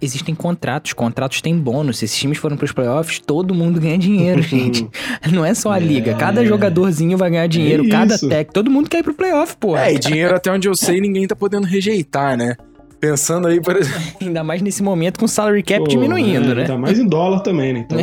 Existem 0.01 0.33
contratos, 0.33 0.93
contratos 0.93 1.41
têm 1.41 1.57
bônus. 1.57 1.97
Se 1.99 2.05
esses 2.05 2.17
times 2.17 2.37
forem 2.37 2.57
pros 2.57 2.71
playoffs, 2.71 3.19
todo 3.19 3.53
mundo 3.53 3.79
ganha 3.79 3.97
dinheiro, 3.97 4.41
gente. 4.43 4.87
Não 5.31 5.43
é 5.45 5.53
só 5.53 5.71
a 5.71 5.77
liga. 5.79 6.15
Cada 6.15 6.41
É. 6.43 6.45
jogadorzinho 6.45 7.17
vai 7.17 7.29
ganhar 7.29 7.47
dinheiro, 7.47 7.85
É 7.85 7.89
cada 7.89 8.17
tech. 8.17 8.51
Todo 8.51 8.71
mundo 8.71 8.89
quer 8.89 8.99
ir 8.99 9.03
pro 9.03 9.13
playoff, 9.13 9.55
pô. 9.57 9.75
É, 9.77 9.93
e 9.93 9.99
dinheiro 9.99 10.35
até 10.35 10.51
onde 10.51 10.67
eu 10.67 10.75
sei, 10.75 10.99
ninguém 11.01 11.27
tá 11.27 11.35
podendo 11.35 11.67
rejeitar, 11.67 12.35
né? 12.37 12.55
Pensando 12.99 13.47
aí, 13.47 13.61
por 13.61 13.75
exemplo, 13.77 14.01
Ainda 14.21 14.43
mais 14.43 14.61
nesse 14.61 14.83
momento 14.83 15.19
com 15.19 15.25
o 15.25 15.27
salary 15.27 15.63
cap 15.63 15.79
Pô, 15.79 15.87
diminuindo, 15.87 16.51
é, 16.51 16.55
né? 16.55 16.61
Ainda 16.61 16.77
mais 16.77 16.99
em 16.99 17.07
dólar 17.07 17.39
também, 17.41 17.73
né? 17.73 17.79
Então, 17.79 17.97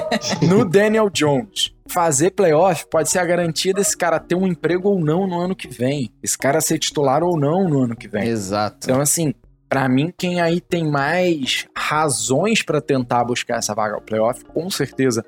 no 0.48 0.64
Daniel 0.64 1.10
Jones. 1.10 1.74
Fazer 1.90 2.32
playoff 2.32 2.86
pode 2.90 3.08
ser 3.08 3.18
a 3.18 3.24
garantia 3.24 3.72
desse 3.72 3.96
cara 3.96 4.18
ter 4.18 4.34
um 4.34 4.46
emprego 4.46 4.90
ou 4.90 5.00
não 5.00 5.26
no 5.26 5.40
ano 5.40 5.56
que 5.56 5.68
vem. 5.68 6.10
Esse 6.22 6.36
cara 6.36 6.60
ser 6.60 6.78
titular 6.78 7.22
ou 7.22 7.38
não 7.38 7.66
no 7.66 7.82
ano 7.82 7.96
que 7.96 8.06
vem. 8.06 8.28
Exato. 8.28 8.78
Então, 8.82 9.00
assim, 9.00 9.32
pra 9.68 9.88
mim, 9.88 10.12
quem 10.16 10.40
aí 10.40 10.60
tem 10.60 10.86
mais 10.86 11.66
razões 11.76 12.62
pra 12.62 12.80
tentar 12.80 13.24
buscar 13.24 13.56
essa 13.56 13.74
vaga 13.74 13.94
ao 13.94 14.02
playoff, 14.02 14.44
com 14.44 14.68
certeza, 14.70 15.24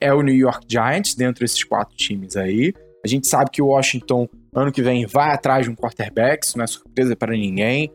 é 0.00 0.12
o 0.12 0.20
New 0.20 0.34
York 0.34 0.66
Giants, 0.68 1.14
dentro 1.14 1.40
desses 1.40 1.64
quatro 1.64 1.96
times 1.96 2.36
aí. 2.36 2.74
A 3.04 3.08
gente 3.08 3.26
sabe 3.26 3.50
que 3.50 3.62
o 3.62 3.68
Washington, 3.68 4.28
ano 4.54 4.70
que 4.70 4.82
vem, 4.82 5.06
vai 5.06 5.30
atrás 5.30 5.64
de 5.64 5.70
um 5.70 5.74
quarterback, 5.74 6.44
isso 6.44 6.58
não 6.58 6.64
é 6.64 6.66
surpresa 6.66 7.16
pra 7.16 7.32
ninguém. 7.32 7.90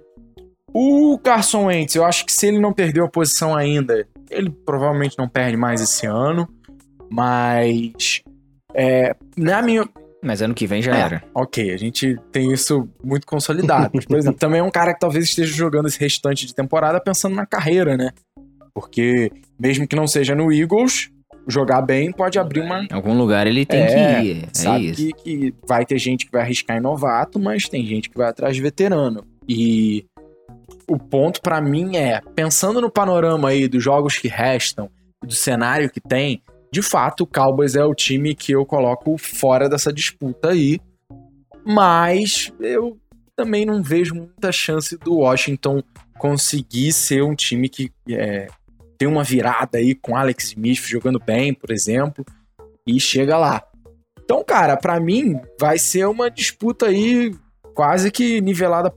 O 0.80 1.18
Carson 1.18 1.66
Wentz, 1.66 1.96
eu 1.96 2.06
acho 2.06 2.24
que 2.24 2.32
se 2.32 2.46
ele 2.46 2.60
não 2.60 2.72
perdeu 2.72 3.04
a 3.04 3.10
posição 3.10 3.56
ainda, 3.56 4.08
ele 4.30 4.52
provavelmente 4.64 5.18
não 5.18 5.28
perde 5.28 5.58
mais 5.58 5.82
esse 5.82 6.06
ano. 6.06 6.48
Mas, 7.10 8.22
é, 8.76 9.16
na 9.36 9.60
minha, 9.64 9.88
Mas 10.24 10.42
ano 10.42 10.54
que 10.54 10.68
vem 10.68 10.82
já 10.82 10.96
É. 10.96 11.00
era. 11.00 11.24
Ok, 11.34 11.72
a 11.74 11.78
gente 11.78 12.16
tem 12.32 12.52
isso 12.54 12.88
muito 13.04 13.26
consolidado. 13.26 13.90
Mas, 13.94 14.06
por 14.06 14.18
exemplo, 14.18 14.38
também 14.38 14.60
é 14.60 14.64
um 14.64 14.70
cara 14.70 14.94
que 14.94 15.00
talvez 15.00 15.26
esteja 15.26 15.52
jogando 15.54 15.88
esse 15.88 16.00
restante 16.00 16.46
de 16.46 16.54
temporada 16.54 17.00
pensando 17.02 17.36
na 17.36 17.46
carreira, 17.46 17.98
né? 17.98 18.12
Porque, 18.74 19.32
mesmo 19.60 19.88
que 19.88 19.96
não 19.96 20.06
seja 20.06 20.36
no 20.36 20.52
Eagles, 20.54 21.10
jogar 21.48 21.82
bem 21.82 22.12
pode 22.12 22.38
abrir 22.38 22.60
uma. 22.62 22.84
Em 22.84 22.94
algum 22.94 23.18
lugar 23.18 23.48
ele 23.48 23.66
tem 23.66 23.82
É, 23.82 23.88
que 24.22 24.28
ir. 24.28 24.44
É 24.44 24.48
Sabe 24.54 24.90
isso. 24.92 24.96
que, 24.96 25.14
que 25.14 25.54
vai 25.68 25.86
ter 25.86 25.98
gente 25.98 26.26
que 26.28 26.32
vai 26.32 26.42
arriscar 26.42 26.78
em 26.78 26.82
novato, 26.82 27.40
mas 27.40 27.68
tem 27.68 27.84
gente 27.86 28.10
que 28.10 28.18
vai 28.18 28.30
atrás 28.30 28.56
de 28.56 28.62
veterano. 28.62 29.24
E 29.50 30.06
o 30.90 30.98
ponto 30.98 31.42
pra 31.42 31.62
mim 31.62 31.98
é, 31.98 32.22
pensando 32.36 32.82
no 32.82 32.92
panorama 32.92 33.50
aí 33.50 33.68
dos 33.68 33.84
jogos 33.84 34.18
que 34.18 34.28
restam, 34.28 34.90
do 35.24 35.34
cenário 35.34 35.90
que 35.90 36.00
tem, 36.00 36.42
de 36.72 36.82
fato 36.82 37.22
o 37.22 37.28
Cowboys 37.28 37.76
é 37.76 37.84
o 37.84 37.96
time 37.96 38.36
que 38.36 38.52
eu 38.52 38.66
coloco 38.66 39.18
fora 39.18 39.70
dessa 39.70 39.92
disputa 39.92 40.50
aí. 40.50 40.80
Mas 41.66 42.52
eu 42.60 42.98
também 43.36 43.66
não 43.66 43.84
vejo 43.84 44.16
muita 44.16 44.52
chance 44.52 44.98
do 44.98 45.18
Washington 45.18 45.84
conseguir 46.18 46.92
ser 46.94 47.22
um 47.24 47.36
time 47.36 47.70
que 47.70 47.92
é, 48.10 48.48
tem 48.98 49.08
uma 49.08 49.24
virada 49.24 49.78
aí 49.78 49.94
com 49.94 50.16
Alex 50.16 50.46
Smith 50.50 50.82
jogando 50.86 51.20
bem, 51.20 51.54
por 51.54 51.72
exemplo, 51.72 52.26
e 52.86 53.00
chega 53.00 53.38
lá. 53.38 53.64
Então, 54.24 54.44
cara, 54.44 54.76
pra 54.76 55.00
mim 55.00 55.40
vai 55.60 55.78
ser 55.78 56.08
uma 56.08 56.30
disputa 56.30 56.88
aí 56.88 57.34
quase 57.74 58.12
que 58.12 58.42
nivelada, 58.42 58.94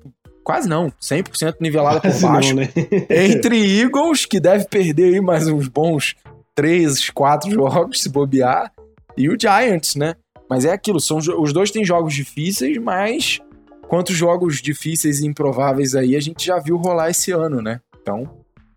quase 0.51 0.69
não, 0.69 0.91
100% 1.01 1.59
nivelada 1.61 2.01
por 2.01 2.11
quase 2.11 2.23
baixo, 2.23 2.55
não, 2.57 2.63
né? 2.63 2.69
entre 3.09 3.81
Eagles, 3.81 4.27
que 4.27 4.41
deve 4.41 4.65
perder 4.65 5.15
aí 5.15 5.21
mais 5.21 5.47
uns 5.47 5.69
bons 5.69 6.17
3, 6.57 7.11
4 7.11 7.49
jogos 7.55 8.03
se 8.03 8.09
bobear, 8.09 8.73
e 9.17 9.29
o 9.29 9.37
Giants, 9.41 9.95
né? 9.95 10.17
Mas 10.49 10.65
é 10.65 10.73
aquilo, 10.73 10.99
são, 10.99 11.19
os 11.19 11.53
dois 11.53 11.71
têm 11.71 11.85
jogos 11.85 12.15
difíceis, 12.15 12.77
mas 12.79 13.39
quantos 13.87 14.17
jogos 14.17 14.61
difíceis 14.61 15.21
e 15.21 15.27
improváveis 15.29 15.95
aí 15.95 16.17
a 16.17 16.21
gente 16.21 16.45
já 16.45 16.59
viu 16.59 16.77
rolar 16.77 17.11
esse 17.11 17.31
ano, 17.31 17.63
né? 17.63 17.81
Então, 18.03 18.29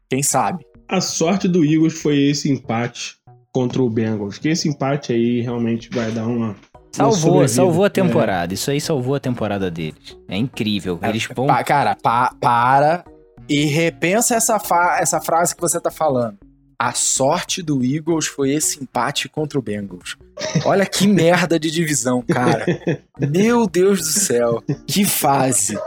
quem 0.08 0.22
sabe? 0.22 0.64
A 0.88 1.02
sorte 1.02 1.48
do 1.48 1.66
Eagles 1.66 2.00
foi 2.00 2.30
esse 2.30 2.52
empate 2.52 3.16
contra 3.52 3.82
o 3.82 3.90
Bengals. 3.90 4.38
Que 4.38 4.50
esse 4.50 4.70
empate 4.70 5.12
aí 5.12 5.42
realmente 5.42 5.90
vai 5.92 6.12
dar 6.12 6.28
uma. 6.28 6.56
Salvou, 6.93 7.47
salvou 7.47 7.84
a 7.84 7.88
É. 7.88 7.89
temporada. 7.89 8.53
Isso 8.53 8.69
aí 8.71 8.79
salvou 8.79 9.15
a 9.15 9.19
temporada 9.19 9.69
deles. 9.71 10.15
É 10.27 10.38
incrível. 10.38 10.99
Eles 11.01 11.27
vão. 11.36 11.47
Pa- 11.47 11.63
cara, 11.63 11.95
pa- 11.95 12.36
para 12.39 13.03
e 13.49 13.65
repensa 13.65 14.36
essa, 14.36 14.60
fa- 14.60 14.97
essa 15.01 15.19
frase 15.19 15.56
que 15.56 15.62
você 15.62 15.79
tá 15.82 15.89
falando. 15.91 16.38
A 16.79 16.91
sorte 16.93 17.62
do 17.62 17.84
Eagles 17.84 18.27
foi 18.27 18.51
esse 18.51 18.82
empate 18.84 19.27
contra 19.29 19.58
o 19.58 19.62
Bengals. 19.62 20.17
Olha 20.65 20.86
que 20.86 21.08
merda 21.08 21.60
de 21.60 21.71
divisão, 21.71 22.21
cara. 22.21 22.65
Meu 23.19 23.65
Deus 23.67 23.99
do 23.99 24.06
céu. 24.06 24.62
Que 24.88 25.06
fase. 25.06 25.77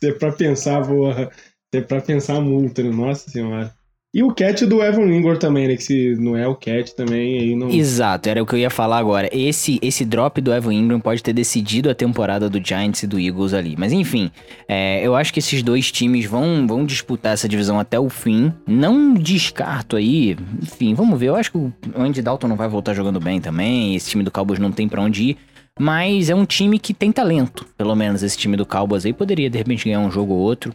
Se 0.00 0.08
é 0.08 0.12
pra 0.12 0.30
pensar, 0.32 0.86
porra. 0.86 1.30
Se 1.74 1.78
é 1.78 1.82
pra 1.82 2.00
pensar 2.00 2.40
muito, 2.40 2.82
né? 2.82 2.90
Nossa 2.90 3.28
senhora. 3.30 3.74
E 4.14 4.22
o 4.22 4.32
catch 4.32 4.62
do 4.62 4.82
Evan 4.82 5.04
Ingram 5.14 5.36
também, 5.36 5.68
né? 5.68 5.76
Que 5.76 5.82
se 5.82 6.16
não 6.18 6.34
é 6.34 6.48
o 6.48 6.54
catch 6.54 6.92
também, 6.92 7.40
aí 7.40 7.54
não. 7.54 7.68
Exato, 7.68 8.30
era 8.30 8.42
o 8.42 8.46
que 8.46 8.54
eu 8.54 8.58
ia 8.58 8.70
falar 8.70 8.96
agora. 8.96 9.28
Esse, 9.30 9.78
esse 9.82 10.02
drop 10.02 10.40
do 10.40 10.50
Evan 10.50 10.72
Ingram 10.72 10.98
pode 10.98 11.22
ter 11.22 11.34
decidido 11.34 11.90
a 11.90 11.94
temporada 11.94 12.48
do 12.48 12.58
Giants 12.64 13.02
e 13.02 13.06
do 13.06 13.20
Eagles 13.20 13.52
ali. 13.52 13.76
Mas 13.78 13.92
enfim, 13.92 14.30
é, 14.66 15.06
eu 15.06 15.14
acho 15.14 15.30
que 15.30 15.40
esses 15.40 15.62
dois 15.62 15.92
times 15.92 16.24
vão, 16.24 16.66
vão 16.66 16.86
disputar 16.86 17.34
essa 17.34 17.46
divisão 17.46 17.78
até 17.78 18.00
o 18.00 18.08
fim. 18.08 18.50
Não 18.66 19.12
descarto 19.12 19.96
aí. 19.96 20.38
Enfim, 20.62 20.94
vamos 20.94 21.20
ver. 21.20 21.26
Eu 21.26 21.36
acho 21.36 21.52
que 21.52 21.58
o 21.58 21.72
Andy 21.94 22.22
Dalton 22.22 22.48
não 22.48 22.56
vai 22.56 22.68
voltar 22.68 22.94
jogando 22.94 23.20
bem 23.20 23.42
também. 23.42 23.94
Esse 23.94 24.08
time 24.08 24.24
do 24.24 24.30
Cowboys 24.30 24.58
não 24.58 24.72
tem 24.72 24.88
pra 24.88 25.02
onde 25.02 25.22
ir. 25.22 25.36
Mas 25.78 26.30
é 26.30 26.34
um 26.34 26.46
time 26.46 26.78
que 26.78 26.94
tem 26.94 27.12
talento. 27.12 27.66
Pelo 27.76 27.94
menos 27.94 28.22
esse 28.22 28.38
time 28.38 28.56
do 28.56 28.64
Cowboys 28.64 29.04
aí 29.04 29.12
poderia 29.12 29.50
de 29.50 29.58
repente 29.58 29.84
ganhar 29.84 30.00
um 30.00 30.10
jogo 30.10 30.32
ou 30.32 30.40
outro. 30.40 30.74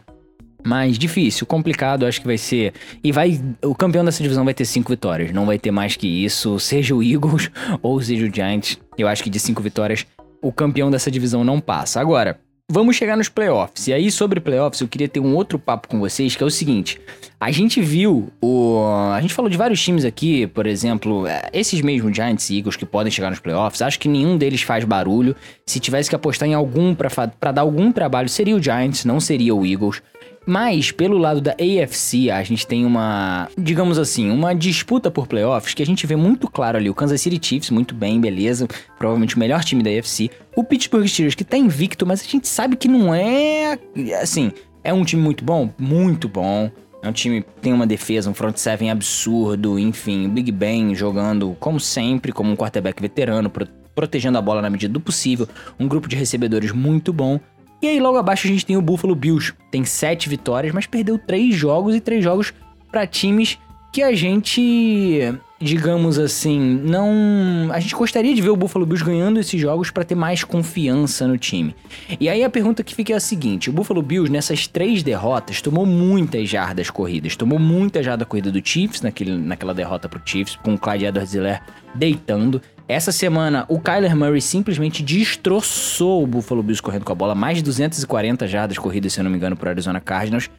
Mas 0.64 0.98
difícil, 0.98 1.46
complicado, 1.46 2.06
acho 2.06 2.20
que 2.20 2.26
vai 2.26 2.38
ser. 2.38 2.72
E 3.02 3.12
vai. 3.12 3.40
O 3.62 3.74
campeão 3.74 4.04
dessa 4.04 4.22
divisão 4.22 4.44
vai 4.44 4.54
ter 4.54 4.64
cinco 4.64 4.90
vitórias. 4.90 5.30
Não 5.30 5.44
vai 5.44 5.58
ter 5.58 5.70
mais 5.70 5.94
que 5.94 6.06
isso. 6.06 6.58
Seja 6.58 6.94
o 6.94 7.02
Eagles 7.02 7.50
ou 7.82 8.00
seja 8.00 8.26
o 8.26 8.34
Giants. 8.34 8.78
Eu 8.96 9.06
acho 9.06 9.22
que 9.22 9.28
de 9.28 9.38
cinco 9.38 9.62
vitórias, 9.62 10.06
o 10.40 10.50
campeão 10.50 10.90
dessa 10.90 11.10
divisão 11.10 11.44
não 11.44 11.60
passa. 11.60 12.00
Agora, 12.00 12.40
vamos 12.70 12.96
chegar 12.96 13.16
nos 13.16 13.28
playoffs. 13.28 13.88
E 13.88 13.92
aí, 13.92 14.10
sobre 14.10 14.40
playoffs, 14.40 14.80
eu 14.80 14.88
queria 14.88 15.08
ter 15.08 15.20
um 15.20 15.34
outro 15.34 15.58
papo 15.58 15.88
com 15.88 15.98
vocês, 16.00 16.34
que 16.34 16.42
é 16.42 16.46
o 16.46 16.50
seguinte. 16.50 17.00
A 17.40 17.50
gente 17.50 17.80
viu 17.82 18.30
o. 18.40 18.82
A 19.14 19.20
gente 19.20 19.34
falou 19.34 19.50
de 19.50 19.56
vários 19.56 19.82
times 19.82 20.04
aqui, 20.04 20.46
por 20.46 20.66
exemplo, 20.66 21.26
eh, 21.26 21.50
esses 21.52 21.80
mesmos 21.82 22.14
Giants 22.14 22.48
e 22.48 22.58
Eagles 22.58 22.76
que 22.76 22.86
podem 22.86 23.10
chegar 23.10 23.28
nos 23.30 23.38
playoffs. 23.38 23.82
Acho 23.82 23.98
que 23.98 24.08
nenhum 24.08 24.38
deles 24.38 24.62
faz 24.62 24.84
barulho. 24.84 25.36
Se 25.66 25.78
tivesse 25.78 26.08
que 26.08 26.16
apostar 26.16 26.48
em 26.48 26.54
algum 26.54 26.94
pra 26.94 27.52
dar 27.52 27.62
algum 27.62 27.92
trabalho, 27.92 28.28
seria 28.28 28.56
o 28.56 28.62
Giants, 28.62 29.04
não 29.04 29.20
seria 29.20 29.54
o 29.54 29.66
Eagles. 29.66 30.02
Mas, 30.46 30.90
pelo 30.90 31.16
lado 31.16 31.40
da 31.40 31.52
AFC, 31.52 32.30
a 32.30 32.42
gente 32.42 32.66
tem 32.66 32.84
uma, 32.84 33.48
digamos 33.56 33.98
assim, 33.98 34.30
uma 34.30 34.54
disputa 34.54 35.10
por 35.10 35.26
playoffs 35.26 35.72
que 35.74 35.82
a 35.82 35.86
gente 35.86 36.06
vê 36.06 36.16
muito 36.16 36.48
claro 36.50 36.76
ali. 36.76 36.90
O 36.90 36.94
Kansas 36.94 37.20
City 37.20 37.38
Chiefs, 37.40 37.70
muito 37.70 37.94
bem, 37.94 38.20
beleza. 38.20 38.68
Provavelmente 38.98 39.36
o 39.36 39.38
melhor 39.38 39.64
time 39.64 39.82
da 39.82 39.90
AFC. 39.90 40.30
O 40.54 40.62
Pittsburgh 40.62 41.06
Steelers, 41.06 41.34
que 41.34 41.44
tá 41.44 41.56
invicto, 41.56 42.04
mas 42.06 42.20
a 42.20 42.24
gente 42.24 42.46
sabe 42.46 42.76
que 42.76 42.88
não 42.88 43.14
é. 43.14 43.78
Assim, 44.20 44.52
é 44.82 44.92
um 44.92 45.04
time 45.04 45.22
muito 45.22 45.42
bom? 45.44 45.70
Muito 45.78 46.28
bom. 46.28 46.70
É 47.02 47.08
um 47.08 47.12
time 47.12 47.44
tem 47.60 47.72
uma 47.72 47.86
defesa, 47.86 48.30
um 48.30 48.34
front 48.34 48.56
seven 48.56 48.90
absurdo, 48.90 49.78
enfim, 49.78 50.26
o 50.26 50.30
Big 50.30 50.50
Ben 50.50 50.94
jogando 50.94 51.54
como 51.60 51.78
sempre, 51.78 52.32
como 52.32 52.50
um 52.50 52.56
quarterback 52.56 53.00
veterano, 53.00 53.50
pro- 53.50 53.68
protegendo 53.94 54.38
a 54.38 54.42
bola 54.42 54.62
na 54.62 54.70
medida 54.70 54.90
do 54.92 54.98
possível, 55.00 55.46
um 55.78 55.86
grupo 55.86 56.08
de 56.08 56.16
recebedores 56.16 56.72
muito 56.72 57.12
bom. 57.12 57.38
E 57.84 57.86
aí 57.86 58.00
logo 58.00 58.16
abaixo 58.16 58.46
a 58.46 58.50
gente 58.50 58.64
tem 58.64 58.78
o 58.78 58.80
Buffalo 58.80 59.14
Bills, 59.14 59.52
tem 59.70 59.84
sete 59.84 60.26
vitórias, 60.26 60.72
mas 60.72 60.86
perdeu 60.86 61.18
três 61.18 61.54
jogos 61.54 61.94
e 61.94 62.00
três 62.00 62.24
jogos 62.24 62.50
pra 62.90 63.06
times 63.06 63.58
que 63.92 64.02
a 64.02 64.14
gente, 64.14 65.38
digamos 65.60 66.18
assim, 66.18 66.80
não, 66.82 67.68
a 67.70 67.78
gente 67.78 67.94
gostaria 67.94 68.34
de 68.34 68.40
ver 68.40 68.48
o 68.48 68.56
Buffalo 68.56 68.86
Bills 68.86 69.04
ganhando 69.04 69.38
esses 69.38 69.60
jogos 69.60 69.90
pra 69.90 70.02
ter 70.02 70.14
mais 70.14 70.42
confiança 70.42 71.28
no 71.28 71.36
time. 71.36 71.76
E 72.18 72.26
aí 72.26 72.42
a 72.42 72.48
pergunta 72.48 72.82
que 72.82 72.94
fica 72.94 73.12
é 73.12 73.16
a 73.16 73.20
seguinte: 73.20 73.68
o 73.68 73.72
Buffalo 73.74 74.00
Bills 74.00 74.32
nessas 74.32 74.66
três 74.66 75.02
derrotas 75.02 75.60
tomou 75.60 75.84
muitas 75.84 76.48
jardas 76.48 76.88
corridas, 76.88 77.36
tomou 77.36 77.58
muita 77.58 78.02
jarda 78.02 78.24
corrida 78.24 78.50
do 78.50 78.66
Chiefs 78.66 79.02
naquele, 79.02 79.36
naquela 79.36 79.74
derrota 79.74 80.08
pro 80.08 80.22
Chiefs 80.24 80.56
com 80.56 80.72
o 80.72 80.78
Clyde 80.78 81.04
Edwards-Helaire 81.04 81.60
deitando. 81.94 82.62
Essa 82.86 83.10
semana, 83.10 83.64
o 83.68 83.80
Kyler 83.80 84.14
Murray 84.14 84.42
simplesmente 84.42 85.02
destroçou 85.02 86.22
o 86.22 86.26
Buffalo 86.26 86.62
Bills 86.62 86.82
correndo 86.82 87.04
com 87.04 87.12
a 87.12 87.14
bola, 87.14 87.34
mais 87.34 87.58
de 87.58 87.64
240 87.64 88.46
jardas 88.46 88.76
corridas, 88.76 89.14
se 89.14 89.20
eu 89.20 89.24
não 89.24 89.30
me 89.30 89.38
engano, 89.38 89.56
pro 89.56 89.70
Arizona 89.70 90.00
Cardinals. 90.00 90.50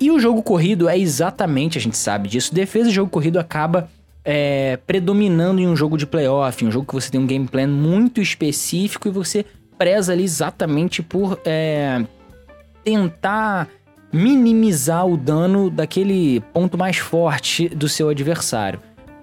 E 0.00 0.10
o 0.10 0.18
jogo 0.18 0.42
corrido 0.42 0.88
é 0.88 0.98
exatamente, 0.98 1.78
a 1.78 1.80
gente 1.80 1.96
sabe 1.96 2.28
disso, 2.28 2.52
defesa 2.52 2.88
e 2.88 2.92
jogo 2.92 3.08
corrido 3.08 3.38
acaba 3.38 3.88
é, 4.24 4.76
predominando 4.84 5.60
em 5.60 5.68
um 5.68 5.76
jogo 5.76 5.96
de 5.96 6.04
playoff, 6.04 6.64
um 6.64 6.70
jogo 6.70 6.86
que 6.86 6.94
você 6.94 7.08
tem 7.08 7.20
um 7.20 7.26
game 7.26 7.46
plan 7.46 7.68
muito 7.68 8.20
específico 8.20 9.06
e 9.06 9.10
você 9.12 9.46
preza 9.78 10.12
ali 10.12 10.24
exatamente 10.24 11.00
por 11.00 11.40
é, 11.44 12.04
tentar 12.82 13.68
minimizar 14.12 15.06
o 15.06 15.16
dano 15.16 15.70
daquele 15.70 16.40
ponto 16.52 16.76
mais 16.76 16.98
forte 16.98 17.68
do 17.68 17.88
seu 17.88 18.08
adversário. 18.08 18.80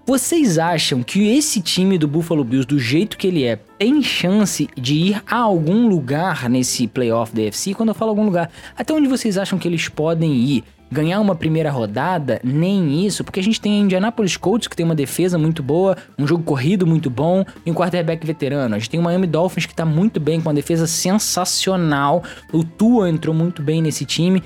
Vocês 0.09 0.57
acham 0.57 1.03
que 1.03 1.37
esse 1.37 1.61
time 1.61 1.95
do 1.95 2.07
Buffalo 2.07 2.43
Bills, 2.43 2.67
do 2.67 2.79
jeito 2.79 3.15
que 3.15 3.27
ele 3.27 3.43
é, 3.43 3.57
tem 3.77 4.01
chance 4.01 4.67
de 4.75 4.95
ir 4.95 5.23
a 5.29 5.35
algum 5.35 5.87
lugar 5.87 6.49
nesse 6.49 6.87
playoff 6.87 7.31
da 7.31 7.43
UFC? 7.43 7.75
Quando 7.75 7.89
eu 7.89 7.93
falo 7.93 8.09
algum 8.09 8.25
lugar, 8.25 8.49
até 8.75 8.91
onde 8.91 9.07
vocês 9.07 9.37
acham 9.37 9.59
que 9.59 9.67
eles 9.67 9.87
podem 9.87 10.33
ir? 10.33 10.63
Ganhar 10.91 11.19
uma 11.19 11.35
primeira 11.35 11.69
rodada? 11.69 12.41
Nem 12.43 13.05
isso, 13.05 13.23
porque 13.23 13.39
a 13.39 13.43
gente 13.43 13.61
tem 13.61 13.73
a 13.73 13.83
Indianapolis 13.83 14.35
Colts, 14.35 14.67
que 14.67 14.75
tem 14.75 14.83
uma 14.83 14.95
defesa 14.95 15.37
muito 15.37 15.61
boa, 15.61 15.95
um 16.17 16.25
jogo 16.25 16.43
corrido 16.43 16.87
muito 16.87 17.07
bom 17.07 17.45
e 17.63 17.69
um 17.69 17.75
quarterback 17.75 18.25
veterano. 18.25 18.73
A 18.73 18.79
gente 18.79 18.89
tem 18.89 18.99
o 18.99 19.03
Miami 19.03 19.27
Dolphins, 19.27 19.67
que 19.67 19.75
tá 19.75 19.85
muito 19.85 20.19
bem, 20.19 20.41
com 20.41 20.49
uma 20.49 20.55
defesa 20.55 20.87
sensacional. 20.87 22.23
O 22.51 22.63
Tua 22.63 23.11
entrou 23.11 23.35
muito 23.35 23.61
bem 23.61 23.79
nesse 23.79 24.05
time. 24.05 24.41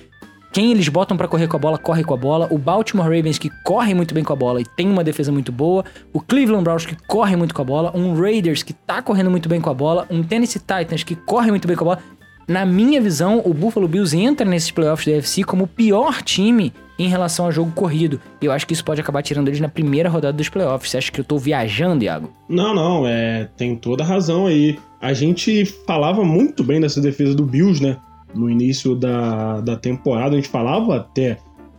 Quem 0.53 0.71
eles 0.71 0.87
botam 0.87 1.17
para 1.17 1.27
correr 1.27 1.47
com 1.47 1.57
a 1.57 1.59
bola, 1.59 1.79
corre 1.79 2.03
com 2.03 2.13
a 2.13 2.17
bola. 2.17 2.47
O 2.51 2.59
Baltimore 2.59 3.05
Ravens, 3.05 3.39
que 3.39 3.49
corre 3.63 3.95
muito 3.95 4.13
bem 4.13 4.23
com 4.23 4.33
a 4.33 4.35
bola 4.35 4.61
e 4.61 4.63
tem 4.63 4.87
uma 4.87 5.03
defesa 5.03 5.31
muito 5.31 5.51
boa. 5.51 5.83
O 6.13 6.21
Cleveland 6.21 6.63
Browns, 6.63 6.85
que 6.85 6.95
corre 7.07 7.35
muito 7.35 7.55
com 7.55 7.63
a 7.63 7.65
bola. 7.65 7.91
Um 7.95 8.13
Raiders, 8.13 8.61
que 8.61 8.71
tá 8.71 9.01
correndo 9.01 9.31
muito 9.31 9.49
bem 9.49 9.59
com 9.59 9.71
a 9.71 9.73
bola. 9.73 10.05
Um 10.11 10.21
Tennessee 10.21 10.59
Titans, 10.59 11.03
que 11.03 11.15
corre 11.15 11.49
muito 11.49 11.67
bem 11.67 11.75
com 11.75 11.85
a 11.85 11.95
bola. 11.95 12.03
Na 12.47 12.67
minha 12.67 13.01
visão, 13.01 13.41
o 13.43 13.51
Buffalo 13.51 13.87
Bills 13.87 14.15
entra 14.15 14.45
nesses 14.45 14.69
playoffs 14.69 15.07
da 15.07 15.13
UFC 15.13 15.43
como 15.43 15.63
o 15.63 15.67
pior 15.67 16.21
time 16.21 16.71
em 16.99 17.07
relação 17.07 17.45
ao 17.45 17.51
jogo 17.51 17.71
corrido. 17.71 18.21
E 18.39 18.45
eu 18.45 18.51
acho 18.51 18.67
que 18.67 18.73
isso 18.73 18.85
pode 18.85 19.01
acabar 19.01 19.23
tirando 19.23 19.47
eles 19.47 19.59
na 19.59 19.69
primeira 19.69 20.07
rodada 20.07 20.37
dos 20.37 20.49
playoffs. 20.49 20.91
Você 20.91 20.97
acha 20.99 21.11
que 21.11 21.19
eu 21.19 21.25
tô 21.25 21.39
viajando, 21.39 22.03
Iago? 22.03 22.31
Não, 22.47 22.75
não, 22.75 23.07
é, 23.07 23.49
tem 23.57 23.75
toda 23.75 24.03
a 24.03 24.05
razão 24.05 24.45
aí. 24.45 24.77
A 25.01 25.13
gente 25.13 25.65
falava 25.87 26.23
muito 26.23 26.63
bem 26.63 26.79
dessa 26.79 27.01
defesa 27.01 27.33
do 27.33 27.43
Bills, 27.43 27.81
né? 27.81 27.97
No 28.33 28.49
início 28.49 28.95
da, 28.95 29.61
da 29.61 29.75
temporada, 29.75 30.33
a 30.33 30.35
gente 30.35 30.49
falava 30.49 30.97
até 30.97 31.37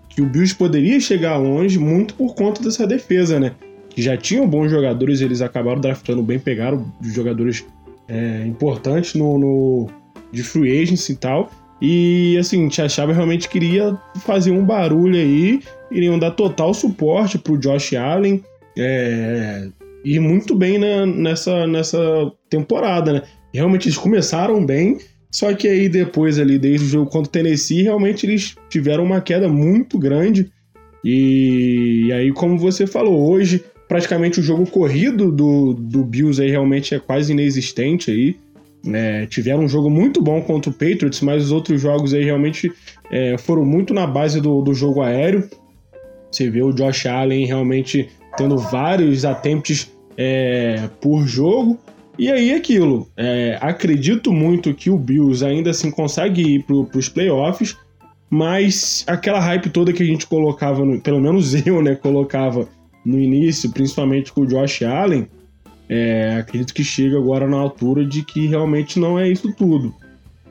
que 0.08 0.22
o 0.22 0.26
Bills 0.26 0.54
poderia 0.54 1.00
chegar 1.00 1.36
longe 1.36 1.78
muito 1.78 2.14
por 2.14 2.34
conta 2.34 2.62
dessa 2.62 2.86
defesa, 2.86 3.40
né? 3.40 3.52
Que 3.90 4.00
já 4.00 4.16
tinham 4.16 4.48
bons 4.48 4.70
jogadores, 4.70 5.20
eles 5.20 5.40
acabaram 5.42 5.80
draftando 5.80 6.22
bem, 6.22 6.38
pegaram 6.38 6.92
jogadores 7.02 7.64
é, 8.08 8.44
importantes 8.46 9.14
no, 9.14 9.38
no, 9.38 9.90
de 10.32 10.42
free 10.42 10.82
agency 10.82 11.12
e 11.12 11.16
tal. 11.16 11.50
E 11.80 12.36
assim, 12.38 12.60
a 12.60 12.62
gente 12.62 12.82
achava 12.82 13.12
realmente 13.12 13.48
que 13.48 13.58
iria 13.58 13.98
fazer 14.20 14.52
um 14.52 14.64
barulho 14.64 15.16
aí, 15.16 15.60
iriam 15.90 16.18
dar 16.18 16.30
total 16.30 16.72
suporte 16.72 17.36
pro 17.36 17.58
Josh 17.58 17.94
Allen. 17.94 18.42
É, 18.76 19.68
e 20.04 20.18
muito 20.18 20.54
bem 20.54 20.78
né, 20.78 21.06
nessa, 21.06 21.66
nessa 21.66 21.98
temporada, 22.48 23.12
né? 23.12 23.22
Realmente 23.52 23.88
eles 23.88 23.98
começaram 23.98 24.64
bem, 24.64 24.98
só 25.34 25.52
que 25.52 25.66
aí 25.66 25.88
depois 25.88 26.38
ali, 26.38 26.60
desde 26.60 26.86
o 26.86 26.88
jogo 26.88 27.10
contra 27.10 27.28
o 27.28 27.32
Tennessee, 27.32 27.82
realmente 27.82 28.24
eles 28.24 28.54
tiveram 28.70 29.02
uma 29.02 29.20
queda 29.20 29.48
muito 29.48 29.98
grande. 29.98 30.48
E, 31.04 32.08
aí, 32.12 32.30
como 32.30 32.56
você 32.56 32.86
falou, 32.86 33.28
hoje 33.28 33.64
praticamente 33.88 34.38
o 34.38 34.42
jogo 34.44 34.64
corrido 34.64 35.32
do, 35.32 35.74
do 35.74 36.04
Bills 36.04 36.40
aí 36.40 36.50
realmente 36.50 36.94
é 36.94 37.00
quase 37.00 37.32
inexistente 37.32 38.12
aí. 38.12 38.36
É, 38.86 39.26
tiveram 39.26 39.64
um 39.64 39.68
jogo 39.68 39.90
muito 39.90 40.22
bom 40.22 40.40
contra 40.40 40.70
o 40.70 40.72
Patriots, 40.72 41.20
mas 41.20 41.46
os 41.46 41.50
outros 41.50 41.80
jogos 41.82 42.14
aí 42.14 42.22
realmente 42.22 42.72
é, 43.10 43.36
foram 43.36 43.64
muito 43.64 43.92
na 43.92 44.06
base 44.06 44.40
do, 44.40 44.62
do 44.62 44.72
jogo 44.72 45.02
aéreo. 45.02 45.50
Você 46.30 46.48
vê 46.48 46.62
o 46.62 46.70
Josh 46.70 47.06
Allen 47.06 47.44
realmente 47.44 48.08
tendo 48.36 48.56
vários 48.56 49.24
attempts 49.24 49.90
é, 50.16 50.88
por 51.00 51.26
jogo. 51.26 51.76
E 52.18 52.30
aí, 52.30 52.52
aquilo. 52.52 53.08
É, 53.16 53.58
acredito 53.60 54.32
muito 54.32 54.72
que 54.74 54.90
o 54.90 54.96
Bills 54.96 55.44
ainda 55.44 55.70
assim 55.70 55.90
consegue 55.90 56.42
ir 56.42 56.62
para 56.62 56.98
os 56.98 57.08
playoffs, 57.08 57.76
mas 58.30 59.04
aquela 59.06 59.40
hype 59.40 59.70
toda 59.70 59.92
que 59.92 60.02
a 60.02 60.06
gente 60.06 60.26
colocava, 60.26 60.84
no, 60.84 61.00
pelo 61.00 61.20
menos 61.20 61.54
eu, 61.66 61.82
né, 61.82 61.94
colocava 61.94 62.68
no 63.04 63.20
início, 63.20 63.70
principalmente 63.70 64.32
com 64.32 64.42
o 64.42 64.46
Josh 64.46 64.82
Allen, 64.82 65.28
é, 65.88 66.36
acredito 66.38 66.72
que 66.72 66.82
chega 66.82 67.18
agora 67.18 67.46
na 67.46 67.58
altura 67.58 68.04
de 68.04 68.22
que 68.22 68.46
realmente 68.46 68.98
não 68.98 69.18
é 69.18 69.28
isso 69.28 69.52
tudo. 69.52 69.94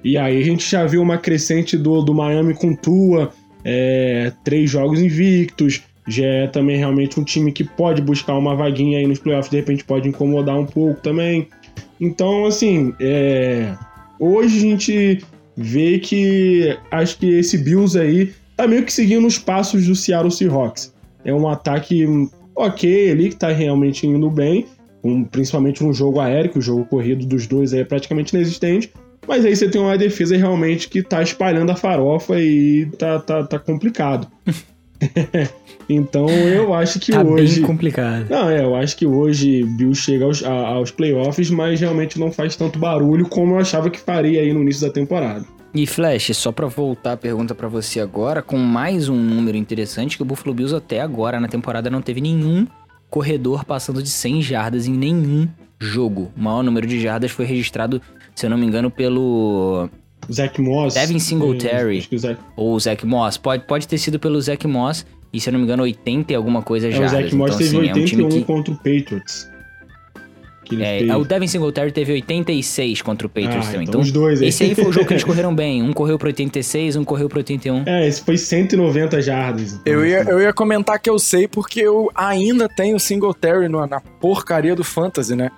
E 0.04 0.18
aí 0.18 0.40
a 0.40 0.44
gente 0.44 0.70
já 0.70 0.86
viu 0.86 1.02
uma 1.02 1.18
crescente 1.18 1.78
do, 1.78 2.02
do 2.02 2.14
Miami 2.14 2.54
com 2.54 2.76
Tua, 2.76 3.32
é, 3.64 4.32
três 4.44 4.70
jogos 4.70 5.02
invictos, 5.02 5.82
já 6.08 6.26
é 6.26 6.48
também 6.48 6.78
realmente 6.78 7.20
um 7.20 7.24
time 7.24 7.52
que 7.52 7.64
pode 7.64 8.02
buscar 8.02 8.38
uma 8.38 8.56
vaguinha 8.56 9.00
aí 9.00 9.08
nos 9.08 9.20
playoffs, 9.20 9.50
de 9.50 9.58
repente 9.58 9.84
pode 9.84 10.10
incomodar 10.10 10.58
um 10.60 10.66
pouco 10.66 11.02
também. 11.02 11.48
Então, 12.00 12.46
assim, 12.46 12.94
é... 13.00 13.74
hoje 14.20 14.58
a 14.58 14.62
gente 14.62 15.26
vê 15.56 16.00
que 16.00 16.78
acho 16.92 17.18
que 17.18 17.30
esse 17.30 17.58
Bills 17.58 17.98
aí 17.98 18.34
tá 18.56 18.68
meio 18.68 18.84
que 18.84 18.92
seguindo 18.92 19.26
os 19.26 19.38
passos 19.38 19.88
do 19.88 19.96
Seattle 19.96 20.32
Seahawks. 20.32 20.94
É 21.24 21.34
um 21.34 21.48
ataque 21.48 22.06
ok 22.56 23.12
ali, 23.12 23.30
que 23.30 23.36
tá 23.36 23.50
realmente 23.50 24.06
indo 24.06 24.30
bem, 24.30 24.66
um, 25.04 25.24
principalmente 25.24 25.84
no 25.84 25.94
jogo 25.94 26.20
aéreo, 26.20 26.52
que 26.52 26.60
o 26.60 26.62
jogo 26.62 26.86
corrido 26.86 27.26
dos 27.26 27.48
dois 27.48 27.74
aí 27.74 27.82
é 27.82 27.86
praticamente 27.86 28.36
inexistente. 28.36 28.92
Mas 29.28 29.46
aí 29.46 29.56
você 29.56 29.70
tem 29.70 29.80
uma 29.80 29.98
defesa 29.98 30.36
realmente 30.36 30.90
que 30.90 31.02
tá 31.02 31.22
espalhando 31.22 31.72
a 31.72 31.76
farofa 31.76 32.40
e 32.40 32.88
tá, 32.98 33.20
tá, 33.20 33.44
tá 33.44 33.58
complicado. 33.58 34.28
então 35.90 36.30
eu 36.30 36.74
acho 36.74 37.00
que 37.00 37.12
tá 37.12 37.24
hoje. 37.24 37.60
Bem 37.60 37.68
complicado. 37.68 38.30
Não, 38.30 38.50
é, 38.50 38.64
eu 38.64 38.76
acho 38.76 38.96
que 38.96 39.06
hoje 39.06 39.64
Bill 39.64 39.94
chega 39.94 40.26
aos, 40.26 40.44
aos 40.44 40.92
playoffs, 40.92 41.50
mas 41.50 41.80
realmente 41.80 42.20
não 42.20 42.32
faz 42.32 42.56
tanto 42.56 42.80
barulho 42.80 43.28
como 43.28 43.56
eu 43.56 43.60
achava 43.60 43.90
que 43.90 44.00
faria 44.00 44.42
aí 44.42 44.54
no 44.54 44.62
início 44.62 44.88
da 44.88 44.94
temporada. 44.94 45.46
E 45.74 45.88
Flash, 45.88 46.36
só 46.36 46.52
para 46.52 46.68
voltar 46.68 47.14
a 47.14 47.18
pergunta 47.18 47.56
para 47.56 47.68
você 47.68 48.00
agora, 48.00 48.44
com 48.44 48.58
mais 48.58 49.10
um 49.10 49.16
número 49.16 49.58
interessante, 49.58 50.18
que 50.18 50.22
o 50.22 50.26
Buffalo 50.26 50.54
Bills 50.54 50.76
até 50.76 51.02
agora 51.02 51.40
na 51.40 51.48
temporada 51.48 51.90
não 51.90 52.00
teve 52.00 52.22
nenhum 52.22 52.68
corredor 53.10 53.66
passando 53.66 54.02
de 54.02 54.10
100 54.10 54.42
jardas 54.44 54.88
em 54.88 54.94
nenhum 54.94 55.48
jogo. 55.80 56.32
O 56.38 56.42
maior 56.42 56.64
número 56.64 56.86
de 56.86 57.00
jardas 57.00 57.32
foi 57.32 57.46
registrado, 57.46 58.00
se 58.36 58.46
eu 58.46 58.52
não 58.52 58.58
me 58.58 58.68
engano, 58.68 58.92
pelo 58.92 59.90
Zach 60.32 60.60
Moss. 60.62 60.94
Devin 60.94 61.20
Singletary. 61.20 62.08
Zach... 62.16 62.40
Ou 62.56 62.80
Zach 62.80 63.06
Moss. 63.06 63.38
Pode, 63.38 63.66
pode 63.66 63.88
ter 63.88 63.98
sido 63.98 64.20
pelo 64.20 64.42
Zach 64.42 64.66
Moss. 64.68 65.06
E 65.32 65.40
se 65.40 65.50
eu 65.50 65.54
não 65.54 65.60
me 65.60 65.66
engano, 65.66 65.84
80 65.84 66.32
e 66.32 66.36
alguma 66.36 66.62
coisa 66.62 66.92
já. 66.92 67.04
É, 67.04 67.06
o 67.06 67.10
Zach 67.10 67.36
Moss 67.36 67.56
então, 67.56 67.58
teve 67.58 67.90
assim, 67.90 68.02
81 68.02 68.24
é 68.24 68.26
um 68.26 68.30
que... 68.30 68.44
contra 68.44 68.74
o 68.74 68.78
Patriots. 68.78 69.54
É, 70.80 71.06
é, 71.08 71.16
o 71.16 71.26
Devin 71.26 71.48
Singletary 71.48 71.92
teve 71.92 72.14
86 72.14 73.02
contra 73.02 73.28
o 73.28 73.30
Patriots 73.30 73.68
ah, 73.68 73.72
também. 73.72 73.88
Então, 73.88 74.00
então, 74.00 74.02
os 74.02 74.12
dois 74.12 74.42
aí. 74.42 74.48
Esse 74.48 74.64
aí 74.64 74.76
foi 74.76 74.86
o 74.86 74.92
jogo 74.92 75.06
que 75.06 75.14
eles 75.14 75.24
correram 75.26 75.54
bem. 75.54 75.84
Um 75.84 75.92
correu 75.92 76.18
pro 76.18 76.28
86, 76.28 76.96
um 76.96 77.04
correu 77.04 77.28
pro 77.28 77.40
81. 77.40 77.84
É, 77.86 78.08
esse 78.08 78.22
foi 78.22 78.38
190 78.38 79.22
jardas. 79.22 79.74
Então, 79.74 79.94
eu, 79.94 80.06
ia, 80.06 80.24
eu 80.24 80.42
ia 80.42 80.54
comentar 80.54 81.00
que 81.00 81.10
eu 81.10 81.20
sei 81.20 81.48
porque 81.48 81.82
eu 81.82 82.10
ainda 82.16 82.70
tenho 82.70 82.96
o 82.96 83.00
Singletary 83.00 83.68
na 83.68 84.00
porcaria 84.20 84.76
do 84.76 84.84
Fantasy, 84.84 85.36
né? 85.36 85.52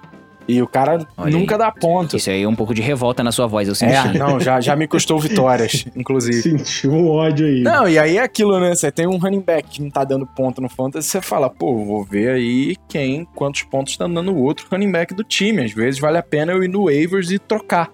E 0.47 0.61
o 0.61 0.67
cara 0.67 1.05
Olha 1.17 1.31
nunca 1.31 1.55
aí. 1.55 1.59
dá 1.59 1.71
ponto. 1.71 2.17
Isso 2.17 2.29
aí 2.29 2.43
é 2.43 2.47
um 2.47 2.55
pouco 2.55 2.73
de 2.73 2.81
revolta 2.81 3.23
na 3.23 3.31
sua 3.31 3.47
voz, 3.47 3.67
eu 3.67 3.73
senti. 3.73 3.93
É, 3.93 4.13
não, 4.13 4.39
já, 4.39 4.61
já 4.61 4.75
me 4.75 4.87
custou 4.87 5.19
vitórias, 5.19 5.85
inclusive. 5.95 6.41
Sentiu 6.41 6.91
um 6.91 7.09
ódio 7.09 7.47
aí. 7.47 7.61
Não, 7.61 7.87
e 7.87 7.97
aí 7.97 8.17
é 8.17 8.21
aquilo, 8.21 8.59
né? 8.59 8.75
Você 8.75 8.91
tem 8.91 9.07
um 9.07 9.17
running 9.17 9.41
back 9.41 9.67
que 9.67 9.81
não 9.81 9.89
tá 9.89 10.03
dando 10.03 10.25
ponto 10.25 10.61
no 10.61 10.69
fantasy, 10.69 11.09
você 11.09 11.21
fala, 11.21 11.49
pô, 11.49 11.83
vou 11.83 12.03
ver 12.03 12.29
aí 12.29 12.75
quem, 12.87 13.25
quantos 13.33 13.63
pontos 13.63 13.97
tá 13.97 14.07
dando 14.07 14.31
o 14.31 14.43
outro 14.43 14.67
running 14.71 14.91
back 14.91 15.13
do 15.15 15.23
time. 15.23 15.63
Às 15.63 15.71
vezes 15.71 15.99
vale 15.99 16.17
a 16.17 16.23
pena 16.23 16.51
eu 16.51 16.63
ir 16.63 16.67
no 16.67 16.85
waivers 16.85 17.31
e 17.31 17.39
trocar. 17.39 17.89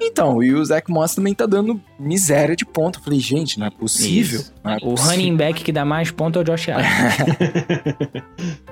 Então, 0.00 0.42
e 0.42 0.54
o 0.54 0.64
Zach 0.64 0.90
Moss 0.90 1.14
também 1.14 1.34
tá 1.34 1.46
dando 1.46 1.80
miséria 1.98 2.56
de 2.56 2.64
ponto. 2.64 2.98
Eu 2.98 3.02
falei, 3.02 3.18
gente, 3.18 3.58
não 3.58 3.66
é 3.66 3.70
possível. 3.70 4.42
Não 4.62 4.72
é 4.72 4.76
o 4.76 4.80
possível. 4.80 5.10
running 5.10 5.36
back 5.36 5.64
que 5.64 5.72
dá 5.72 5.84
mais 5.84 6.10
ponto 6.10 6.38
é 6.38 6.42
o 6.42 6.44
Josh 6.44 6.68
Allen. 6.68 6.86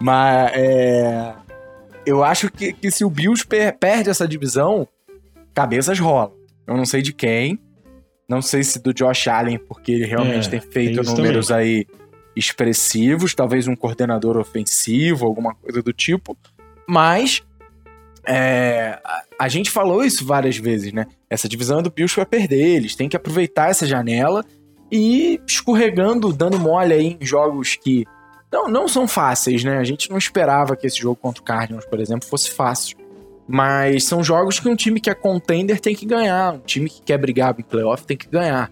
Mas, 0.00 0.50
é 0.54 1.34
eu 2.06 2.22
acho 2.22 2.50
que, 2.50 2.72
que 2.72 2.90
se 2.90 3.04
o 3.04 3.10
Bills 3.10 3.46
per 3.46 3.76
perde 3.78 4.10
essa 4.10 4.26
divisão, 4.26 4.86
cabeças 5.54 5.98
rolam. 5.98 6.32
Eu 6.66 6.76
não 6.76 6.84
sei 6.84 7.02
de 7.02 7.12
quem. 7.12 7.58
Não 8.28 8.40
sei 8.40 8.62
se 8.62 8.82
do 8.82 8.94
Josh 8.94 9.28
Allen, 9.28 9.58
porque 9.58 9.92
ele 9.92 10.06
realmente 10.06 10.48
é, 10.48 10.50
tem 10.50 10.60
feito 10.60 11.02
tem 11.02 11.14
números 11.14 11.48
também. 11.48 11.62
aí 11.62 11.86
expressivos, 12.34 13.34
talvez 13.34 13.68
um 13.68 13.76
coordenador 13.76 14.36
ofensivo, 14.36 15.26
alguma 15.26 15.54
coisa 15.54 15.82
do 15.82 15.92
tipo. 15.92 16.36
Mas 16.88 17.42
é, 18.26 18.98
a, 19.04 19.22
a, 19.40 19.48
gente 19.48 19.70
falou 19.70 20.02
isso 20.02 20.24
várias 20.24 20.56
vezes, 20.56 20.92
né? 20.92 21.06
Essa 21.28 21.48
divisão 21.48 21.78
é 21.78 21.82
do 21.82 21.90
Bills 21.90 22.16
vai 22.16 22.26
perder. 22.26 22.76
Eles 22.76 22.96
têm 22.96 23.08
que 23.08 23.16
aproveitar 23.16 23.70
essa 23.70 23.86
janela 23.86 24.44
e 24.90 25.40
escorregando, 25.46 26.32
dando 26.32 26.58
mole 26.58 26.94
aí 26.94 27.18
em 27.20 27.24
jogos 27.24 27.76
que 27.76 28.04
não, 28.54 28.68
não 28.68 28.86
são 28.86 29.08
fáceis, 29.08 29.64
né? 29.64 29.78
A 29.78 29.84
gente 29.84 30.08
não 30.08 30.16
esperava 30.16 30.76
que 30.76 30.86
esse 30.86 30.98
jogo 30.98 31.16
contra 31.16 31.42
o 31.42 31.44
Cardinals, 31.44 31.84
por 31.84 31.98
exemplo, 31.98 32.28
fosse 32.28 32.52
fácil. 32.52 32.96
Mas 33.48 34.04
são 34.04 34.22
jogos 34.22 34.60
que 34.60 34.68
um 34.68 34.76
time 34.76 35.00
que 35.00 35.10
é 35.10 35.14
contender 35.14 35.80
tem 35.80 35.94
que 35.94 36.06
ganhar. 36.06 36.54
Um 36.54 36.60
time 36.60 36.88
que 36.88 37.02
quer 37.02 37.18
brigar 37.18 37.54
em 37.58 37.62
playoff 37.62 38.06
tem 38.06 38.16
que 38.16 38.28
ganhar. 38.28 38.70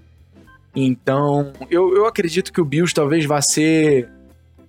Então, 0.75 1.53
eu, 1.69 1.95
eu 1.97 2.07
acredito 2.07 2.53
que 2.53 2.61
o 2.61 2.65
Bills 2.65 2.95
talvez 2.95 3.27
vá 3.27 3.43
ser 3.43 4.09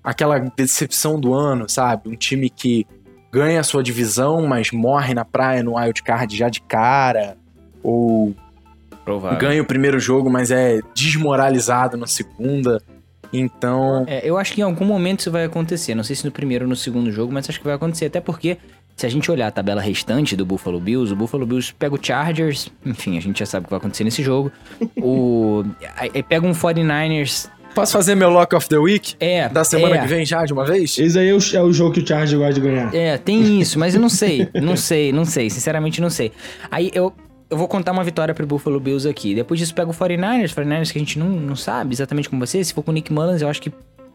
aquela 0.04 0.40
decepção 0.40 1.20
do 1.20 1.34
ano, 1.34 1.70
sabe? 1.70 2.10
Um 2.10 2.16
time 2.16 2.50
que 2.50 2.86
ganha 3.32 3.60
a 3.60 3.64
sua 3.64 3.84
divisão, 3.84 4.46
mas 4.48 4.72
morre 4.72 5.14
na 5.14 5.24
praia 5.24 5.64
no 5.64 5.78
wild 5.78 6.02
card 6.02 6.36
já 6.36 6.50
de 6.50 6.60
cara. 6.60 7.38
Ou 7.84 8.36
Provável. 9.06 9.38
ganha 9.38 9.62
o 9.62 9.66
primeiro 9.66 10.00
jogo, 10.00 10.30
mas 10.30 10.50
é 10.50 10.80
desmoralizado 10.96 11.96
na 11.98 12.08
segunda. 12.08 12.82
Então, 13.34 14.04
É, 14.08 14.22
eu 14.24 14.38
acho 14.38 14.54
que 14.54 14.62
em 14.62 14.64
algum 14.64 14.86
momento 14.86 15.22
isso 15.22 15.32
vai 15.32 15.44
acontecer. 15.46 15.96
Não 15.96 16.04
sei 16.04 16.16
se 16.16 16.24
no 16.26 16.32
primeiro 16.32 16.66
ou 16.66 16.70
no 16.70 16.76
segundo 16.76 17.12
jogo, 17.12 17.34
mas 17.34 17.50
acho 17.50 17.60
que 17.60 17.66
vai 17.66 17.74
acontecer. 17.76 18.06
Até 18.06 18.22
porque, 18.22 18.58
se 18.96 19.06
a 19.06 19.10
gente 19.10 19.30
olhar 19.32 19.48
a 19.48 19.52
tabela 19.52 19.82
restante 19.82 20.36
do 20.36 20.46
Buffalo 20.46 20.80
Bills, 20.80 21.12
o 21.12 21.16
Buffalo 21.16 21.46
Bills 21.46 21.74
pega 21.74 21.96
o 21.96 22.00
Chargers. 22.02 22.70
Enfim, 22.86 23.18
a 23.18 23.22
gente 23.22 23.40
já 23.40 23.46
sabe 23.46 23.64
o 23.64 23.66
que 23.66 23.72
vai 23.72 23.78
acontecer 23.80 24.04
nesse 24.04 24.22
jogo. 24.22 24.52
o. 25.02 25.64
aí- 25.98 26.22
pega 26.24 26.46
um 26.46 26.54
49ers. 26.54 27.50
posso 27.74 27.94
fazer 27.94 28.14
meu 28.14 28.30
Lock 28.30 28.56
of 28.56 28.70
the 28.70 28.78
Week? 28.78 29.16
É. 29.20 29.50
Da 29.50 29.64
semana 29.64 29.98
é, 29.98 30.02
que 30.02 30.08
vem 30.08 30.24
já, 30.26 30.46
de 30.46 30.54
uma 30.54 30.64
vez? 30.66 30.96
Esse 31.00 31.18
aí 31.18 31.30
é 31.30 31.34
o, 31.34 31.40
é 31.56 31.62
o 31.64 31.74
jogo 31.74 31.92
que 31.94 32.02
o 32.02 32.08
Charger 32.08 32.38
gosta 32.38 32.54
de 32.54 32.62
ganhar. 32.62 32.94
É, 32.94 33.18
tem 33.18 33.60
isso, 33.60 33.80
mas 33.80 33.96
eu 33.96 34.02
não 34.02 34.10
sei. 34.10 34.48
Não 34.54 34.78
sei, 34.78 35.12
não 35.12 35.26
sei. 35.26 35.50
Sinceramente, 35.50 36.00
não 36.00 36.10
sei. 36.10 36.32
Aí 36.70 36.92
eu. 36.94 37.12
Eu 37.54 37.58
vou 37.58 37.68
contar 37.68 37.92
uma 37.92 38.04
vitória 38.04 38.34
pro 38.34 38.48
Buffalo 38.48 38.80
Bills 38.80 39.08
aqui. 39.08 39.36
Depois 39.36 39.60
disso, 39.60 39.76
pega 39.76 39.88
o 39.88 39.94
49ers. 39.94 40.56
49ers 40.56 40.92
que 40.92 40.98
a 40.98 41.02
gente 41.02 41.20
não, 41.20 41.30
não 41.30 41.56
sabe 41.56 41.94
exatamente 41.94 42.28
como 42.28 42.44
você. 42.44 42.64
Se 42.64 42.74
for 42.74 42.82
com 42.82 42.90
o 42.90 42.94
Nick 42.96 43.14
Mullins, 43.14 43.44
eu 43.44 43.48
acho 43.48 43.62
que 43.62 43.72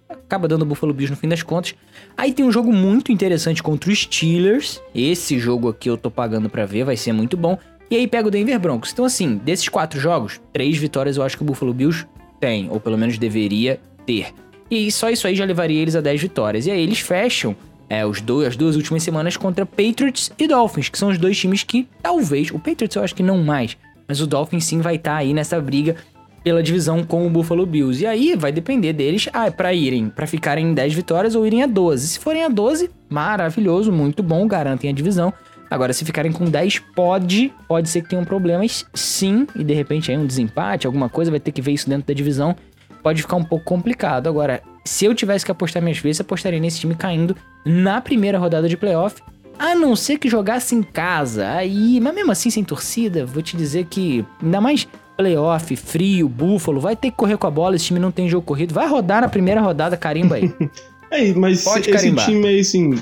acaba 0.08 0.48
dando 0.48 0.62
o 0.62 0.64
Buffalo 0.64 0.92
Bills 0.92 1.12
no 1.12 1.16
fim 1.16 1.28
das 1.28 1.40
contas. 1.40 1.72
Aí 2.16 2.32
tem 2.32 2.44
um 2.44 2.50
jogo 2.50 2.72
muito 2.72 3.12
interessante 3.12 3.62
contra 3.62 3.92
os 3.92 4.00
Steelers. 4.00 4.82
Esse 4.92 5.38
jogo 5.38 5.68
aqui 5.68 5.88
eu 5.88 5.96
tô 5.96 6.10
pagando 6.10 6.50
pra 6.50 6.66
ver, 6.66 6.82
vai 6.82 6.96
ser 6.96 7.12
muito 7.12 7.36
bom. 7.36 7.56
E 7.88 7.94
aí 7.94 8.08
pega 8.08 8.26
o 8.26 8.30
Denver 8.30 8.58
Broncos. 8.58 8.90
Então, 8.92 9.04
assim, 9.04 9.36
desses 9.36 9.68
quatro 9.68 10.00
jogos, 10.00 10.40
três 10.52 10.76
vitórias 10.76 11.16
eu 11.16 11.22
acho 11.22 11.36
que 11.36 11.44
o 11.44 11.46
Buffalo 11.46 11.72
Bills 11.72 12.08
tem, 12.40 12.68
ou 12.68 12.80
pelo 12.80 12.98
menos 12.98 13.18
deveria 13.18 13.78
ter. 14.04 14.34
E 14.68 14.90
só 14.90 15.08
isso 15.08 15.28
aí 15.28 15.36
já 15.36 15.44
levaria 15.44 15.80
eles 15.80 15.94
a 15.94 16.00
10 16.00 16.22
vitórias. 16.22 16.66
E 16.66 16.72
aí 16.72 16.82
eles 16.82 16.98
fecham 16.98 17.54
é, 17.88 18.04
os 18.04 18.20
dois, 18.20 18.48
as 18.48 18.56
duas 18.56 18.76
últimas 18.76 19.02
semanas 19.02 19.36
contra 19.36 19.64
Patriots 19.64 20.30
e 20.38 20.46
Dolphins, 20.46 20.88
que 20.88 20.98
são 20.98 21.08
os 21.08 21.18
dois 21.18 21.38
times 21.38 21.62
que 21.62 21.88
talvez. 22.02 22.50
O 22.50 22.58
Patriots 22.58 22.96
eu 22.96 23.02
acho 23.02 23.14
que 23.14 23.22
não 23.22 23.38
mais, 23.38 23.76
mas 24.06 24.20
o 24.20 24.26
Dolphins 24.26 24.64
sim 24.64 24.80
vai 24.80 24.96
estar 24.96 25.16
aí 25.16 25.32
nessa 25.32 25.60
briga 25.60 25.96
pela 26.42 26.62
divisão 26.62 27.04
com 27.04 27.26
o 27.26 27.30
Buffalo 27.30 27.66
Bills. 27.66 28.02
E 28.02 28.06
aí 28.06 28.34
vai 28.36 28.52
depender 28.52 28.92
deles 28.92 29.28
ah, 29.32 29.50
para 29.50 29.72
irem, 29.72 30.08
para 30.08 30.26
ficarem 30.26 30.66
em 30.68 30.74
10 30.74 30.94
vitórias 30.94 31.34
ou 31.34 31.46
irem 31.46 31.62
a 31.62 31.66
12. 31.66 32.08
Se 32.08 32.18
forem 32.18 32.44
a 32.44 32.48
12, 32.48 32.90
maravilhoso, 33.08 33.92
muito 33.92 34.22
bom, 34.22 34.46
garantem 34.46 34.90
a 34.90 34.92
divisão. 34.92 35.32
Agora, 35.70 35.92
se 35.92 36.04
ficarem 36.04 36.32
com 36.32 36.46
10, 36.46 36.78
pode, 36.94 37.52
pode 37.66 37.90
ser 37.90 38.02
que 38.02 38.08
tenham 38.08 38.24
problemas, 38.24 38.86
sim, 38.94 39.46
e 39.54 39.62
de 39.62 39.74
repente 39.74 40.10
aí 40.10 40.16
um 40.16 40.26
desempate, 40.26 40.86
alguma 40.86 41.10
coisa, 41.10 41.30
vai 41.30 41.40
ter 41.40 41.52
que 41.52 41.60
ver 41.60 41.72
isso 41.72 41.88
dentro 41.88 42.06
da 42.06 42.14
divisão. 42.14 42.56
Pode 43.02 43.20
ficar 43.20 43.36
um 43.36 43.44
pouco 43.44 43.64
complicado. 43.64 44.28
Agora, 44.28 44.62
se 44.88 45.04
eu 45.04 45.14
tivesse 45.14 45.44
que 45.44 45.50
apostar 45.50 45.82
minhas 45.82 45.98
vezes, 45.98 46.20
apostaria 46.20 46.58
nesse 46.58 46.80
time 46.80 46.94
caindo 46.94 47.36
na 47.64 48.00
primeira 48.00 48.38
rodada 48.38 48.68
de 48.68 48.76
playoff. 48.76 49.20
A 49.58 49.74
não 49.74 49.94
ser 49.96 50.18
que 50.18 50.28
jogasse 50.28 50.74
em 50.74 50.82
casa. 50.82 51.48
Aí, 51.50 52.00
mas 52.00 52.14
mesmo 52.14 52.30
assim, 52.32 52.48
sem 52.48 52.62
torcida, 52.64 53.26
vou 53.26 53.42
te 53.42 53.56
dizer 53.56 53.86
que 53.90 54.24
ainda 54.42 54.60
mais 54.60 54.86
playoff, 55.16 55.74
frio, 55.76 56.28
búfalo, 56.28 56.80
vai 56.80 56.94
ter 56.94 57.10
que 57.10 57.16
correr 57.16 57.36
com 57.36 57.46
a 57.46 57.50
bola. 57.50 57.74
Esse 57.76 57.86
time 57.86 57.98
não 57.98 58.12
tem 58.12 58.28
jogo 58.28 58.46
corrido. 58.46 58.72
Vai 58.72 58.86
rodar 58.88 59.20
na 59.20 59.28
primeira 59.28 59.60
rodada, 59.60 59.96
carimba 59.96 60.36
aí. 60.36 60.52
É, 61.10 61.32
mas 61.32 61.64
Pode 61.64 61.80
esse 61.88 61.90
carimbar. 61.90 62.26
time 62.26 62.46
aí, 62.46 62.60
assim, 62.60 62.94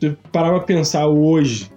se 0.00 0.16
parar 0.30 0.50
pra 0.50 0.60
pensar 0.60 1.08
hoje, 1.08 1.68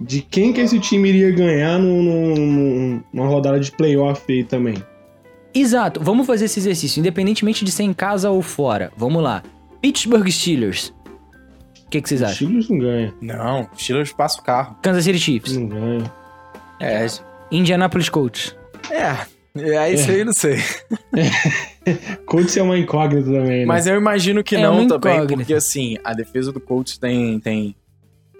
de 0.00 0.20
quem 0.20 0.52
que 0.52 0.60
esse 0.60 0.80
time 0.80 1.08
iria 1.08 1.30
ganhar 1.30 1.78
num- 1.78 2.02
num- 2.02 3.00
numa 3.12 3.28
rodada 3.28 3.60
de 3.60 3.70
playoff 3.70 4.20
aí 4.28 4.42
também? 4.42 4.74
Exato, 5.60 6.00
vamos 6.02 6.26
fazer 6.26 6.44
esse 6.46 6.58
exercício, 6.60 7.00
independentemente 7.00 7.64
de 7.64 7.70
ser 7.70 7.82
em 7.84 7.92
casa 7.92 8.30
ou 8.30 8.42
fora. 8.42 8.92
Vamos 8.96 9.22
lá. 9.22 9.42
Pittsburgh 9.80 10.28
Steelers. 10.28 10.92
O 11.86 11.88
que, 11.90 12.00
que 12.02 12.08
vocês 12.08 12.22
acham? 12.22 12.34
Steelers 12.34 12.68
não 12.68 12.78
ganha, 12.78 13.14
Não, 13.20 13.68
Steelers 13.78 14.12
passa 14.12 14.40
o 14.40 14.44
carro. 14.44 14.76
Kansas 14.82 15.04
City 15.04 15.18
Chiefs. 15.18 15.56
não 15.56 15.68
ganha. 15.68 16.12
É, 16.80 17.06
Indianapolis 17.50 18.08
Colts. 18.08 18.54
é. 18.90 19.16
É 19.58 19.90
isso 19.90 20.10
aí, 20.10 20.22
não 20.22 20.34
sei. 20.34 20.58
Colts 22.26 22.54
é 22.58 22.62
uma 22.62 22.76
incógnita 22.78 23.24
também, 23.30 23.60
né? 23.60 23.64
Mas 23.64 23.86
eu 23.86 23.96
imagino 23.96 24.44
que 24.44 24.54
É 24.56 24.60
não 24.60 24.86
também, 24.86 25.14
incógnita. 25.14 25.34
porque 25.36 25.54
assim, 25.54 25.96
a 26.04 26.12
defesa 26.12 26.52
do 26.52 26.60
Colts 26.60 26.98
tem, 26.98 27.40
tem 27.40 27.74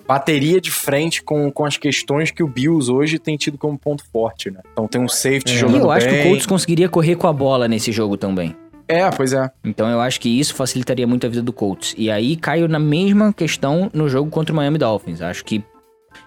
bateria 0.07 0.61
de 0.61 0.71
frente 0.71 1.23
com, 1.23 1.51
com 1.51 1.65
as 1.65 1.77
questões 1.77 2.31
que 2.31 2.43
o 2.43 2.49
Bills 2.49 2.91
hoje 2.91 3.19
tem 3.19 3.37
tido 3.37 3.59
como 3.59 3.77
ponto 3.77 4.05
forte, 4.13 4.51
né? 4.51 4.61
Então 4.73 4.87
tem 4.87 5.01
um 5.01 5.09
safety 5.09 5.53
É. 5.53 5.57
E 5.57 5.59
jogando 5.59 5.83
eu 5.83 5.91
acho 5.91 6.07
que 6.07 6.15
o 6.15 6.17
bem. 6.17 6.29
Colts 6.29 6.47
conseguiria 6.47 6.89
correr 6.89 7.17
com 7.17 7.27
a 7.27 7.33
bola 7.33 7.67
nesse 7.67 7.91
jogo 7.91 8.17
também. 8.17 8.55
É, 8.89 9.11
pois 9.11 9.33
é. 9.33 9.51
Então 9.65 9.89
eu 9.89 10.01
acho 10.01 10.21
que 10.21 10.29
isso 10.29 10.55
facilitaria 10.55 11.07
muito 11.07 11.27
a 11.27 11.29
vida 11.29 11.43
do 11.43 11.53
Colts. 11.53 11.95
E 11.99 12.11
aí 12.11 12.37
caio 12.37 12.69
na 12.69 12.79
mesma 12.79 13.33
questão 13.33 13.91
no 13.93 14.09
jogo 14.09 14.31
contra 14.31 14.53
o 14.53 14.57
Miami 14.57 14.79
Dolphins. 14.79 15.21
Acho 15.21 15.45
que. 15.45 15.63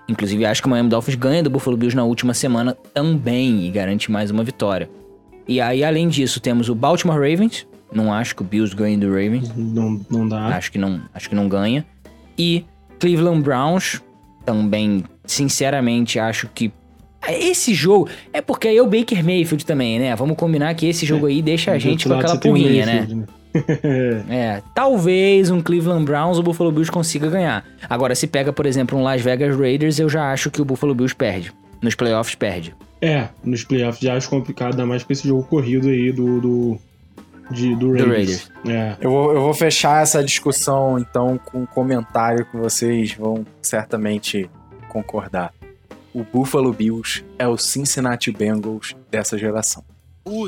Inclusive, 0.08 0.46
acho 0.46 0.62
que 0.62 0.68
o 0.68 0.72
Miami 0.72 0.90
Dolphins 0.90 1.16
ganha 1.16 1.42
do 1.42 1.50
Buffalo 1.50 1.78
Bills 1.78 1.96
na 1.96 2.04
última 2.04 2.34
semana 2.34 2.78
também 2.94 3.66
e 3.66 3.72
garante 3.72 4.12
mais 4.12 4.30
uma 4.30 4.44
vitória. 4.44 4.90
E 5.48 5.60
aí, 5.60 5.84
além 5.84 6.08
disso, 6.08 6.40
temos 6.40 6.70
o 6.70 6.76
Baltimore 6.76 7.16
Ravens. 7.18 7.66
Não 7.92 8.14
acho 8.14 8.36
que 8.36 8.42
o 8.44 8.46
Bills 8.46 8.76
ganhe 8.76 8.98
do 8.98 9.08
Ravens. 9.08 9.52
Não, 9.56 10.00
não 10.10 10.28
dá. 10.28 10.48
Acho 10.48 10.72
que 10.72 10.78
não, 10.78 11.02
acho 11.14 11.28
que 11.28 11.36
não 11.36 11.48
ganha. 11.48 11.86
E 12.38 12.66
Cleveland 13.00 13.42
Browns 13.42 14.02
também, 14.46 15.04
sinceramente, 15.26 16.20
acho 16.20 16.48
que 16.54 16.72
esse 17.28 17.74
jogo 17.74 18.10
é 18.32 18.42
porque 18.42 18.68
aí 18.68 18.78
é 18.78 18.82
o 18.82 18.88
Baker 18.88 19.24
Mayfield 19.24 19.66
também, 19.66 20.00
né? 20.00 20.16
Vamos 20.16 20.38
combinar 20.38 20.74
que 20.74 20.88
esse 20.88 21.06
jogo 21.06 21.26
aí 21.26 21.42
deixa 21.42 21.72
a 21.72 21.78
gente 21.78 22.08
com 22.08 22.14
aquela 22.14 22.38
pulguinha, 22.38 22.86
né? 22.86 23.08
Né? 23.10 23.26
É, 24.30 24.62
talvez 24.76 25.50
um 25.50 25.60
Cleveland 25.60 26.06
Browns 26.06 26.38
ou 26.38 26.44
Buffalo 26.44 26.72
Bills 26.72 26.92
consiga 26.92 27.28
ganhar. 27.30 27.66
Agora, 27.90 28.14
se 28.14 28.28
pega, 28.28 28.54
por 28.54 28.66
exemplo, 28.68 28.98
um 28.98 29.02
Las 29.02 29.22
Vegas 29.22 29.58
Raiders, 29.58 29.98
eu 29.98 30.08
já 30.08 30.32
acho 30.32 30.52
que 30.52 30.62
o 30.62 30.66
Buffalo 30.66 30.94
Bills 30.94 31.16
perde. 31.16 31.52
Nos 31.82 31.96
playoffs 31.96 32.36
perde. 32.36 32.76
É, 33.02 33.28
nos 33.44 33.64
playoffs 33.64 34.02
já 34.02 34.16
acho 34.16 34.30
complicado, 34.30 34.74
ainda 34.74 34.86
mais 34.86 35.04
com 35.04 35.12
esse 35.12 35.28
jogo 35.28 35.44
corrido 35.44 35.88
aí 35.88 36.12
do. 36.12 36.40
do, 36.40 36.80
de- 37.52 37.76
do 37.76 37.92
Raiders. 37.94 38.52
É. 38.68 38.96
Eu 39.02 39.10
vou, 39.12 39.34
eu 39.34 39.42
vou 39.42 39.54
fechar 39.54 40.02
essa 40.02 40.24
discussão, 40.24 40.98
então, 41.00 41.38
com 41.38 41.60
um 41.62 41.66
comentário 41.66 42.46
que 42.46 42.58
vocês 42.58 43.14
vão 43.14 43.46
certamente 43.62 44.50
concordar. 44.90 45.54
O 46.14 46.24
Buffalo 46.24 46.74
Bills 46.74 47.24
é 47.38 47.48
o 47.48 47.56
Cincinnati 47.58 48.32
Bengals 48.32 48.96
dessa 49.12 49.38
geração. 49.38 49.84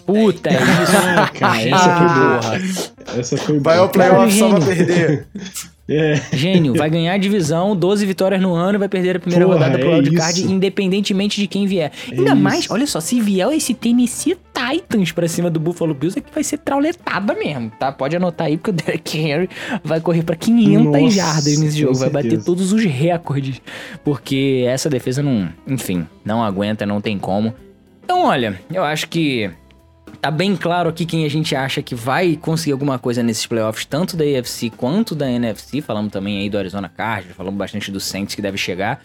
Puta, 0.05 0.49
é 0.49 0.53
isso. 0.53 0.97
Ah, 1.17 1.27
cara, 1.29 1.61
essa 1.61 1.97
foi 1.97 2.07
boa. 2.07 3.19
Essa 3.19 3.37
foi 3.37 3.59
Vai 3.59 3.75
boa. 3.75 3.85
ao 3.87 3.89
playoff 3.89 4.33
só 4.37 4.49
pra 4.49 4.59
perder. 4.61 5.27
É, 5.93 6.21
Gênio, 6.31 6.73
vai 6.73 6.89
ganhar 6.89 7.11
a 7.11 7.17
divisão, 7.17 7.75
12 7.75 8.05
vitórias 8.05 8.41
no 8.41 8.53
ano 8.53 8.77
e 8.77 8.79
vai 8.79 8.87
perder 8.87 9.17
a 9.17 9.19
primeira 9.19 9.45
Porra, 9.45 9.57
rodada 9.57 9.77
pro 9.77 9.89
é 9.91 9.95
wildcard, 9.97 10.43
independentemente 10.49 11.41
de 11.41 11.47
quem 11.47 11.65
vier. 11.67 11.91
É 12.09 12.15
Ainda 12.15 12.33
mais, 12.33 12.69
olha 12.71 12.87
só, 12.87 13.01
se 13.01 13.19
vier 13.19 13.51
esse 13.51 13.73
Tennessee 13.73 14.37
Titans 14.53 15.11
pra 15.11 15.27
cima 15.27 15.49
do 15.49 15.59
Buffalo 15.59 15.93
Bills, 15.93 16.17
é 16.17 16.21
que 16.21 16.33
vai 16.33 16.45
ser 16.45 16.59
trauletada 16.59 17.33
mesmo, 17.33 17.71
tá? 17.77 17.91
Pode 17.91 18.15
anotar 18.15 18.47
aí, 18.47 18.55
porque 18.55 18.69
o 18.69 18.73
Derek 18.73 19.17
Henry 19.17 19.49
vai 19.83 19.99
correr 19.99 20.23
pra 20.23 20.35
500 20.37 20.85
Nossa, 20.85 21.09
jardas 21.09 21.57
nesse 21.59 21.79
jogo, 21.79 21.95
vai 21.95 22.09
bater 22.09 22.29
certeza. 22.29 22.45
todos 22.45 22.71
os 22.71 22.85
recordes, 22.85 23.61
porque 24.01 24.63
essa 24.67 24.89
defesa 24.89 25.21
não, 25.21 25.49
enfim, 25.67 26.07
não 26.23 26.41
aguenta, 26.41 26.85
não 26.85 27.01
tem 27.01 27.19
como. 27.19 27.53
Então, 28.05 28.23
olha, 28.23 28.57
eu 28.73 28.83
acho 28.83 29.09
que 29.09 29.49
Tá 30.21 30.29
bem 30.29 30.55
claro 30.55 30.87
aqui 30.87 31.03
quem 31.03 31.25
a 31.25 31.29
gente 31.29 31.55
acha 31.55 31.81
que 31.81 31.95
vai 31.95 32.35
conseguir 32.35 32.73
alguma 32.73 32.99
coisa 32.99 33.23
nesses 33.23 33.47
playoffs, 33.47 33.85
tanto 33.85 34.15
da 34.15 34.23
AFC 34.23 34.69
quanto 34.69 35.15
da 35.15 35.27
NFC. 35.27 35.81
Falamos 35.81 36.11
também 36.11 36.37
aí 36.39 36.49
do 36.49 36.59
Arizona 36.59 36.87
Cardinals, 36.87 37.35
falamos 37.35 37.57
bastante 37.57 37.89
do 37.89 37.99
Saints 37.99 38.35
que 38.35 38.41
deve 38.41 38.55
chegar. 38.55 39.01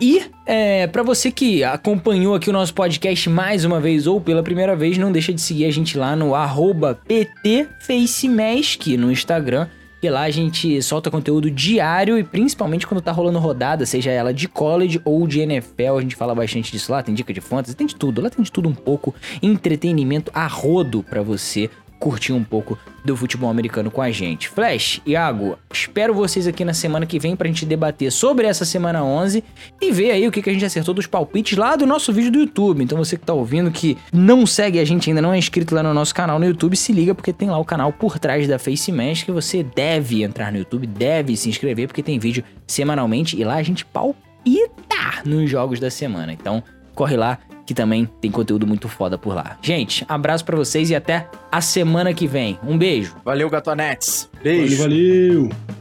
E 0.00 0.24
é, 0.44 0.88
para 0.88 1.04
você 1.04 1.30
que 1.30 1.62
acompanhou 1.62 2.34
aqui 2.34 2.50
o 2.50 2.52
nosso 2.52 2.74
podcast 2.74 3.30
mais 3.30 3.64
uma 3.64 3.78
vez 3.78 4.08
ou 4.08 4.20
pela 4.20 4.42
primeira 4.42 4.74
vez, 4.74 4.98
não 4.98 5.12
deixa 5.12 5.32
de 5.32 5.40
seguir 5.40 5.66
a 5.66 5.70
gente 5.70 5.96
lá 5.96 6.16
no 6.16 6.34
arroba 6.34 6.98
PTFacemask 7.06 8.88
no 8.98 9.12
Instagram. 9.12 9.68
Que 10.06 10.10
lá 10.10 10.22
a 10.22 10.30
gente 10.30 10.80
solta 10.82 11.10
conteúdo 11.10 11.50
diário 11.50 12.16
e 12.16 12.22
principalmente 12.22 12.86
quando 12.86 13.00
tá 13.00 13.10
rolando 13.10 13.40
rodada, 13.40 13.84
seja 13.84 14.12
ela 14.12 14.32
de 14.32 14.46
college 14.46 15.00
ou 15.04 15.26
de 15.26 15.40
NFL, 15.40 15.98
a 15.98 16.00
gente 16.00 16.14
fala 16.14 16.32
bastante 16.32 16.70
disso 16.70 16.92
lá, 16.92 17.02
tem 17.02 17.12
dica 17.12 17.32
de 17.32 17.40
fantasy, 17.40 17.74
tem 17.74 17.88
de 17.88 17.96
tudo, 17.96 18.22
lá 18.22 18.30
tem 18.30 18.44
de 18.44 18.52
tudo 18.52 18.68
um 18.68 18.72
pouco, 18.72 19.12
entretenimento 19.42 20.30
a 20.32 20.46
rodo 20.46 21.02
pra 21.02 21.22
você 21.22 21.68
curtir 21.98 22.32
um 22.32 22.44
pouco 22.44 22.78
do 23.04 23.16
futebol 23.16 23.48
americano 23.48 23.90
com 23.90 24.02
a 24.02 24.10
gente. 24.10 24.48
Flash, 24.48 25.00
Iago, 25.06 25.58
espero 25.72 26.12
vocês 26.12 26.46
aqui 26.46 26.64
na 26.64 26.74
semana 26.74 27.06
que 27.06 27.18
vem 27.18 27.36
pra 27.36 27.46
gente 27.46 27.64
debater 27.64 28.10
sobre 28.10 28.46
essa 28.46 28.64
semana 28.64 29.04
11 29.04 29.42
e 29.80 29.90
ver 29.92 30.10
aí 30.10 30.26
o 30.26 30.32
que, 30.32 30.42
que 30.42 30.50
a 30.50 30.52
gente 30.52 30.64
acertou 30.64 30.92
dos 30.92 31.06
palpites 31.06 31.56
lá 31.56 31.76
do 31.76 31.86
nosso 31.86 32.12
vídeo 32.12 32.30
do 32.30 32.40
YouTube. 32.40 32.82
Então 32.82 32.98
você 32.98 33.16
que 33.16 33.24
tá 33.24 33.32
ouvindo 33.32 33.70
que 33.70 33.96
não 34.12 34.46
segue 34.46 34.78
a 34.78 34.84
gente 34.84 35.08
ainda, 35.08 35.22
não 35.22 35.32
é 35.32 35.38
inscrito 35.38 35.74
lá 35.74 35.82
no 35.82 35.94
nosso 35.94 36.14
canal 36.14 36.38
no 36.38 36.46
YouTube, 36.46 36.76
se 36.76 36.92
liga 36.92 37.14
porque 37.14 37.32
tem 37.32 37.48
lá 37.48 37.58
o 37.58 37.64
canal 37.64 37.92
por 37.92 38.18
trás 38.18 38.48
da 38.48 38.58
Face 38.58 38.90
Mesh 38.90 39.22
que 39.22 39.32
você 39.32 39.62
deve 39.62 40.22
entrar 40.22 40.50
no 40.50 40.58
YouTube, 40.58 40.86
deve 40.86 41.36
se 41.36 41.48
inscrever 41.48 41.86
porque 41.86 42.02
tem 42.02 42.18
vídeo 42.18 42.44
semanalmente 42.66 43.38
e 43.38 43.44
lá 43.44 43.54
a 43.54 43.62
gente 43.62 43.84
palpita 43.84 45.22
nos 45.24 45.48
jogos 45.48 45.78
da 45.78 45.90
semana. 45.90 46.32
Então 46.32 46.62
corre 46.94 47.16
lá 47.16 47.38
que 47.66 47.74
também 47.74 48.08
tem 48.20 48.30
conteúdo 48.30 48.66
muito 48.66 48.88
foda 48.88 49.18
por 49.18 49.34
lá. 49.34 49.58
Gente, 49.60 50.04
abraço 50.08 50.44
pra 50.44 50.56
vocês 50.56 50.88
e 50.88 50.94
até 50.94 51.28
a 51.50 51.60
semana 51.60 52.14
que 52.14 52.26
vem. 52.26 52.58
Um 52.62 52.78
beijo. 52.78 53.16
Valeu, 53.24 53.50
Gatonetes. 53.50 54.30
Beijo. 54.42 54.78
valeu, 54.78 55.48
valeu. 55.48 55.75